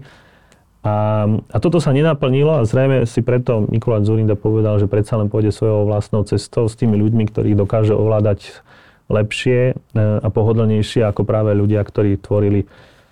A, 0.81 1.27
a 1.51 1.57
toto 1.59 1.83
sa 1.83 1.91
nenaplnilo 1.91 2.63
a 2.63 2.65
zrejme 2.65 3.03
si 3.03 3.19
preto 3.19 3.67
Mikuláš 3.67 4.07
Zurinda 4.07 4.39
povedal, 4.39 4.79
že 4.79 4.87
predsa 4.87 5.19
len 5.19 5.27
pôjde 5.27 5.51
svojou 5.51 5.83
vlastnou 5.83 6.23
cestou 6.23 6.71
s 6.71 6.79
tými 6.79 6.95
ľuďmi, 6.95 7.27
ktorých 7.27 7.59
dokáže 7.59 7.91
ovládať 7.91 8.63
lepšie 9.11 9.59
e, 9.71 9.73
a 9.99 10.27
pohodlnejšie 10.31 11.03
ako 11.03 11.27
práve 11.27 11.51
ľudia, 11.51 11.83
ktorí 11.83 12.15
tvorili 12.17 12.65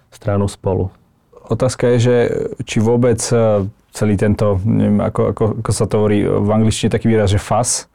stranu 0.09 0.47
spolu. 0.47 0.89
Otázka 1.49 1.91
je, 1.95 1.97
že 1.99 2.15
či 2.63 2.79
vôbec 2.79 3.19
e, 3.29 3.67
celý 3.91 4.15
tento, 4.15 4.62
neviem, 4.63 5.01
ako, 5.01 5.21
ako, 5.35 5.43
ako 5.62 5.71
sa 5.73 5.85
to 5.89 5.93
hovorí 5.99 6.23
v 6.23 6.49
angličtine 6.49 6.93
taký 6.93 7.09
výraz, 7.09 7.33
že 7.33 7.41
FAS, 7.41 7.89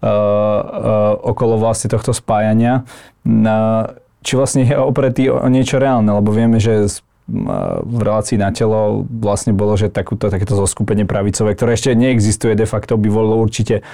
uh, 0.00 0.08
uh, 0.08 1.12
okolo 1.24 1.56
vlastne 1.56 1.88
tohto 1.88 2.12
spájania, 2.12 2.84
uh, 3.24 3.96
či 4.20 4.32
vlastne 4.36 4.68
je 4.68 4.76
opretý 4.76 5.32
o 5.32 5.48
niečo 5.48 5.80
reálne, 5.80 6.10
lebo 6.12 6.34
vieme, 6.34 6.60
že 6.60 7.00
v 7.28 8.00
relácii 8.00 8.40
na 8.40 8.48
telo 8.48 9.04
vlastne 9.04 9.52
bolo, 9.52 9.76
že 9.76 9.92
takúto, 9.92 10.32
takéto 10.32 10.56
zoskupenie 10.56 11.04
pravicové, 11.04 11.52
ktoré 11.52 11.76
ešte 11.76 11.92
neexistuje 11.92 12.56
de 12.56 12.64
facto, 12.64 12.96
by 12.96 13.08
volilo 13.12 13.36
určite 13.36 13.84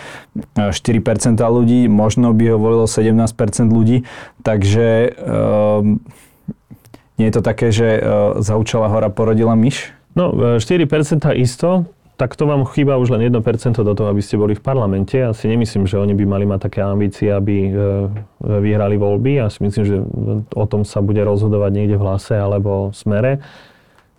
4% 0.55 0.70
ľudí, 1.42 1.90
možno 1.90 2.31
by 2.31 2.55
ho 2.55 2.59
volilo 2.62 2.87
17% 2.87 3.35
ľudí, 3.75 4.07
takže 4.47 5.18
um, 5.18 5.99
nie 7.18 7.27
je 7.27 7.35
to 7.35 7.42
také, 7.42 7.75
že 7.75 7.99
uh, 7.99 8.38
zaučala 8.38 8.87
hora 8.87 9.11
porodila 9.11 9.59
myš? 9.59 9.90
No, 10.14 10.31
4% 10.62 11.35
isto, 11.35 11.90
tak 12.14 12.38
to 12.38 12.46
vám 12.46 12.62
chýba 12.70 12.94
už 12.94 13.11
len 13.11 13.27
1% 13.27 13.42
do 13.74 13.94
toho, 13.94 14.07
aby 14.07 14.22
ste 14.22 14.38
boli 14.38 14.55
v 14.55 14.62
parlamente. 14.62 15.18
Ja 15.18 15.35
si 15.35 15.50
nemyslím, 15.50 15.90
že 15.90 15.98
oni 15.98 16.14
by 16.14 16.24
mali 16.27 16.46
mať 16.46 16.70
také 16.70 16.79
ambície, 16.87 17.27
aby 17.27 17.57
e, 17.66 17.70
vyhrali 18.38 18.94
voľby. 18.94 19.42
Ja 19.42 19.50
si 19.50 19.66
myslím, 19.66 19.83
že 19.83 19.96
o 20.55 20.66
tom 20.70 20.87
sa 20.87 21.03
bude 21.03 21.18
rozhodovať 21.27 21.70
niekde 21.74 21.98
v 21.98 22.05
hlase 22.07 22.38
alebo 22.38 22.90
v 22.90 22.94
smere. 22.94 23.33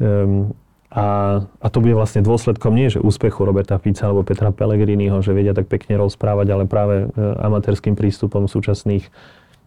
Ehm, 0.04 0.52
a, 0.92 1.40
a 1.44 1.68
to 1.72 1.80
bude 1.80 1.96
vlastne 1.96 2.20
dôsledkom 2.20 2.76
nie, 2.76 2.92
že 2.92 3.00
úspechu 3.00 3.48
Roberta 3.48 3.80
Fica 3.80 4.12
alebo 4.12 4.28
Petra 4.28 4.52
Pellegriniho, 4.52 5.24
že 5.24 5.32
vedia 5.32 5.56
tak 5.56 5.72
pekne 5.72 5.96
rozprávať, 5.96 6.48
ale 6.52 6.64
práve 6.68 7.08
e, 7.08 7.20
amatérským 7.20 7.96
prístupom 7.96 8.52
súčasných 8.52 9.08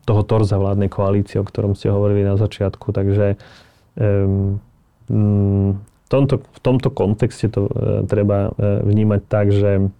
toho 0.05 0.21
torza 0.25 0.61
vládnej 0.61 0.93
koalície, 0.93 1.41
o 1.41 1.49
ktorom 1.49 1.77
ste 1.77 1.93
hovorili 1.93 2.25
na 2.25 2.41
začiatku. 2.41 2.97
Takže 2.97 3.37
um, 4.01 4.57
tomto, 6.09 6.35
v 6.41 6.61
tomto 6.65 6.89
kontexte 6.89 7.53
to 7.53 7.69
e, 7.69 7.73
treba 8.09 8.51
e, 8.57 8.83
vnímať 8.85 9.21
tak, 9.29 9.53
že, 9.53 9.93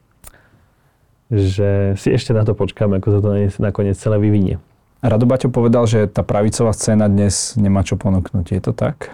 že 1.29 1.95
si 2.01 2.09
ešte 2.09 2.33
na 2.33 2.49
to 2.49 2.57
počkáme, 2.57 2.99
ako 2.99 3.09
sa 3.13 3.21
to 3.21 3.29
nakoniec 3.61 3.97
celé 4.01 4.17
vyvinie. 4.17 4.57
Rado 4.99 5.29
Baťo 5.29 5.53
povedal, 5.53 5.87
že 5.87 6.11
tá 6.11 6.27
pravicová 6.27 6.75
scéna 6.75 7.07
dnes 7.07 7.55
nemá 7.55 7.87
čo 7.87 7.95
ponúknuť. 7.95 8.47
Je 8.51 8.63
to 8.65 8.73
tak? 8.73 9.13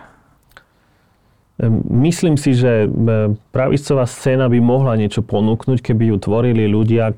E, 1.58 1.66
myslím 2.06 2.38
si, 2.38 2.54
že 2.54 2.86
pravicová 3.50 4.06
scéna 4.06 4.46
by 4.46 4.58
mohla 4.62 4.94
niečo 4.94 5.20
ponúknuť, 5.26 5.82
keby 5.82 6.14
ju 6.14 6.16
tvorili 6.22 6.70
ľudia 6.70 7.12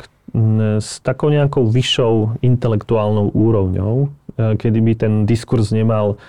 s 0.82 1.00
takou 1.00 1.32
nejakou 1.32 1.64
vyššou 1.64 2.44
intelektuálnou 2.44 3.32
úrovňou, 3.32 4.10
kedy 4.36 4.78
by 4.84 4.92
ten 4.98 5.12
diskurs 5.24 5.72
nemal 5.72 6.20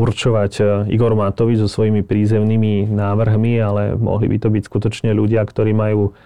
určovať 0.00 0.52
e, 0.58 0.62
Igor 0.96 1.12
Matovič 1.12 1.60
so 1.60 1.68
svojimi 1.68 2.00
prízemnými 2.00 2.88
návrhmi, 2.88 3.52
ale 3.60 3.82
mohli 4.00 4.32
by 4.32 4.36
to 4.40 4.48
byť 4.48 4.62
skutočne 4.64 5.10
ľudia, 5.12 5.44
ktorí 5.44 5.76
majú 5.76 6.16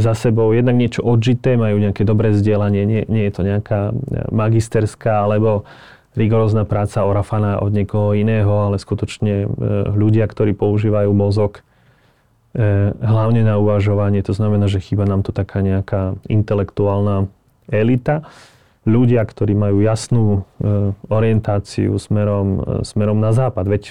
za 0.00 0.16
sebou 0.16 0.56
jednak 0.56 0.80
niečo 0.80 1.04
odžité, 1.04 1.60
majú 1.60 1.76
nejaké 1.76 2.08
dobré 2.08 2.32
vzdelanie, 2.32 2.88
nie, 2.88 3.02
nie 3.12 3.28
je 3.28 3.32
to 3.36 3.42
nejaká 3.44 3.92
e, 3.92 3.92
magisterská 4.32 5.28
alebo 5.28 5.68
rigorózna 6.16 6.64
práca 6.66 7.04
orafana 7.06 7.60
od 7.60 7.70
niekoho 7.70 8.16
iného, 8.16 8.50
ale 8.72 8.80
skutočne 8.80 9.34
e, 9.44 9.46
ľudia, 9.92 10.24
ktorí 10.24 10.56
používajú 10.56 11.12
mozog 11.12 11.60
hlavne 12.98 13.46
na 13.46 13.62
uvažovanie. 13.62 14.26
To 14.26 14.34
znamená, 14.34 14.66
že 14.66 14.82
chýba 14.82 15.06
nám 15.06 15.22
to 15.22 15.30
taká 15.30 15.62
nejaká 15.62 16.18
intelektuálna 16.26 17.30
elita 17.70 18.26
ľudia, 18.88 19.20
ktorí 19.24 19.52
majú 19.52 19.84
jasnú 19.84 20.24
e, 20.32 20.40
orientáciu 21.12 22.00
smerom, 22.00 22.48
e, 22.48 22.86
smerom 22.86 23.20
na 23.20 23.36
západ. 23.36 23.68
Veď 23.68 23.82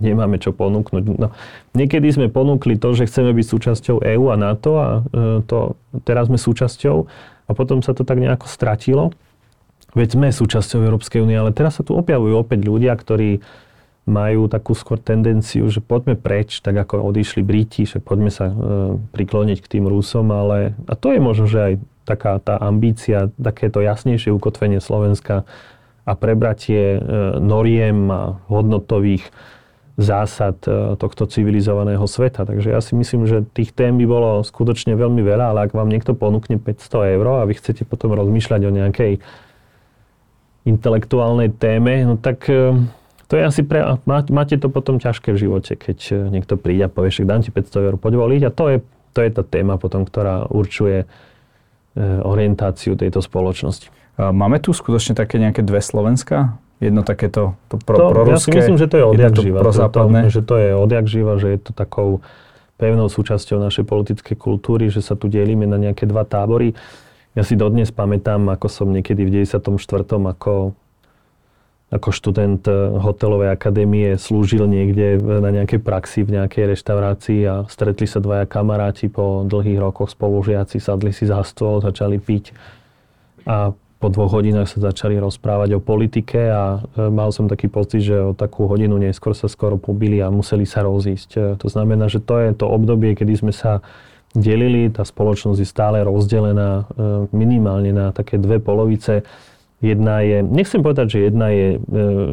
nemáme 0.00 0.38
čo 0.38 0.54
ponúknuť. 0.54 1.04
No, 1.18 1.34
niekedy 1.74 2.08
sme 2.08 2.26
ponúkli 2.30 2.78
to, 2.78 2.94
že 2.94 3.10
chceme 3.10 3.34
byť 3.34 3.46
súčasťou 3.46 3.96
EÚ 4.00 4.24
a 4.32 4.36
NATO 4.38 4.72
a 4.78 4.88
e, 4.88 5.00
to, 5.44 5.76
teraz 6.06 6.30
sme 6.30 6.38
súčasťou 6.40 6.96
a 7.48 7.50
potom 7.52 7.82
sa 7.84 7.92
to 7.92 8.06
tak 8.06 8.22
nejako 8.22 8.46
stratilo. 8.48 9.04
veď 9.92 10.16
sme 10.16 10.28
súčasťou 10.30 10.84
Európskej 10.84 11.24
únie, 11.24 11.36
ale 11.36 11.52
teraz 11.52 11.80
sa 11.80 11.82
tu 11.84 11.96
objavujú 11.98 12.34
opäť 12.38 12.60
ľudia, 12.64 12.94
ktorí 12.94 13.42
majú 14.08 14.48
takú 14.48 14.72
skôr 14.72 14.96
tendenciu, 14.96 15.68
že 15.68 15.84
poďme 15.84 16.16
preč, 16.16 16.64
tak 16.64 16.80
ako 16.80 17.12
odišli 17.12 17.44
Briti, 17.44 17.84
že 17.84 18.00
poďme 18.00 18.32
sa 18.32 18.48
e, 18.48 18.54
prikloniť 19.12 19.58
k 19.60 19.70
tým 19.76 19.84
Rusom, 19.84 20.32
ale 20.32 20.72
a 20.88 20.96
to 20.96 21.12
je 21.12 21.20
možno, 21.20 21.44
že 21.44 21.58
aj 21.60 21.74
taká 22.08 22.40
tá 22.40 22.56
ambícia, 22.56 23.28
takéto 23.36 23.84
jasnejšie 23.84 24.32
ukotvenie 24.32 24.80
Slovenska 24.80 25.44
a 26.08 26.12
prebratie 26.16 26.96
e, 26.96 27.00
noriem 27.36 28.08
a 28.08 28.40
hodnotových 28.48 29.28
zásad 30.00 30.56
e, 30.64 30.96
tohto 30.96 31.28
civilizovaného 31.28 32.08
sveta. 32.08 32.48
Takže 32.48 32.72
ja 32.72 32.80
si 32.80 32.96
myslím, 32.96 33.28
že 33.28 33.44
tých 33.52 33.76
tém 33.76 33.92
by 34.00 34.06
bolo 34.08 34.40
skutočne 34.40 34.96
veľmi 34.96 35.20
veľa, 35.20 35.52
ale 35.52 35.68
ak 35.68 35.76
vám 35.76 35.92
niekto 35.92 36.16
ponúkne 36.16 36.56
500 36.56 37.18
eur 37.20 37.44
a 37.44 37.44
vy 37.44 37.60
chcete 37.60 37.84
potom 37.84 38.16
rozmýšľať 38.16 38.60
o 38.64 38.72
nejakej 38.72 39.12
intelektuálnej 40.64 41.52
téme, 41.60 42.08
no 42.08 42.16
tak 42.16 42.48
e, 42.48 42.72
to 43.28 43.36
je 43.36 43.44
asi 43.44 43.60
pre... 43.60 43.84
Máte 44.08 44.56
to 44.56 44.72
potom 44.72 44.96
ťažké 44.96 45.36
v 45.36 45.42
živote, 45.44 45.76
keď 45.76 46.32
niekto 46.32 46.56
príde 46.56 46.88
a 46.88 46.92
povie, 46.92 47.12
že 47.12 47.28
dám 47.28 47.44
ti 47.44 47.52
500 47.52 47.84
eur, 47.84 47.94
poď 48.00 48.16
voliť. 48.16 48.42
A 48.48 48.50
to 48.54 48.64
je, 48.72 48.78
to 49.12 49.20
je 49.20 49.28
tá 49.28 49.44
téma 49.44 49.76
potom, 49.76 50.08
ktorá 50.08 50.48
určuje 50.48 51.04
orientáciu 52.22 52.94
tejto 52.94 53.18
spoločnosti. 53.18 53.90
Máme 54.18 54.58
tu 54.58 54.74
skutočne 54.74 55.18
také 55.18 55.38
nejaké 55.38 55.62
dve 55.62 55.82
Slovenska? 55.82 56.58
Jedno 56.78 57.02
takéto 57.02 57.58
to 57.66 57.78
pro, 57.82 57.96
to, 57.98 58.06
proruské, 58.14 58.34
Ja 58.34 58.38
si 58.38 58.50
myslím, 58.54 58.78
že 58.78 58.86
to 58.86 58.96
je 58.98 59.04
odjak 59.04 59.34
živa. 59.34 59.58
To, 59.66 59.70
to, 59.74 60.02
že 60.30 60.40
to 60.46 60.54
je 60.54 60.70
odjak 60.78 61.06
živa, 61.10 61.32
že 61.38 61.48
je 61.54 61.58
to 61.58 61.70
takou 61.74 62.22
pevnou 62.78 63.10
súčasťou 63.10 63.58
našej 63.58 63.82
politickej 63.82 64.36
kultúry, 64.38 64.86
že 64.86 65.02
sa 65.02 65.18
tu 65.18 65.26
delíme 65.26 65.66
na 65.66 65.74
nejaké 65.74 66.06
dva 66.06 66.22
tábory. 66.22 66.78
Ja 67.34 67.42
si 67.42 67.58
dodnes 67.58 67.90
pamätám, 67.90 68.46
ako 68.46 68.66
som 68.70 68.86
niekedy 68.94 69.26
v 69.26 69.42
94. 69.42 69.58
ako 70.06 70.78
ako 71.88 72.12
študent 72.12 72.68
eh, 72.68 72.76
hotelovej 73.00 73.48
akadémie 73.48 74.20
slúžil 74.20 74.68
niekde 74.68 75.16
na 75.20 75.48
nejakej 75.48 75.80
praxi 75.80 76.20
v 76.20 76.36
nejakej 76.40 76.76
reštaurácii 76.76 77.40
a 77.48 77.54
stretli 77.64 78.04
sa 78.04 78.20
dvaja 78.20 78.44
kamaráti 78.44 79.08
po 79.08 79.44
dlhých 79.48 79.80
rokoch 79.80 80.12
spolužiaci, 80.12 80.76
sadli 80.80 81.16
si 81.16 81.24
za 81.24 81.40
stôl, 81.44 81.80
začali 81.80 82.20
piť 82.20 82.52
a 83.48 83.72
po 83.98 84.14
dvoch 84.14 84.30
hodinách 84.30 84.70
sa 84.70 84.94
začali 84.94 85.18
rozprávať 85.18 85.74
o 85.74 85.80
politike 85.80 86.52
a 86.52 86.84
eh, 86.84 87.08
mal 87.08 87.32
som 87.32 87.48
taký 87.48 87.72
pocit, 87.72 88.04
že 88.04 88.20
o 88.20 88.36
takú 88.36 88.68
hodinu 88.68 89.00
neskôr 89.00 89.32
sa 89.32 89.48
skoro 89.48 89.80
pobili 89.80 90.20
a 90.20 90.28
museli 90.28 90.68
sa 90.68 90.84
rozísť. 90.84 91.30
Eh, 91.40 91.42
to 91.56 91.72
znamená, 91.72 92.12
že 92.12 92.20
to 92.20 92.36
je 92.36 92.52
to 92.52 92.68
obdobie, 92.68 93.16
kedy 93.16 93.32
sme 93.32 93.52
sa 93.56 93.80
delili, 94.36 94.92
tá 94.92 95.08
spoločnosť 95.08 95.56
je 95.56 95.64
stále 95.64 96.04
rozdelená 96.04 96.84
minimálne 97.32 97.96
na 97.96 98.12
také 98.12 98.36
dve 98.36 98.60
polovice 98.60 99.24
Jedna 99.78 100.26
je, 100.26 100.42
nechcem 100.42 100.82
povedať, 100.82 101.06
že 101.14 101.18
jedna 101.30 101.54
je 101.54 101.68
e, 101.76 101.80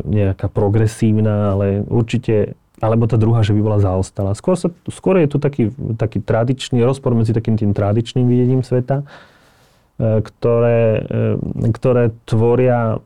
nejaká 0.01 0.49
progresívna, 0.49 1.53
ale 1.53 1.85
určite, 1.85 2.57
alebo 2.81 3.05
tá 3.05 3.21
druhá, 3.21 3.45
že 3.45 3.53
by 3.53 3.61
bola 3.61 3.77
zaostala. 3.77 4.33
Skôr, 4.33 4.57
sa, 4.57 4.73
skôr 4.89 5.21
je 5.21 5.29
tu 5.29 5.37
taký, 5.37 5.69
taký 5.93 6.25
tradičný 6.25 6.81
rozpor 6.81 7.13
medzi 7.13 7.37
takým 7.37 7.53
tým 7.53 7.77
tradičným 7.77 8.25
videním 8.25 8.65
sveta, 8.65 9.05
e, 9.05 10.25
ktoré, 10.25 11.05
e, 11.05 11.69
ktoré 11.69 12.17
tvoria 12.25 12.97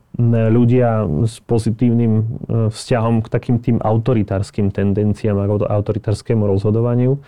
ľudia 0.48 1.04
s 1.28 1.40
pozitívnym 1.44 2.12
e, 2.16 2.24
vzťahom 2.72 3.20
k 3.20 3.28
takým 3.28 3.56
tým 3.60 3.76
autoritárskym 3.76 4.72
tendenciám 4.72 5.36
a 5.36 5.52
autoritárskému 5.68 6.48
rozhodovaniu 6.48 7.20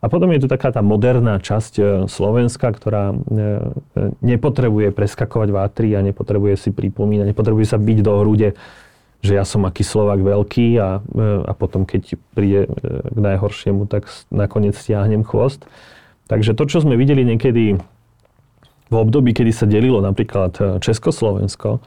a 0.00 0.06
potom 0.08 0.32
je 0.32 0.40
tu 0.40 0.48
taká 0.48 0.72
tá 0.72 0.80
moderná 0.80 1.36
časť 1.36 1.72
e, 1.76 1.82
Slovenska, 2.08 2.72
ktorá 2.72 3.12
e, 3.12 3.16
e, 3.16 3.40
nepotrebuje 4.24 4.96
preskakovať 4.96 5.48
vátry 5.52 5.92
a 5.92 6.00
nepotrebuje 6.00 6.56
si 6.56 6.70
pripomínať, 6.72 7.36
nepotrebuje 7.36 7.66
sa 7.68 7.76
byť 7.76 7.98
do 8.00 8.12
hrude, 8.24 8.56
že 9.20 9.36
ja 9.36 9.44
som 9.44 9.68
aký 9.68 9.84
Slovak 9.84 10.24
veľký 10.24 10.80
a, 10.80 11.04
a 11.44 11.52
potom 11.52 11.84
keď 11.84 12.16
príde 12.32 12.72
k 13.12 13.18
najhoršiemu, 13.20 13.84
tak 13.84 14.08
nakoniec 14.32 14.72
stiahnem 14.72 15.20
chvost. 15.20 15.68
Takže 16.32 16.56
to, 16.56 16.64
čo 16.64 16.80
sme 16.80 16.96
videli 16.96 17.20
niekedy 17.20 17.76
v 18.88 18.94
období, 18.96 19.36
kedy 19.36 19.52
sa 19.52 19.68
delilo 19.68 20.00
napríklad 20.00 20.80
Československo, 20.80 21.84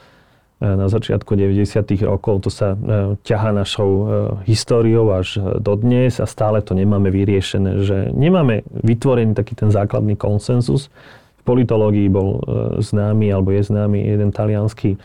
na 0.64 0.88
začiatku 0.88 1.36
90. 1.36 1.84
rokov. 2.08 2.48
To 2.48 2.50
sa 2.50 2.74
e, 2.74 2.78
ťaha 3.20 3.52
našou 3.52 3.92
e, 3.92 4.04
históriou 4.48 5.12
až 5.12 5.44
do 5.60 5.76
dnes 5.76 6.24
a 6.24 6.26
stále 6.26 6.64
to 6.64 6.72
nemáme 6.72 7.12
vyriešené, 7.12 7.84
že 7.84 7.98
nemáme 8.16 8.64
vytvorený 8.72 9.36
taký 9.36 9.60
ten 9.60 9.68
základný 9.68 10.16
konsenzus. 10.16 10.88
V 11.40 11.44
politológii 11.44 12.08
bol 12.08 12.40
e, 12.40 12.80
známy, 12.80 13.36
alebo 13.36 13.52
je 13.52 13.68
známy 13.68 14.08
jeden 14.08 14.32
talianský 14.32 14.96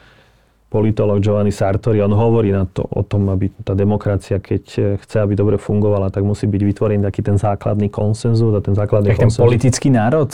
politolog 0.68 1.24
Giovanni 1.24 1.48
Sartori, 1.48 2.04
on 2.04 2.12
hovorí 2.12 2.52
na 2.52 2.68
to, 2.68 2.84
o 2.84 3.00
tom, 3.00 3.32
aby 3.32 3.48
tá 3.64 3.72
demokracia, 3.72 4.36
keď 4.36 4.64
eh, 4.76 4.84
chce, 5.00 5.16
aby 5.24 5.32
dobre 5.32 5.56
fungovala, 5.56 6.12
tak 6.12 6.28
musí 6.28 6.44
byť 6.44 6.62
vytvorený 6.62 7.00
taký 7.08 7.24
ten 7.24 7.40
základný 7.40 7.88
konsenzus 7.88 8.52
a 8.52 8.60
ten 8.60 8.76
základný 8.76 9.16
tak 9.16 9.24
konsenzus. 9.24 9.40
ten 9.40 9.44
politický 9.48 9.88
národ? 9.88 10.28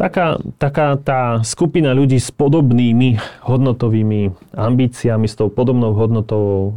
Taká, 0.00 0.40
taká 0.56 0.96
tá 0.96 1.44
skupina 1.44 1.92
ľudí 1.92 2.16
s 2.16 2.32
podobnými 2.32 3.20
hodnotovými 3.44 4.32
ambíciami, 4.56 5.28
s 5.28 5.36
tou 5.36 5.52
podobnou 5.52 5.92
hodnotovou 5.92 6.60
e, 6.64 6.72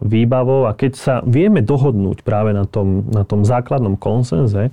výbavou 0.00 0.64
a 0.64 0.72
keď 0.72 0.92
sa 0.96 1.14
vieme 1.28 1.60
dohodnúť 1.60 2.24
práve 2.24 2.56
na 2.56 2.64
tom, 2.64 3.04
na 3.12 3.22
tom 3.28 3.44
základnom 3.44 4.00
konsenze, 4.00 4.72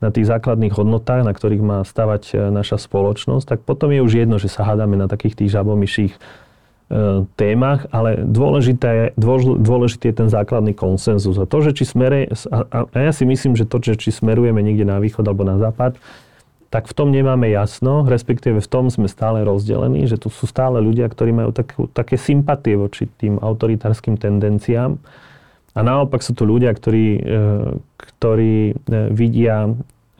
na 0.00 0.08
tých 0.08 0.26
základných 0.26 0.72
hodnotách, 0.72 1.22
na 1.22 1.32
ktorých 1.36 1.62
má 1.62 1.78
stavať 1.84 2.22
eh, 2.32 2.36
naša 2.48 2.80
spoločnosť, 2.80 3.44
tak 3.56 3.58
potom 3.64 3.92
je 3.92 4.00
už 4.00 4.12
jedno, 4.26 4.36
že 4.40 4.48
sa 4.48 4.64
hádame 4.64 4.96
na 4.96 5.06
takých 5.06 5.44
tých 5.44 5.52
žabomyších 5.54 6.16
E, 6.90 7.22
témach, 7.38 7.86
ale 7.94 8.18
dôležité 8.18 9.14
dôležitý 9.14 10.10
je 10.10 10.16
ten 10.26 10.26
základný 10.26 10.74
konsenzus. 10.74 11.38
A 11.38 11.46
to, 11.46 11.62
že 11.62 11.70
či 11.78 11.86
smere, 11.86 12.26
a, 12.50 12.82
ja 12.90 13.14
si 13.14 13.22
myslím, 13.22 13.54
že 13.54 13.62
to, 13.62 13.78
že 13.78 13.94
či 13.94 14.10
smerujeme 14.10 14.58
niekde 14.58 14.82
na 14.82 14.98
východ 14.98 15.22
alebo 15.22 15.46
na 15.46 15.54
západ, 15.54 15.94
tak 16.66 16.90
v 16.90 16.94
tom 16.98 17.14
nemáme 17.14 17.46
jasno, 17.46 18.02
respektíve 18.02 18.58
v 18.58 18.66
tom 18.66 18.90
sme 18.90 19.06
stále 19.06 19.46
rozdelení, 19.46 20.10
že 20.10 20.18
tu 20.18 20.34
sú 20.34 20.50
stále 20.50 20.82
ľudia, 20.82 21.06
ktorí 21.06 21.30
majú 21.30 21.54
takú, 21.54 21.86
také 21.94 22.18
sympatie 22.18 22.74
voči 22.74 23.06
tým 23.06 23.38
autoritárskym 23.38 24.18
tendenciám. 24.18 24.98
A 25.74 25.80
naopak 25.86 26.20
sú 26.22 26.34
tu 26.34 26.42
ľudia, 26.46 26.74
ktorí, 26.74 27.06
e, 27.18 27.20
ktorí 27.96 28.54
e, 28.70 28.74
vidia 29.14 29.70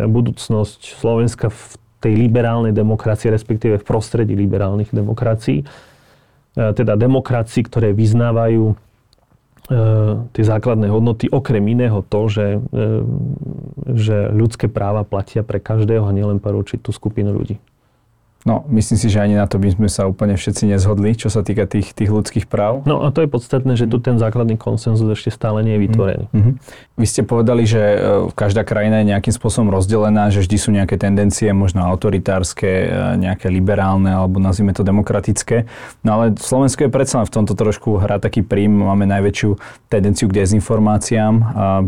budúcnosť 0.00 0.96
Slovenska 0.96 1.52
v 1.52 1.62
tej 2.00 2.16
liberálnej 2.16 2.72
demokracii, 2.72 3.28
respektíve 3.28 3.76
v 3.76 3.84
prostredí 3.84 4.32
liberálnych 4.32 4.88
demokracií 4.94 5.68
E, 6.58 6.74
teda 6.74 6.98
demokracii, 6.98 7.62
ktoré 7.66 7.94
vyznávajú 7.94 8.74
tie 10.34 10.42
základné 10.42 10.90
hodnoty, 10.90 11.30
okrem 11.30 11.62
iného 11.62 12.02
to, 12.02 12.26
že, 12.26 12.58
že 13.86 14.34
ľudské 14.34 14.66
práva 14.66 15.06
platia 15.06 15.46
pre 15.46 15.62
každého 15.62 16.02
a 16.02 16.10
nielen 16.10 16.42
pre 16.42 16.50
určitú 16.50 16.90
skupinu 16.90 17.30
ľudí. 17.30 17.54
No, 18.48 18.64
myslím 18.72 18.96
si, 18.96 19.12
že 19.12 19.20
ani 19.20 19.36
na 19.36 19.44
to 19.44 19.60
by 19.60 19.68
sme 19.68 19.88
sa 19.92 20.08
úplne 20.08 20.32
všetci 20.32 20.72
nezhodli, 20.72 21.12
čo 21.12 21.28
sa 21.28 21.44
týka 21.44 21.68
tých, 21.68 21.92
tých 21.92 22.08
ľudských 22.08 22.48
práv. 22.48 22.88
No 22.88 23.04
a 23.04 23.12
to 23.12 23.20
je 23.20 23.28
podstatné, 23.28 23.76
že 23.76 23.84
tu 23.84 24.00
ten 24.00 24.16
základný 24.16 24.56
konsenzus 24.56 25.04
ešte 25.12 25.28
stále 25.28 25.60
nie 25.60 25.76
je 25.76 25.80
vytvorený. 25.84 26.24
Mm-hmm. 26.32 26.54
Vy 26.96 27.06
ste 27.08 27.22
povedali, 27.28 27.68
že 27.68 27.80
e, 27.80 27.98
každá 28.32 28.64
krajina 28.64 29.04
je 29.04 29.12
nejakým 29.12 29.36
spôsobom 29.36 29.68
rozdelená, 29.68 30.32
že 30.32 30.40
vždy 30.40 30.56
sú 30.56 30.72
nejaké 30.72 30.96
tendencie, 30.96 31.52
možno 31.52 31.84
autoritárske, 31.84 32.88
e, 32.88 32.88
nejaké 33.20 33.52
liberálne, 33.52 34.08
alebo 34.08 34.40
nazvime 34.40 34.72
to 34.72 34.88
demokratické. 34.88 35.68
No 36.00 36.16
ale 36.16 36.32
Slovensko 36.40 36.88
je 36.88 36.92
predsa 36.96 37.20
v 37.20 37.32
tomto 37.36 37.52
trošku 37.52 38.00
hrá 38.00 38.16
taký 38.16 38.40
prím. 38.40 38.72
Máme 38.72 39.04
najväčšiu 39.04 39.50
tendenciu 39.92 40.32
k 40.32 40.40
dezinformáciám, 40.40 41.34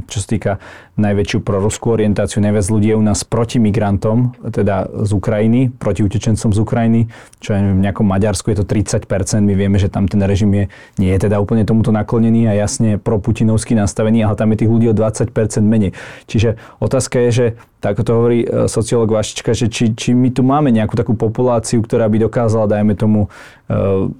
čo 0.04 0.18
sa 0.20 0.26
týka 0.28 0.52
najväčšiu 1.00 1.40
proruskú 1.40 1.96
orientáciu. 1.96 2.44
Najviac 2.44 2.66
ľudí 2.68 2.88
je 2.92 2.96
u 2.98 3.04
nás 3.04 3.24
proti 3.24 3.56
migrantom, 3.56 4.36
teda 4.52 4.90
z 5.08 5.10
Ukrajiny, 5.16 5.72
proti 5.72 6.04
utečencom 6.04 6.41
z 6.50 6.58
Ukrajiny, 6.58 7.06
čo 7.38 7.54
aj 7.54 7.78
v 7.78 7.82
nejakom 7.86 8.02
Maďarsku 8.02 8.50
je 8.50 8.58
to 8.58 8.66
30%. 8.66 9.06
My 9.46 9.54
vieme, 9.54 9.78
že 9.78 9.86
tam 9.86 10.10
ten 10.10 10.18
režim 10.26 10.50
je, 10.50 10.66
nie 10.98 11.14
je 11.14 11.30
teda 11.30 11.38
úplne 11.38 11.62
tomuto 11.62 11.94
naklonený 11.94 12.50
a 12.50 12.58
jasne 12.58 12.98
pro 12.98 13.22
putinovský 13.22 13.78
nastavený, 13.78 14.26
ale 14.26 14.34
tam 14.34 14.50
je 14.50 14.66
tých 14.66 14.72
ľudí 14.74 14.90
o 14.90 14.96
20% 14.98 15.30
menej. 15.62 15.94
Čiže 16.26 16.58
otázka 16.82 17.22
je, 17.28 17.30
že 17.30 17.46
tak 17.78 17.98
to 18.02 18.10
hovorí 18.14 18.46
e, 18.46 18.70
sociológ 18.70 19.10
Vašička, 19.10 19.54
že 19.54 19.66
či, 19.70 19.94
či 19.94 20.14
my 20.14 20.30
tu 20.30 20.46
máme 20.46 20.70
nejakú 20.70 20.94
takú 20.94 21.18
populáciu, 21.18 21.82
ktorá 21.82 22.06
by 22.06 22.30
dokázala, 22.30 22.70
dajme 22.70 22.94
tomu, 22.94 23.26
e, 23.66 24.10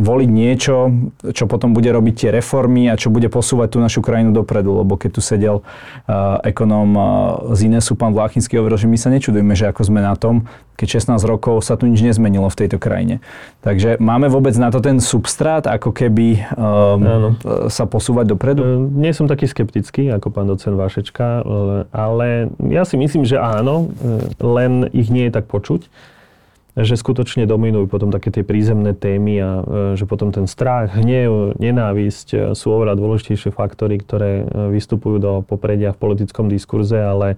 voliť 0.00 0.30
niečo, 0.32 0.88
čo 1.36 1.44
potom 1.44 1.76
bude 1.76 1.92
robiť 1.92 2.14
tie 2.16 2.30
reformy 2.32 2.88
a 2.88 2.96
čo 2.96 3.12
bude 3.12 3.28
posúvať 3.28 3.76
tú 3.76 3.78
našu 3.78 4.00
krajinu 4.00 4.32
dopredu. 4.32 4.80
Lebo 4.80 4.96
keď 4.96 5.10
tu 5.14 5.20
sedel 5.20 5.60
uh, 5.60 6.40
ekonóm 6.42 6.90
uh, 6.96 7.04
z 7.52 7.68
Inesu, 7.68 7.92
pán 7.92 8.16
Vláchinský, 8.16 8.56
hovoril, 8.56 8.80
že 8.80 8.88
my 8.88 8.96
sa 8.96 9.12
nečudujeme, 9.12 9.52
že 9.52 9.68
ako 9.68 9.92
sme 9.92 10.00
na 10.00 10.16
tom, 10.16 10.48
keď 10.80 11.04
16 11.04 11.28
rokov 11.28 11.60
sa 11.60 11.76
tu 11.76 11.84
nič 11.84 12.00
nezmenilo 12.00 12.48
v 12.48 12.58
tejto 12.64 12.80
krajine. 12.80 13.20
Takže 13.60 14.00
máme 14.00 14.32
vôbec 14.32 14.56
na 14.56 14.72
to 14.72 14.80
ten 14.80 14.96
substrát, 14.96 15.68
ako 15.68 15.92
keby 15.92 16.40
um, 16.56 17.36
sa 17.68 17.84
posúvať 17.84 18.32
dopredu? 18.32 18.64
E, 18.64 18.68
nie 18.96 19.12
som 19.12 19.28
taký 19.28 19.44
skeptický, 19.46 20.08
ako 20.08 20.32
pán 20.32 20.48
docen 20.48 20.74
Vášečka, 20.74 21.44
ale 21.92 22.50
ja 22.64 22.82
si 22.88 22.96
myslím, 22.96 23.28
že 23.28 23.38
áno, 23.38 23.92
len 24.40 24.88
ich 24.96 25.12
nie 25.12 25.28
je 25.28 25.36
tak 25.36 25.46
počuť. 25.46 25.86
Že 26.72 26.96
skutočne 26.96 27.44
dominujú 27.44 27.84
potom 27.84 28.08
také 28.08 28.32
tie 28.32 28.40
prízemné 28.40 28.96
témy 28.96 29.34
a 29.44 29.50
e, 29.60 29.62
že 30.00 30.08
potom 30.08 30.32
ten 30.32 30.48
strach, 30.48 30.96
hnev, 30.96 31.60
nenávisť 31.60 32.28
e, 32.32 32.38
sú 32.56 32.72
oveľa 32.72 32.96
dôležitejšie 32.96 33.52
faktory, 33.52 34.00
ktoré 34.00 34.32
e, 34.40 34.44
vystupujú 34.72 35.16
do 35.20 35.32
popredia 35.44 35.92
v 35.92 36.00
politickom 36.00 36.48
diskurze, 36.48 36.96
ale 36.96 37.36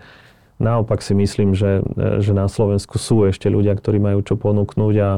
naopak 0.62 1.02
si 1.02 1.18
myslím, 1.18 1.58
že, 1.58 1.82
že 2.22 2.30
na 2.30 2.46
Slovensku 2.46 2.94
sú 2.94 3.26
ešte 3.26 3.50
ľudia, 3.50 3.74
ktorí 3.74 3.98
majú 3.98 4.22
čo 4.22 4.38
ponúknuť 4.38 4.94
a 5.02 5.10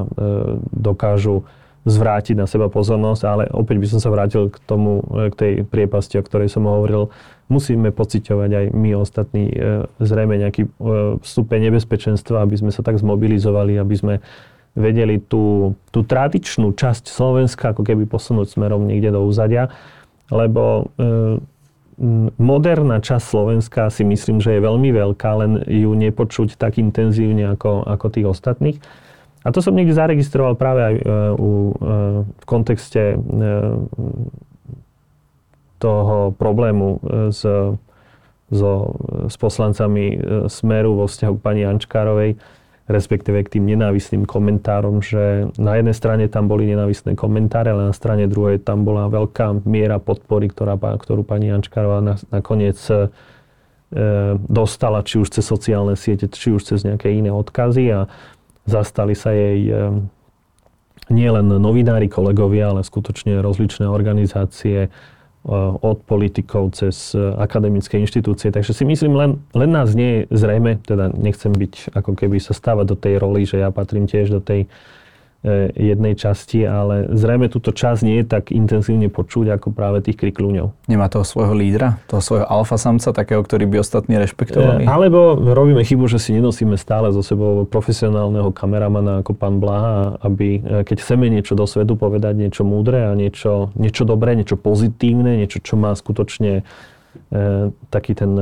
dokážu 0.72 1.44
zvrátiť 1.84 2.40
na 2.40 2.48
seba 2.48 2.72
pozornosť, 2.72 3.22
ale 3.28 3.44
opäť 3.52 3.76
by 3.76 3.86
som 3.86 4.00
sa 4.00 4.08
vrátil 4.08 4.48
k 4.48 4.56
tomu, 4.64 5.04
k 5.12 5.34
tej 5.36 5.52
priepasti, 5.68 6.16
o 6.16 6.24
ktorej 6.24 6.48
som 6.48 6.64
hovoril 6.64 7.12
musíme 7.46 7.94
pociťovať 7.94 8.50
aj 8.50 8.66
my 8.74 8.90
ostatní 8.98 9.44
e, 9.54 9.86
zrejme 10.02 10.34
nejaký 10.38 10.66
e, 10.66 10.70
stupeň 11.22 11.70
nebezpečenstva, 11.70 12.42
aby 12.42 12.58
sme 12.58 12.70
sa 12.74 12.82
tak 12.82 12.98
zmobilizovali, 12.98 13.78
aby 13.78 13.94
sme 13.94 14.14
vedeli 14.76 15.22
tú, 15.22 15.72
tú 15.94 16.04
tradičnú 16.04 16.74
časť 16.74 17.08
Slovenska 17.08 17.72
ako 17.72 17.86
keby 17.86 18.04
posunúť 18.04 18.58
smerom 18.58 18.84
niekde 18.84 19.14
do 19.14 19.24
úzadia, 19.24 19.70
lebo 20.28 20.90
e, 20.98 21.38
moderná 22.36 23.00
časť 23.00 23.24
Slovenska 23.24 23.88
si 23.88 24.04
myslím, 24.04 24.42
že 24.42 24.58
je 24.58 24.66
veľmi 24.66 24.90
veľká, 24.92 25.30
len 25.40 25.52
ju 25.64 25.96
nepočuť 25.96 26.60
tak 26.60 26.76
intenzívne 26.76 27.56
ako, 27.56 27.88
ako 27.88 28.06
tých 28.12 28.26
ostatných. 28.28 28.78
A 29.46 29.54
to 29.54 29.62
som 29.62 29.78
niekde 29.78 29.94
zaregistroval 29.94 30.58
práve 30.58 30.82
aj 30.82 30.94
u, 31.38 31.72
v 32.26 32.44
kontexte 32.50 33.14
toho 35.78 36.32
problému 36.32 36.88
e, 36.96 37.32
s, 37.32 37.42
so, 38.52 38.72
s 39.26 39.36
poslancami 39.36 40.04
e, 40.14 40.16
Smeru 40.48 40.96
vo 40.96 41.06
vzťahu 41.10 41.34
k 41.36 41.44
pani 41.44 41.62
Ančkárovej, 41.66 42.38
respektíve 42.86 43.42
k 43.42 43.58
tým 43.58 43.66
nenávistným 43.66 44.24
komentárom, 44.24 45.02
že 45.02 45.50
na 45.58 45.74
jednej 45.74 45.96
strane 45.96 46.24
tam 46.30 46.46
boli 46.46 46.70
nenávistné 46.70 47.18
komentáre, 47.18 47.74
ale 47.74 47.90
na 47.90 47.94
strane 47.96 48.30
druhej 48.30 48.62
tam 48.62 48.86
bola 48.86 49.10
veľká 49.10 49.66
miera 49.66 49.98
podpory, 49.98 50.46
ktorá, 50.46 50.78
ktorú 50.78 51.26
pani 51.26 51.50
Ančkárová 51.50 52.22
nakoniec 52.30 52.78
e, 52.88 53.10
dostala, 54.46 55.02
či 55.02 55.18
už 55.18 55.34
cez 55.34 55.44
sociálne 55.46 55.98
siete, 55.98 56.30
či 56.30 56.54
už 56.54 56.62
cez 56.62 56.86
nejaké 56.86 57.10
iné 57.10 57.34
odkazy 57.34 57.90
a 57.90 58.00
zastali 58.66 59.18
sa 59.18 59.34
jej 59.34 59.66
e, 59.66 59.74
nielen 61.10 61.46
novinári, 61.62 62.10
kolegovia, 62.10 62.74
ale 62.74 62.82
skutočne 62.82 63.38
rozličné 63.38 63.86
organizácie, 63.86 64.90
od 65.78 66.02
politikov 66.02 66.74
cez 66.74 67.14
eh, 67.14 67.22
akademické 67.38 68.02
inštitúcie. 68.02 68.50
Takže 68.50 68.74
si 68.74 68.82
myslím, 68.82 69.14
len, 69.14 69.30
len 69.54 69.70
nás 69.70 69.94
nie 69.94 70.26
je 70.26 70.34
zrejme, 70.34 70.82
teda 70.82 71.14
nechcem 71.14 71.54
byť 71.54 71.94
ako 71.94 72.18
keby 72.18 72.42
sa 72.42 72.50
stávať 72.50 72.86
do 72.90 72.96
tej 72.98 73.14
roli, 73.22 73.46
že 73.46 73.62
ja 73.62 73.70
patrím 73.70 74.10
tiež 74.10 74.34
do 74.34 74.42
tej 74.42 74.66
E, 74.66 74.68
jednej 75.72 76.18
časti, 76.18 76.66
ale 76.66 77.06
zrejme 77.14 77.46
túto 77.46 77.70
časť 77.70 78.00
nie 78.02 78.22
je 78.22 78.26
tak 78.26 78.50
intenzívne 78.50 79.06
počuť 79.06 79.56
ako 79.56 79.70
práve 79.70 80.02
tých 80.02 80.18
krikľúňov. 80.18 80.90
Nemá 80.90 81.06
toho 81.06 81.22
svojho 81.22 81.54
lídra, 81.54 82.02
toho 82.10 82.18
svojho 82.18 82.46
alfa 82.50 82.76
samca, 82.76 83.14
takého, 83.14 83.40
ktorý 83.46 83.70
by 83.70 83.76
ostatní 83.80 84.18
rešpektovali? 84.18 84.84
E, 84.84 84.90
alebo 84.90 85.38
robíme 85.38 85.86
chybu, 85.86 86.10
že 86.10 86.18
si 86.18 86.34
nenosíme 86.34 86.74
stále 86.74 87.14
so 87.14 87.22
sebou 87.22 87.62
profesionálneho 87.64 88.50
kameramana 88.50 89.22
ako 89.22 89.32
pán 89.38 89.62
Blaha, 89.62 90.18
aby 90.20 90.58
e, 90.58 90.60
keď 90.82 90.96
chceme 91.00 91.30
niečo 91.30 91.54
do 91.54 91.64
svetu 91.64 91.94
povedať, 91.94 92.34
niečo 92.36 92.66
múdre 92.66 93.06
a 93.06 93.14
niečo, 93.14 93.70
niečo 93.78 94.02
dobré, 94.02 94.34
niečo 94.34 94.58
pozitívne, 94.58 95.38
niečo, 95.38 95.62
čo 95.62 95.78
má 95.78 95.94
skutočne 95.94 96.66
E, 97.26 97.72
taký 97.90 98.14
ten 98.14 98.38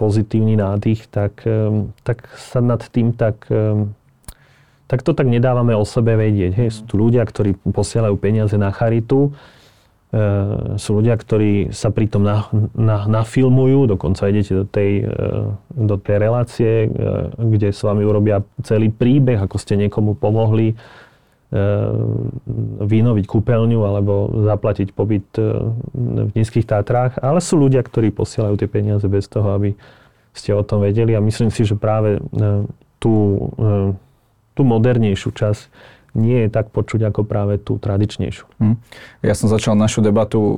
pozitívny 0.00 0.58
nádych, 0.58 1.06
tak, 1.12 1.46
e, 1.46 1.86
tak 2.02 2.26
sa 2.34 2.58
nad 2.58 2.82
tým 2.90 3.14
tak 3.14 3.46
e, 3.52 3.86
tak 4.86 5.02
to 5.02 5.12
tak 5.12 5.26
nedávame 5.26 5.74
o 5.74 5.82
sebe 5.82 6.14
vedieť. 6.14 6.52
Hej. 6.54 6.68
Sú 6.70 6.82
tu 6.86 6.94
ľudia, 6.98 7.26
ktorí 7.26 7.58
posielajú 7.58 8.14
peniaze 8.22 8.54
na 8.54 8.70
charitu, 8.70 9.34
e, 10.14 10.78
sú 10.78 11.02
ľudia, 11.02 11.18
ktorí 11.18 11.74
sa 11.74 11.90
pritom 11.90 12.22
na, 12.22 12.46
na, 12.70 13.10
nafilmujú, 13.10 13.90
dokonca 13.90 14.30
idete 14.30 14.62
do 14.62 14.64
tej, 14.66 15.02
e, 15.02 15.18
do 15.74 15.98
tej 15.98 16.16
relácie, 16.22 16.72
e, 16.86 16.88
kde 17.34 17.74
s 17.74 17.82
vami 17.82 18.06
urobia 18.06 18.46
celý 18.62 18.94
príbeh, 18.94 19.42
ako 19.42 19.58
ste 19.58 19.74
niekomu 19.74 20.14
pomohli 20.14 20.70
e, 20.70 20.74
vynoviť 22.86 23.24
kúpeľňu 23.26 23.80
alebo 23.82 24.30
zaplatiť 24.46 24.94
pobyt 24.94 25.26
e, 25.34 25.66
v 25.98 26.30
Nízkych 26.30 26.70
Tátrách. 26.70 27.18
Ale 27.18 27.42
sú 27.42 27.58
ľudia, 27.58 27.82
ktorí 27.82 28.14
posielajú 28.14 28.54
tie 28.54 28.70
peniaze 28.70 29.06
bez 29.10 29.26
toho, 29.26 29.50
aby 29.50 29.74
ste 30.30 30.54
o 30.54 30.62
tom 30.62 30.86
vedeli. 30.86 31.18
A 31.18 31.24
myslím 31.26 31.50
si, 31.50 31.66
že 31.66 31.74
práve 31.74 32.22
e, 32.22 32.46
tú 33.02 33.36
tú 34.56 34.64
modernejšiu 34.64 35.30
časť 35.36 35.62
nie 36.16 36.48
je 36.48 36.48
tak 36.48 36.72
počuť 36.72 37.12
ako 37.12 37.28
práve 37.28 37.60
tú 37.60 37.76
tradičnejšiu. 37.76 38.48
Hm. 38.56 38.76
Ja 39.20 39.36
som 39.36 39.52
začal 39.52 39.76
našu 39.76 40.00
debatu 40.00 40.40
e, 40.40 40.56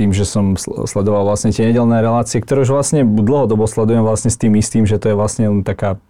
tým, 0.00 0.16
že 0.16 0.24
som 0.24 0.56
sledoval 0.56 1.28
vlastne 1.28 1.52
tie 1.52 1.68
nedelné 1.68 2.00
relácie, 2.00 2.40
ktoré 2.40 2.64
už 2.64 2.72
vlastne 2.72 3.04
dlhodobo 3.04 3.68
sledujem 3.68 4.00
vlastne 4.00 4.32
s 4.32 4.40
tým 4.40 4.56
istým, 4.56 4.88
že 4.88 4.96
to 4.96 5.12
je 5.12 5.16
vlastne 5.20 5.60
taká 5.60 6.00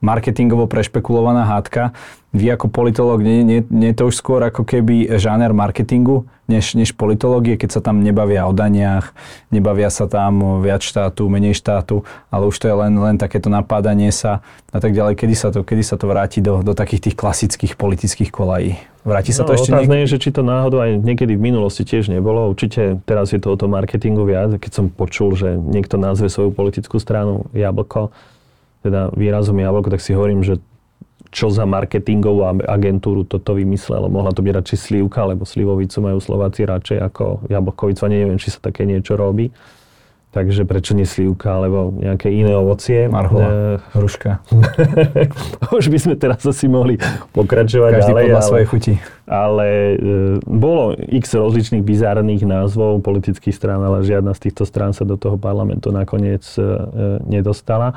marketingovo 0.00 0.68
prešpekulovaná 0.68 1.48
hádka. 1.48 1.96
Vy 2.36 2.52
ako 2.52 2.68
politolog, 2.68 3.24
nie, 3.24 3.40
nie, 3.40 3.60
nie 3.72 3.96
to 3.96 4.12
už 4.12 4.20
skôr 4.20 4.44
ako 4.44 4.68
keby 4.68 5.08
žáner 5.16 5.56
marketingu, 5.56 6.28
než, 6.44 6.76
než 6.76 6.92
politológie, 6.92 7.56
keď 7.56 7.78
sa 7.78 7.80
tam 7.80 8.04
nebavia 8.04 8.44
o 8.44 8.52
daniach, 8.52 9.16
nebavia 9.48 9.88
sa 9.88 10.04
tam 10.04 10.60
viac 10.60 10.84
štátu, 10.84 11.32
menej 11.32 11.56
štátu, 11.56 12.04
ale 12.28 12.44
už 12.44 12.56
to 12.60 12.68
je 12.68 12.76
len, 12.76 12.92
len 12.92 13.16
takéto 13.16 13.48
napádanie 13.48 14.12
sa 14.12 14.44
a 14.68 14.78
tak 14.78 14.92
ďalej. 14.92 15.16
Kedy 15.16 15.34
sa 15.34 15.48
to, 15.48 15.64
kedy 15.64 15.80
sa 15.80 15.96
to 15.96 16.06
vráti 16.12 16.44
do, 16.44 16.60
do 16.60 16.76
takých 16.76 17.08
tých 17.08 17.16
klasických 17.16 17.72
politických 17.74 18.28
kolají? 18.28 18.76
Vráti 19.06 19.32
sa 19.32 19.46
no, 19.46 19.54
to 19.54 19.56
ešte 19.56 19.72
niekedy? 19.72 20.02
je, 20.02 20.12
že 20.12 20.18
či 20.18 20.30
to 20.34 20.42
náhodou 20.42 20.82
aj 20.82 20.98
niekedy 20.98 21.38
v 21.38 21.42
minulosti 21.42 21.86
tiež 21.86 22.10
nebolo. 22.10 22.50
Určite 22.50 23.00
teraz 23.06 23.30
je 23.32 23.38
to 23.38 23.54
o 23.54 23.56
tom 23.56 23.72
marketingu 23.72 24.26
viac. 24.26 24.58
Keď 24.58 24.72
som 24.74 24.84
počul, 24.90 25.38
že 25.38 25.54
niekto 25.54 25.96
nazve 25.96 26.26
svoju 26.26 26.50
politickú 26.50 26.98
stranu 26.98 27.46
Jablko, 27.54 28.10
teda 28.86 29.10
výrazom 29.18 29.58
jablko, 29.58 29.90
tak 29.90 30.00
si 30.00 30.14
hovorím, 30.14 30.46
že 30.46 30.62
čo 31.34 31.52
za 31.52 31.68
marketingovú 31.68 32.64
agentúru 32.64 33.26
toto 33.26 33.52
vymyslelo. 33.52 34.08
Mohla 34.08 34.32
to 34.32 34.40
byť 34.40 34.52
radšej 34.56 34.78
slivka, 34.78 35.26
lebo 35.26 35.44
slivovicu 35.44 35.98
majú 36.00 36.18
Slováci 36.22 36.64
radšej 36.64 36.98
ako 37.02 37.50
jablkovicu 37.50 38.08
neviem, 38.08 38.38
či 38.40 38.54
sa 38.54 38.62
také 38.62 38.88
niečo 38.88 39.18
robí. 39.18 39.52
Takže 40.32 40.68
prečo 40.68 40.92
nie 40.92 41.08
slivka, 41.08 41.48
alebo 41.56 41.96
nejaké 41.96 42.28
iné 42.28 42.52
ovocie. 42.52 43.08
Marhola, 43.08 43.48
e, 43.48 43.96
hruška. 43.96 44.44
Už 45.80 45.88
by 45.88 45.96
sme 45.96 46.14
teraz 46.20 46.44
asi 46.44 46.68
mohli 46.68 47.00
pokračovať 47.32 48.04
Každý 48.04 48.12
ďalej. 48.12 48.24
podľa 48.28 48.42
ale, 48.44 48.48
svojej 48.52 48.66
chuti. 48.68 48.92
Ale 49.24 49.66
e, 49.72 49.96
bolo 50.44 50.92
x 51.08 51.32
rozličných 51.32 51.80
bizárnych 51.80 52.44
názvov 52.44 53.00
politických 53.00 53.56
strán, 53.56 53.80
ale 53.80 54.04
žiadna 54.04 54.36
z 54.36 54.52
týchto 54.52 54.68
strán 54.68 54.92
sa 54.92 55.08
do 55.08 55.16
toho 55.16 55.40
parlamentu 55.40 55.88
nakoniec 55.88 56.44
e, 56.60 56.84
nedostala. 57.24 57.96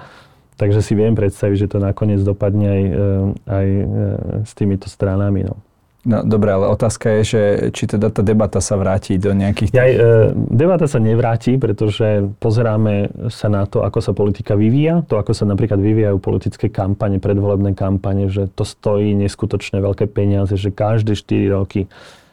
Takže 0.60 0.84
si 0.84 0.92
viem 0.92 1.16
predstaviť, 1.16 1.56
že 1.56 1.72
to 1.72 1.80
nakoniec 1.80 2.20
dopadne 2.20 2.68
aj, 2.68 2.84
e, 2.84 3.08
aj 3.48 3.68
e, 3.72 3.86
s 4.44 4.52
týmito 4.52 4.92
stranami. 4.92 5.48
No. 5.48 5.56
No 6.08 6.24
dobre, 6.24 6.56
ale 6.56 6.72
otázka 6.72 7.20
je, 7.20 7.22
že 7.28 7.42
či 7.76 7.84
teda 7.84 8.08
tá 8.08 8.24
debata 8.24 8.64
sa 8.64 8.80
vráti 8.80 9.20
do 9.20 9.36
nejakých... 9.36 9.76
Ja, 9.76 9.84
e, 9.84 10.32
debata 10.32 10.88
sa 10.88 10.96
nevráti, 10.96 11.60
pretože 11.60 12.24
pozeráme 12.40 13.12
sa 13.28 13.52
na 13.52 13.68
to, 13.68 13.84
ako 13.84 14.00
sa 14.00 14.12
politika 14.16 14.56
vyvíja, 14.56 15.04
to, 15.12 15.20
ako 15.20 15.36
sa 15.36 15.44
napríklad 15.44 15.76
vyvíjajú 15.76 16.16
politické 16.24 16.72
kampane, 16.72 17.20
predvolebné 17.20 17.76
kampane, 17.76 18.32
že 18.32 18.48
to 18.48 18.64
stojí 18.64 19.12
neskutočne 19.12 19.84
veľké 19.84 20.08
peniaze, 20.08 20.56
že 20.56 20.72
každé 20.72 21.16
4 21.16 21.56
roky 21.56 21.88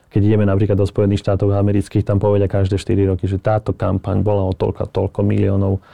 keď 0.07 0.33
ideme 0.33 0.49
napríklad 0.49 0.81
do 0.81 0.89
Spojených 0.89 1.21
štátov 1.21 1.53
amerických, 1.53 2.01
tam 2.01 2.17
povedia 2.17 2.49
každé 2.49 2.81
4 2.81 3.13
roky, 3.13 3.29
že 3.29 3.37
táto 3.37 3.77
kampaň 3.77 4.25
bola 4.25 4.49
o 4.49 4.57
toľko, 4.57 4.89
toľko 4.89 5.21
miliónov 5.21 5.85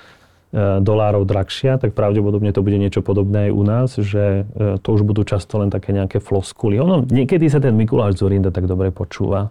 dolárov 0.53 1.25
drahšia, 1.25 1.81
tak 1.81 1.97
pravdepodobne 1.97 2.53
to 2.53 2.61
bude 2.61 2.77
niečo 2.77 3.01
podobné 3.01 3.49
aj 3.49 3.53
u 3.57 3.63
nás, 3.65 3.89
že 3.97 4.45
e, 4.45 4.77
to 4.85 4.89
už 4.93 5.01
budú 5.01 5.25
často 5.25 5.57
len 5.57 5.73
také 5.73 5.97
nejaké 5.97 6.21
floskuly. 6.21 6.77
Ono, 6.77 7.09
niekedy 7.09 7.49
sa 7.49 7.57
ten 7.57 7.73
Mikuláš 7.73 8.21
Zorinda 8.21 8.53
tak 8.53 8.69
dobre 8.69 8.93
počúva, 8.93 9.49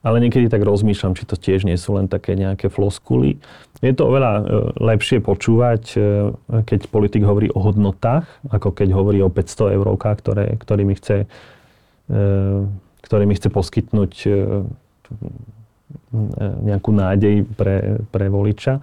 ale 0.00 0.24
niekedy 0.24 0.48
tak 0.48 0.64
rozmýšľam, 0.64 1.12
či 1.20 1.28
to 1.28 1.36
tiež 1.36 1.68
nie 1.68 1.76
sú 1.76 2.00
len 2.00 2.08
také 2.08 2.32
nejaké 2.32 2.72
floskuly. 2.72 3.36
Je 3.84 3.92
to 3.92 4.08
oveľa 4.08 4.32
e, 4.40 4.42
lepšie 4.80 5.20
počúvať, 5.20 6.00
keď 6.64 6.80
politik 6.88 7.28
hovorí 7.28 7.52
o 7.52 7.60
hodnotách, 7.60 8.24
ako 8.48 8.72
keď 8.72 8.88
hovorí 8.96 9.20
o 9.20 9.28
500 9.28 9.76
eurovkách, 9.76 10.16
ktoré, 10.24 10.44
ktorými, 10.56 10.96
chce, 10.96 11.28
ktorými 13.04 13.36
chce 13.36 13.48
poskytnúť 13.52 14.12
nejakú 16.40 16.90
nádej 16.92 17.44
pre, 17.52 18.00
pre 18.08 18.32
voliča 18.32 18.80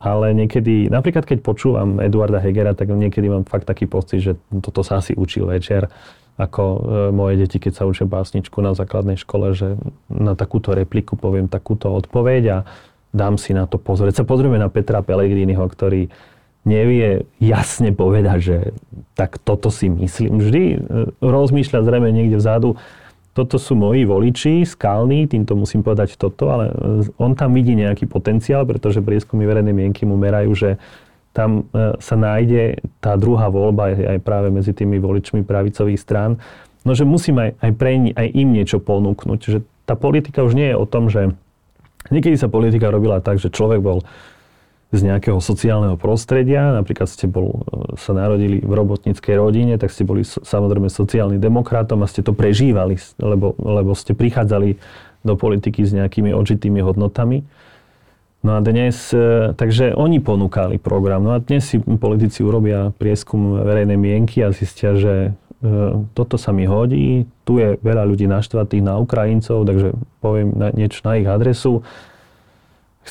ale 0.00 0.32
niekedy, 0.32 0.88
napríklad 0.88 1.28
keď 1.28 1.44
počúvam 1.44 2.00
Eduarda 2.00 2.40
Hegera, 2.40 2.72
tak 2.72 2.88
niekedy 2.88 3.28
mám 3.28 3.44
fakt 3.44 3.68
taký 3.68 3.84
pocit, 3.84 4.24
že 4.24 4.32
toto 4.64 4.80
sa 4.80 5.04
asi 5.04 5.12
učil 5.12 5.44
večer, 5.44 5.92
ako 6.40 6.62
e, 6.64 6.78
moje 7.12 7.44
deti, 7.44 7.60
keď 7.60 7.72
sa 7.76 7.84
učia 7.84 8.08
básničku 8.08 8.64
na 8.64 8.72
základnej 8.72 9.20
škole, 9.20 9.52
že 9.52 9.76
na 10.08 10.32
takúto 10.32 10.72
repliku 10.72 11.20
poviem 11.20 11.52
takúto 11.52 11.92
odpoveď 11.92 12.42
a 12.48 12.58
dám 13.12 13.36
si 13.36 13.52
na 13.52 13.68
to 13.68 13.76
pozrieť. 13.76 14.24
Sa 14.24 14.28
pozrieme 14.28 14.56
na 14.56 14.72
Petra 14.72 15.04
Pellegriniho, 15.04 15.60
ktorý 15.60 16.08
nevie 16.64 17.28
jasne 17.36 17.92
povedať, 17.92 18.38
že 18.40 18.56
tak 19.16 19.36
toto 19.40 19.68
si 19.68 19.92
myslím. 19.92 20.40
Vždy 20.40 20.62
e, 20.64 20.76
rozmýšľa 21.20 21.84
zrejme 21.84 22.08
niekde 22.08 22.40
vzadu, 22.40 22.80
toto 23.40 23.56
sú 23.56 23.72
moji 23.72 24.04
voliči, 24.04 24.68
skalní, 24.68 25.24
týmto 25.24 25.56
musím 25.56 25.80
povedať 25.80 26.20
toto, 26.20 26.52
ale 26.52 26.68
e, 26.68 26.74
on 27.16 27.32
tam 27.32 27.56
vidí 27.56 27.72
nejaký 27.72 28.04
potenciál, 28.04 28.68
pretože 28.68 29.00
prieskumy 29.00 29.48
verejnej 29.48 29.72
mienky 29.72 30.04
mu 30.04 30.20
merajú, 30.20 30.52
že 30.52 30.70
tam 31.32 31.64
e, 31.72 31.96
sa 31.96 32.16
nájde 32.20 32.84
tá 33.00 33.16
druhá 33.16 33.48
voľba 33.48 33.96
aj 33.96 34.18
práve 34.20 34.52
medzi 34.52 34.76
tými 34.76 35.00
voličmi 35.00 35.40
pravicových 35.40 35.96
strán. 35.96 36.36
No, 36.84 36.92
že 36.92 37.08
musím 37.08 37.40
aj, 37.40 37.50
aj, 37.64 37.72
pre, 37.80 38.12
aj 38.12 38.28
im 38.36 38.48
niečo 38.52 38.76
ponúknuť. 38.76 39.38
Že 39.40 39.58
tá 39.88 39.96
politika 39.96 40.44
už 40.44 40.52
nie 40.52 40.68
je 40.72 40.76
o 40.76 40.84
tom, 40.84 41.08
že 41.08 41.32
niekedy 42.12 42.36
sa 42.36 42.52
politika 42.52 42.92
robila 42.92 43.24
tak, 43.24 43.40
že 43.40 43.48
človek 43.48 43.80
bol 43.80 44.04
z 44.90 45.06
nejakého 45.06 45.38
sociálneho 45.38 45.94
prostredia, 45.94 46.74
napríklad 46.74 47.06
ste 47.06 47.30
bol, 47.30 47.62
e, 47.62 47.94
sa 47.94 48.10
narodili 48.10 48.58
v 48.58 48.72
robotníckej 48.74 49.38
rodine, 49.38 49.78
tak 49.78 49.94
ste 49.94 50.02
boli 50.02 50.26
samozrejme 50.26 50.90
sociálnym 50.90 51.38
demokratom 51.38 52.02
a 52.02 52.10
ste 52.10 52.26
to 52.26 52.34
prežívali, 52.34 52.98
lebo, 53.22 53.54
lebo 53.62 53.94
ste 53.94 54.18
prichádzali 54.18 54.82
do 55.22 55.34
politiky 55.38 55.86
s 55.86 55.94
nejakými 55.94 56.34
odžitými 56.34 56.82
hodnotami. 56.82 57.46
No 58.42 58.58
a 58.58 58.60
dnes, 58.66 59.14
e, 59.14 59.54
takže 59.54 59.94
oni 59.94 60.18
ponúkali 60.18 60.82
program. 60.82 61.22
No 61.22 61.38
a 61.38 61.44
dnes 61.44 61.70
si 61.70 61.78
politici 61.78 62.42
urobia 62.42 62.90
prieskum 62.98 63.62
verejnej 63.62 64.00
mienky 64.00 64.42
a 64.42 64.50
zistia, 64.50 64.98
že 64.98 65.14
e, 65.30 65.30
toto 66.18 66.34
sa 66.34 66.50
mi 66.50 66.66
hodí, 66.66 67.30
tu 67.46 67.62
je 67.62 67.78
veľa 67.78 68.10
ľudí 68.10 68.26
naštvatých 68.26 68.82
na 68.82 68.98
Ukrajincov, 68.98 69.70
takže 69.70 69.94
poviem 70.18 70.50
niečo 70.74 71.06
na 71.06 71.14
ich 71.14 71.30
adresu 71.30 71.86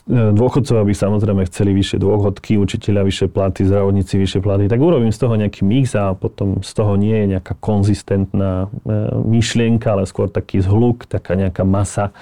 Dôchodcovia 0.10 0.86
by 0.86 0.94
samozrejme 0.94 1.42
chceli 1.50 1.74
vyššie 1.74 1.98
dôchodky, 1.98 2.62
učiteľia 2.62 3.04
vyššie 3.10 3.28
platy, 3.30 3.66
zdravotníci 3.66 4.22
vyššie 4.22 4.42
platy, 4.42 4.64
tak 4.70 4.78
urobím 4.78 5.10
z 5.10 5.20
toho 5.22 5.34
nejaký 5.34 5.66
mix 5.66 5.98
a 5.98 6.14
potom 6.14 6.62
z 6.62 6.72
toho 6.78 6.94
nie 6.94 7.14
je 7.14 7.38
nejaká 7.38 7.58
konzistentná 7.58 8.70
e, 8.70 8.90
myšlienka, 9.26 9.98
ale 9.98 10.06
skôr 10.06 10.30
taký 10.30 10.62
zhluk, 10.62 11.10
taká 11.10 11.34
nejaká 11.34 11.66
masa 11.66 12.14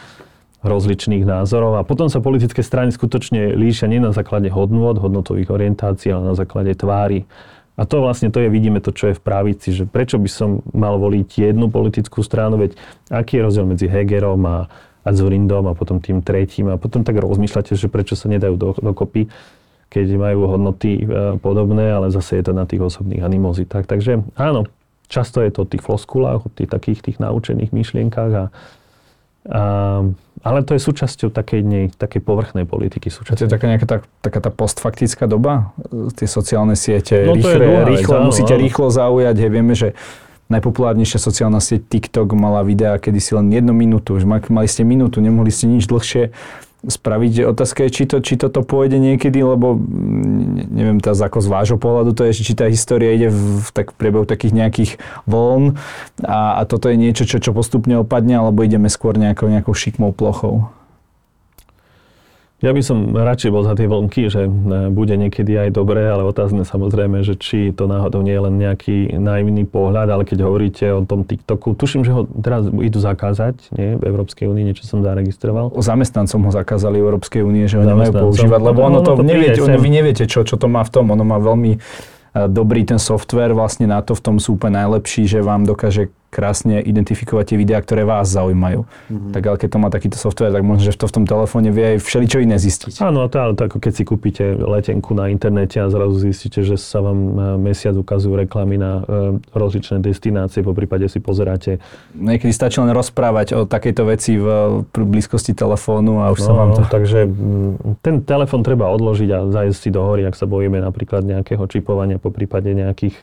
rozličných 0.63 1.27
názorov. 1.27 1.77
A 1.79 1.87
potom 1.87 2.07
sa 2.07 2.23
politické 2.23 2.63
strany 2.63 2.89
skutočne 2.89 3.53
líšia 3.53 3.91
nie 3.91 3.99
na 3.99 4.15
základe 4.15 4.47
hodnôt, 4.47 4.95
hodnotových 4.95 5.51
orientácií, 5.51 6.11
ale 6.11 6.33
na 6.33 6.35
základe 6.39 6.71
tvári. 6.71 7.27
A 7.77 7.85
to 7.85 8.01
vlastne 8.01 8.33
to 8.33 8.41
je, 8.41 8.49
vidíme 8.49 8.81
to, 8.81 8.89
čo 8.89 9.13
je 9.13 9.19
v 9.19 9.21
pravici, 9.21 9.69
že 9.69 9.85
prečo 9.85 10.17
by 10.17 10.29
som 10.31 10.65
mal 10.73 10.97
voliť 10.97 11.51
jednu 11.53 11.69
politickú 11.69 12.25
stranu, 12.25 12.57
veď 12.57 12.73
aký 13.13 13.37
je 13.37 13.45
rozdiel 13.45 13.65
medzi 13.69 13.85
Hegerom 13.85 14.41
a 14.49 14.57
Azurindom 15.07 15.71
a 15.71 15.73
potom 15.73 16.03
tým 16.03 16.19
tretím 16.19 16.67
a 16.67 16.75
potom 16.75 17.07
tak 17.07 17.15
rozmýšľate, 17.17 17.73
že 17.73 17.87
prečo 17.87 18.19
sa 18.19 18.27
nedajú 18.27 18.55
do, 18.59 18.75
dokopy, 18.75 19.31
keď 19.87 20.05
majú 20.19 20.51
hodnoty 20.51 21.01
e, 21.01 21.39
podobné, 21.39 21.95
ale 21.95 22.11
zase 22.11 22.43
je 22.43 22.51
to 22.51 22.53
na 22.53 22.67
tých 22.67 22.83
osobných 22.83 23.23
animozitách. 23.23 23.87
Takže 23.87 24.21
áno, 24.35 24.67
často 25.07 25.39
je 25.39 25.51
to 25.55 25.63
o 25.63 25.69
tých 25.69 25.83
floskulách, 25.83 26.43
o 26.43 26.49
tých 26.51 26.67
takých 26.67 26.99
tých 26.99 27.17
naučených 27.23 27.71
myšlienkách 27.71 28.31
a, 28.35 28.45
a 29.47 29.61
ale 30.45 30.61
to 30.61 30.77
je 30.77 30.81
súčasťou 30.83 31.33
takej, 31.33 31.61
nej, 31.65 31.85
takej 31.89 32.21
povrchnej 32.21 32.69
politiky. 32.69 33.09
Súčasťou. 33.09 33.41
To 33.41 33.45
je 33.49 33.53
taká 33.57 33.65
nejaká 33.67 33.87
tá, 33.89 33.97
taká 34.21 34.39
tá 34.39 34.51
postfaktická 34.53 35.25
doba? 35.25 35.73
Tie 36.13 36.29
sociálne 36.29 36.77
siete, 36.77 37.25
no, 37.25 37.33
rýchle, 37.33 37.89
rýchlo, 37.89 38.15
musíte 38.21 38.53
áno. 38.53 38.61
rýchlo 38.61 38.87
zaujať. 38.93 39.35
Hej, 39.43 39.51
vieme, 39.51 39.73
že 39.73 39.97
najpopulárnejšia 40.47 41.19
sociálna 41.19 41.59
sieť 41.59 41.87
TikTok 41.87 42.35
mala 42.35 42.63
videa 42.63 42.95
kedy 42.95 43.19
si 43.19 43.31
len 43.35 43.51
jednu 43.51 43.75
minútu. 43.75 44.15
Už 44.15 44.27
mali 44.27 44.67
ste 44.67 44.87
minútu, 44.87 45.19
nemohli 45.19 45.51
ste 45.51 45.67
nič 45.67 45.87
dlhšie 45.87 46.31
spraviť. 46.85 47.49
Otázka 47.49 47.83
je, 47.87 47.89
či, 47.89 48.03
to, 48.05 48.21
či 48.21 48.37
toto 48.37 48.61
pôjde 48.61 49.01
niekedy, 49.01 49.41
lebo 49.41 49.75
mm, 49.75 50.71
neviem 50.71 50.99
teraz 51.01 51.19
ako 51.19 51.41
z 51.41 51.47
vášho 51.49 51.77
pohľadu 51.81 52.13
to 52.13 52.21
je, 52.29 52.37
či 52.37 52.53
tá 52.53 52.69
história 52.69 53.17
ide 53.17 53.33
v, 53.33 53.67
tak, 53.73 53.91
v 53.91 53.95
priebehu 53.97 54.29
takých 54.29 54.53
nejakých 54.53 54.91
vln 55.25 55.75
a, 56.21 56.61
a 56.61 56.69
toto 56.69 56.87
je 56.87 56.97
niečo, 57.01 57.25
čo, 57.25 57.41
čo 57.41 57.51
postupne 57.51 57.97
opadne, 57.97 58.37
alebo 58.37 58.61
ideme 58.61 58.87
skôr 58.93 59.17
nejakou, 59.17 59.49
nejakou 59.49 59.73
šikmou 59.73 60.13
plochou. 60.13 60.69
Ja 62.57 62.73
by 62.73 62.81
som 62.81 63.13
radšej 63.13 63.53
bol 63.53 63.61
za 63.61 63.77
tie 63.77 63.85
vlnky, 63.85 64.33
že 64.33 64.49
e, 64.49 64.89
bude 64.89 65.13
niekedy 65.13 65.53
aj 65.61 65.77
dobré, 65.77 66.09
ale 66.09 66.25
otázne 66.25 66.65
samozrejme, 66.65 67.21
že 67.21 67.37
či 67.37 67.69
to 67.69 67.85
náhodou 67.85 68.25
nie 68.25 68.33
je 68.33 68.41
len 68.41 68.55
nejaký 68.57 68.97
naivný 69.21 69.61
pohľad, 69.69 70.09
ale 70.09 70.25
keď 70.25 70.41
hovoríte 70.41 70.89
o 70.89 71.05
tom 71.05 71.21
TikToku, 71.21 71.77
tuším, 71.77 72.01
že 72.01 72.17
ho 72.17 72.25
teraz 72.25 72.65
idú 72.65 72.97
zakázať, 72.97 73.69
nie? 73.77 73.93
V 74.01 74.03
Európskej 74.09 74.49
únii 74.49 74.73
niečo 74.73 74.89
som 74.89 75.05
zaregistroval. 75.05 75.69
O 75.69 75.85
zamestnancom 75.85 76.49
ho 76.49 76.51
zakázali 76.51 76.97
Európskej 76.97 77.45
únie, 77.45 77.69
že 77.69 77.77
ho 77.77 77.85
nemajú 77.85 78.25
používať, 78.25 78.61
lebo 78.65 78.79
ono 78.81 79.05
to, 79.05 79.13
ono 79.13 79.21
to 79.21 79.29
neviete, 79.29 79.61
ono, 79.61 79.77
vy 79.77 79.89
neviete, 79.93 80.23
čo, 80.25 80.41
čo 80.41 80.57
to 80.57 80.65
má 80.65 80.81
v 80.81 80.89
tom. 80.89 81.13
Ono 81.13 81.21
má 81.21 81.37
veľmi 81.37 81.77
dobrý 82.45 82.85
ten 82.85 83.01
software, 83.01 83.53
vlastne 83.57 83.89
na 83.89 84.01
to 84.05 84.13
v 84.13 84.21
tom 84.21 84.35
sú 84.37 84.61
úplne 84.61 84.85
najlepší, 84.85 85.25
že 85.25 85.39
vám 85.41 85.65
dokáže 85.65 86.13
krásne 86.27 86.83
identifikovať 86.83 87.55
tie 87.55 87.57
videá, 87.57 87.79
ktoré 87.79 88.03
vás 88.03 88.27
zaujímajú. 88.27 88.83
Mm-hmm. 88.83 89.31
Tak 89.31 89.43
ale 89.47 89.57
keď 89.57 89.69
to 89.71 89.79
má 89.79 89.89
takýto 89.89 90.17
software, 90.19 90.51
tak 90.51 90.63
možno, 90.63 90.91
že 90.91 90.99
to 90.99 91.07
v 91.07 91.15
tom 91.15 91.25
telefóne 91.25 91.71
vie 91.71 91.95
aj 91.95 92.03
všeličo 92.03 92.43
iné 92.43 92.59
zistiť. 92.59 92.99
Áno, 92.99 93.31
to, 93.31 93.39
to 93.55 93.61
ako 93.71 93.77
keď 93.79 93.93
si 93.95 94.03
kúpite 94.03 94.43
letenku 94.59 95.15
na 95.15 95.31
internete 95.31 95.79
a 95.79 95.87
zrazu 95.87 96.19
zistíte, 96.19 96.67
že 96.67 96.75
sa 96.75 96.99
vám 96.99 97.17
e, 97.17 97.31
mesiac 97.71 97.95
ukazujú 97.95 98.35
reklamy 98.35 98.75
na 98.75 99.01
e, 99.07 99.39
rozličné 99.55 100.03
destinácie, 100.03 100.61
po 100.61 100.75
prípade 100.75 101.07
si 101.07 101.23
pozeráte. 101.23 101.79
Niekedy 102.11 102.51
stačí 102.51 102.83
len 102.83 102.91
rozprávať 102.91 103.47
o 103.55 103.59
takejto 103.63 104.03
veci 104.03 104.35
v, 104.35 104.47
v 104.83 105.05
blízkosti 105.07 105.55
telefónu 105.55 106.27
a 106.27 106.35
už 106.35 106.43
no, 106.43 106.47
sa 106.47 106.53
vám 106.53 106.69
to... 106.75 106.81
Takže 106.91 107.19
ten 108.03 108.21
telefón 108.27 108.67
treba 108.67 108.91
odložiť 108.91 109.29
a 109.31 109.39
zajsť 109.47 109.79
si 109.79 109.89
do 109.95 110.03
hory, 110.03 110.27
ak 110.27 110.35
sa 110.35 110.43
bojíme 110.43 110.83
napríklad 110.83 111.23
nejakého 111.23 111.63
čipovania, 111.71 112.19
po 112.19 112.35
prípade 112.35 112.67
nejakých 112.75 113.15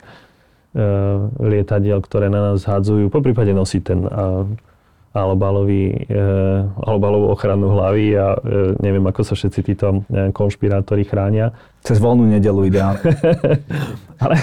lietadiel, 1.39 2.03
ktoré 2.03 2.27
na 2.27 2.51
nás 2.51 2.67
hádzujú, 2.67 3.07
po 3.07 3.23
prípade 3.23 3.55
nosí 3.55 3.79
ten 3.79 4.03
alobalový, 5.15 5.95
e, 6.11 6.23
alobalovú 6.83 7.31
ochranu 7.31 7.71
hlavy 7.71 8.19
a 8.19 8.35
e, 8.35 8.39
neviem, 8.83 9.07
ako 9.07 9.21
sa 9.23 9.33
všetci 9.39 9.59
títo 9.63 10.03
konšpirátori 10.35 11.07
chránia. 11.07 11.55
Cez 11.79 12.03
voľnú 12.03 12.27
nedelu 12.27 12.67
ideálne. 12.67 12.99
Ale 14.23 14.35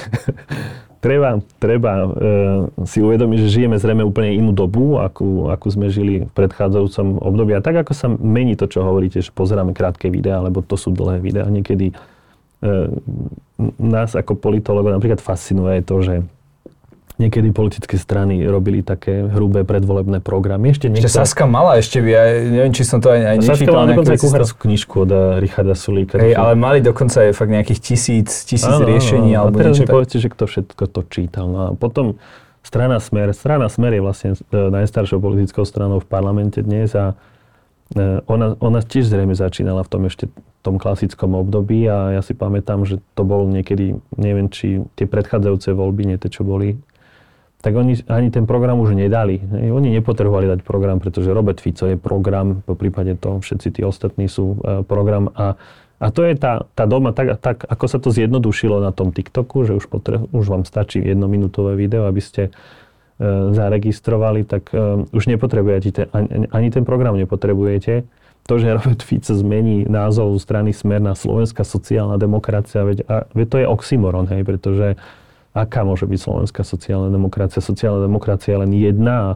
treba, 1.05 1.37
treba 1.61 1.93
e, 1.93 2.07
si 2.89 3.05
uvedomiť, 3.05 3.39
že 3.45 3.53
žijeme 3.61 3.77
zrejme 3.77 4.01
úplne 4.01 4.33
inú 4.33 4.57
dobu, 4.57 4.97
akú, 4.97 5.53
akú 5.53 5.69
sme 5.69 5.93
žili 5.93 6.25
v 6.25 6.33
predchádzajúcom 6.33 7.21
období. 7.21 7.53
A 7.53 7.61
tak 7.61 7.85
ako 7.85 7.93
sa 7.93 8.09
mení 8.09 8.57
to, 8.57 8.65
čo 8.65 8.81
hovoríte, 8.81 9.21
že 9.21 9.29
pozeráme 9.29 9.77
krátke 9.77 10.09
videá, 10.09 10.41
lebo 10.41 10.65
to 10.65 10.81
sú 10.81 10.89
dlhé 10.89 11.21
videá, 11.21 11.45
niekedy 11.53 11.93
E, 11.93 12.12
nás 13.79 14.15
ako 14.15 14.39
politologov 14.39 14.95
napríklad 14.95 15.19
fascinuje 15.19 15.83
to, 15.83 15.99
že 16.03 16.15
niekedy 17.21 17.53
politické 17.53 18.01
strany 18.01 18.41
robili 18.49 18.81
také 18.81 19.29
hrubé 19.29 19.63
predvolebné 19.63 20.25
programy. 20.25 20.73
Ešte, 20.73 20.89
niekto... 20.89 21.07
ešte 21.07 21.23
Saska 21.23 21.45
mala 21.45 21.77
ešte, 21.79 22.01
ja 22.01 22.25
neviem, 22.41 22.73
či 22.73 22.83
som 22.83 22.99
to 22.99 23.13
aj, 23.13 23.21
aj 23.21 23.37
nečítal. 23.39 23.55
Saska 23.55 23.71
mala 23.71 23.87
dokonca 23.93 24.13
aj 24.13 24.21
kuchárskú 24.25 24.59
knižku 24.67 24.95
od 25.05 25.11
eh, 25.13 25.21
Richarda 25.39 25.77
Sulíka. 25.77 26.17
Hej, 26.19 26.35
ale 26.35 26.53
mali 26.57 26.79
dokonca 26.81 27.29
aj 27.29 27.33
fakt 27.37 27.53
nejakých 27.53 27.81
tisíc, 27.85 28.29
tisíc 28.49 28.67
áno, 28.67 28.89
riešení. 28.89 29.37
Áno, 29.37 29.49
alebo 29.49 29.57
a 29.59 29.63
teraz 29.63 29.77
mi 29.79 29.87
tak... 29.87 29.95
povedzte, 29.95 30.19
že 30.19 30.29
kto 30.33 30.45
všetko 30.49 30.85
to 30.89 31.01
čítal. 31.13 31.45
No 31.47 31.59
a 31.61 31.69
potom 31.77 32.17
strana 32.65 32.99
Smer, 32.99 33.31
strana 33.37 33.69
Smer 33.69 33.93
je 33.93 34.03
vlastne 34.03 34.31
eh, 34.35 34.69
najstaršou 34.73 35.21
politickou 35.21 35.63
stranou 35.69 36.01
v 36.01 36.09
parlamente 36.09 36.65
dnes 36.65 36.91
a 36.97 37.15
ona, 38.27 38.57
ona 38.57 38.81
tiež 38.81 39.13
zrejme 39.13 39.37
začínala 39.37 39.85
v 39.85 39.91
tom 39.93 40.03
ešte 40.09 40.33
tom 40.63 40.79
klasickom 40.79 41.35
období 41.35 41.85
a 41.91 42.17
ja 42.17 42.23
si 42.23 42.39
pamätám, 42.39 42.87
že 42.87 43.03
to 43.19 43.27
bol 43.27 43.51
niekedy, 43.51 43.99
neviem, 44.15 44.47
či 44.47 44.87
tie 44.95 45.11
predchádzajúce 45.11 45.75
voľby, 45.75 46.07
nie 46.07 46.17
tie, 46.23 46.31
čo 46.31 46.47
boli, 46.47 46.79
tak 47.63 47.75
oni 47.75 47.99
ani 48.07 48.31
ten 48.31 48.47
program 48.47 48.79
už 48.79 48.95
nedali. 48.95 49.43
Oni 49.71 49.91
nepotrebovali 49.91 50.51
dať 50.51 50.61
program, 50.63 50.99
pretože 51.03 51.35
Robert 51.35 51.59
Fico 51.59 51.87
je 51.91 51.99
program, 51.99 52.63
po 52.63 52.79
prípade 52.79 53.19
to 53.19 53.43
všetci 53.43 53.69
tí 53.79 53.81
ostatní 53.83 54.31
sú 54.31 54.59
e, 54.63 54.83
program 54.87 55.31
a, 55.35 55.59
a 56.03 56.07
to 56.11 56.27
je 56.27 56.35
tá, 56.35 56.67
tá 56.75 56.87
doma, 56.87 57.15
tak, 57.15 57.39
tak 57.39 57.63
ako 57.67 57.87
sa 57.87 57.99
to 58.03 58.11
zjednodušilo 58.11 58.83
na 58.83 58.91
tom 58.91 59.15
TikToku, 59.15 59.67
že 59.67 59.79
už, 59.79 59.87
potre, 59.91 60.23
už 60.31 60.47
vám 60.47 60.63
stačí 60.67 61.03
jednominútové 61.03 61.75
video, 61.79 62.07
aby 62.07 62.23
ste 62.23 62.51
E, 62.51 62.82
zaregistrovali, 63.55 64.43
tak 64.43 64.75
e, 64.75 65.07
už 65.15 65.31
nepotrebujete, 65.31 66.11
ani, 66.51 66.69
ten 66.71 66.83
program 66.83 67.15
nepotrebujete. 67.15 68.03
To, 68.51 68.59
že 68.59 68.75
Robert 68.75 69.07
Fico 69.07 69.31
zmení 69.31 69.87
názov 69.87 70.35
strany 70.43 70.75
Smer 70.75 70.99
na 70.99 71.15
Slovenská 71.15 71.63
sociálna 71.63 72.19
demokracia, 72.19 72.83
veď, 72.83 72.99
a, 73.07 73.17
veď 73.31 73.47
to 73.47 73.57
je 73.63 73.67
oxymoron, 73.71 74.27
hej, 74.27 74.43
pretože 74.43 74.99
aká 75.55 75.87
môže 75.87 76.11
byť 76.11 76.19
Slovenská 76.19 76.67
sociálna 76.67 77.07
demokracia? 77.15 77.63
Sociálna 77.63 78.11
demokracia 78.11 78.59
je 78.59 78.63
len 78.67 78.73
jedna 78.75 79.15
a, 79.15 79.31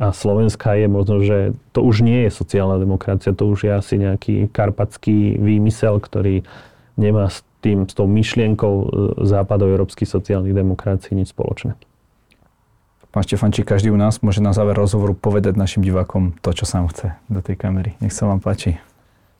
a 0.00 0.06
Slovenská 0.16 0.72
je 0.80 0.88
možno, 0.88 1.20
že 1.20 1.52
to 1.76 1.84
už 1.84 2.00
nie 2.00 2.24
je 2.24 2.32
sociálna 2.32 2.80
demokracia, 2.80 3.36
to 3.36 3.44
už 3.44 3.68
je 3.68 3.72
asi 3.76 3.94
nejaký 4.00 4.48
karpatský 4.48 5.36
výmysel, 5.36 6.00
ktorý 6.00 6.40
nemá 6.96 7.28
s 7.28 7.44
tým, 7.60 7.84
s 7.84 7.92
tou 7.92 8.08
myšlienkou 8.08 8.74
e, 8.80 8.86
západoeurópskych 9.28 10.08
sociálnych 10.08 10.56
demokracií 10.56 11.12
nič 11.12 11.36
spoločné. 11.36 11.76
Pán 13.16 13.24
Štefančík, 13.24 13.64
každý 13.64 13.88
u 13.88 13.96
nás 13.96 14.20
môže 14.20 14.44
na 14.44 14.52
záver 14.52 14.76
rozhovoru 14.76 15.16
povedať 15.16 15.56
našim 15.56 15.80
divákom 15.80 16.36
to, 16.44 16.52
čo 16.52 16.68
sám 16.68 16.92
chce 16.92 17.16
do 17.32 17.40
tej 17.40 17.56
kamery. 17.56 17.96
Nech 18.04 18.12
sa 18.12 18.28
vám 18.28 18.44
páči. 18.44 18.76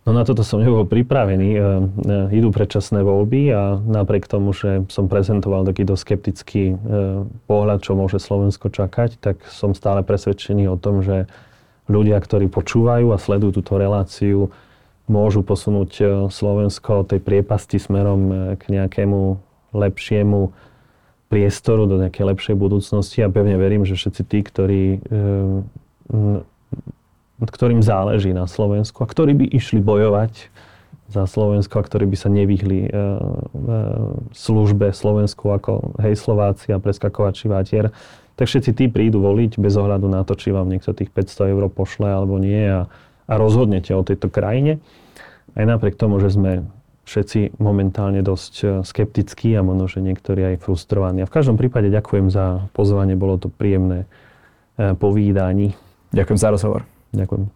No 0.08 0.16
na 0.16 0.24
toto 0.24 0.40
som 0.40 0.64
nebol 0.64 0.88
pripravený. 0.88 1.50
E, 1.52 1.58
e, 1.60 2.40
idú 2.40 2.48
predčasné 2.56 3.04
voľby 3.04 3.52
a 3.52 3.76
napriek 3.76 4.32
tomu, 4.32 4.56
že 4.56 4.88
som 4.88 5.12
prezentoval 5.12 5.68
taký 5.68 5.84
dosť 5.84 6.02
skeptický 6.08 6.64
e, 6.72 6.74
pohľad, 7.44 7.84
čo 7.84 7.92
môže 7.92 8.16
Slovensko 8.16 8.72
čakať, 8.72 9.20
tak 9.20 9.44
som 9.52 9.76
stále 9.76 10.00
presvedčený 10.00 10.72
o 10.72 10.80
tom, 10.80 11.04
že 11.04 11.28
ľudia, 11.84 12.16
ktorí 12.16 12.48
počúvajú 12.48 13.12
a 13.12 13.20
sledujú 13.20 13.60
túto 13.60 13.76
reláciu, 13.76 14.56
môžu 15.04 15.44
posunúť 15.44 16.32
Slovensko 16.32 17.04
tej 17.04 17.20
priepasti 17.20 17.76
smerom 17.76 18.56
k 18.56 18.72
nejakému 18.72 19.36
lepšiemu 19.76 20.48
priestoru, 21.26 21.90
do 21.90 21.98
nejakej 21.98 22.24
lepšej 22.34 22.54
budúcnosti 22.54 23.18
a 23.22 23.32
pevne 23.32 23.58
verím, 23.58 23.82
že 23.82 23.98
všetci 23.98 24.22
tí, 24.26 24.38
ktorí 24.46 24.82
ktorým 27.42 27.84
záleží 27.84 28.32
na 28.32 28.48
Slovensku 28.48 29.04
a 29.04 29.10
ktorí 29.10 29.36
by 29.36 29.46
išli 29.52 29.84
bojovať 29.84 30.48
za 31.06 31.28
Slovensko 31.28 31.78
a 31.78 31.86
ktorí 31.86 32.08
by 32.08 32.16
sa 32.18 32.32
nevyhli 32.32 32.88
e, 32.88 32.90
e, 32.90 32.98
službe 34.34 34.90
Slovensku 34.90 35.54
ako 35.54 35.94
hej 36.02 36.18
Slováci 36.18 36.74
a 36.74 36.82
preskakovači 36.82 37.46
vátier, 37.46 37.94
tak 38.34 38.50
všetci 38.50 38.70
tí 38.74 38.84
prídu 38.90 39.22
voliť 39.22 39.60
bez 39.62 39.78
ohľadu 39.78 40.10
na 40.10 40.26
to, 40.26 40.34
či 40.34 40.50
vám 40.50 40.66
niekto 40.66 40.96
tých 40.96 41.12
500 41.14 41.52
eur 41.54 41.62
pošle 41.70 42.10
alebo 42.10 42.42
nie 42.42 42.58
a, 42.58 42.90
a 43.28 43.34
rozhodnete 43.38 43.94
o 43.94 44.02
tejto 44.02 44.32
krajine. 44.32 44.82
Aj 45.54 45.62
napriek 45.62 45.94
tomu, 45.94 46.18
že 46.18 46.34
sme 46.34 46.66
všetci 47.06 47.62
momentálne 47.62 48.20
dosť 48.20 48.54
e, 48.60 48.66
skeptickí 48.82 49.54
a 49.54 49.62
možno, 49.62 49.86
že 49.86 50.02
niektorí 50.02 50.54
aj 50.54 50.66
frustrovaní. 50.66 51.22
A 51.22 51.30
v 51.30 51.34
každom 51.38 51.54
prípade 51.54 51.86
ďakujem 51.88 52.28
za 52.28 52.66
pozvanie, 52.74 53.14
bolo 53.14 53.38
to 53.38 53.46
príjemné 53.46 54.04
e, 54.76 54.92
povídanie. 54.98 55.78
Ďakujem 56.10 56.38
za 56.38 56.50
rozhovor. 56.50 56.82
Ďakujem. 57.14 57.55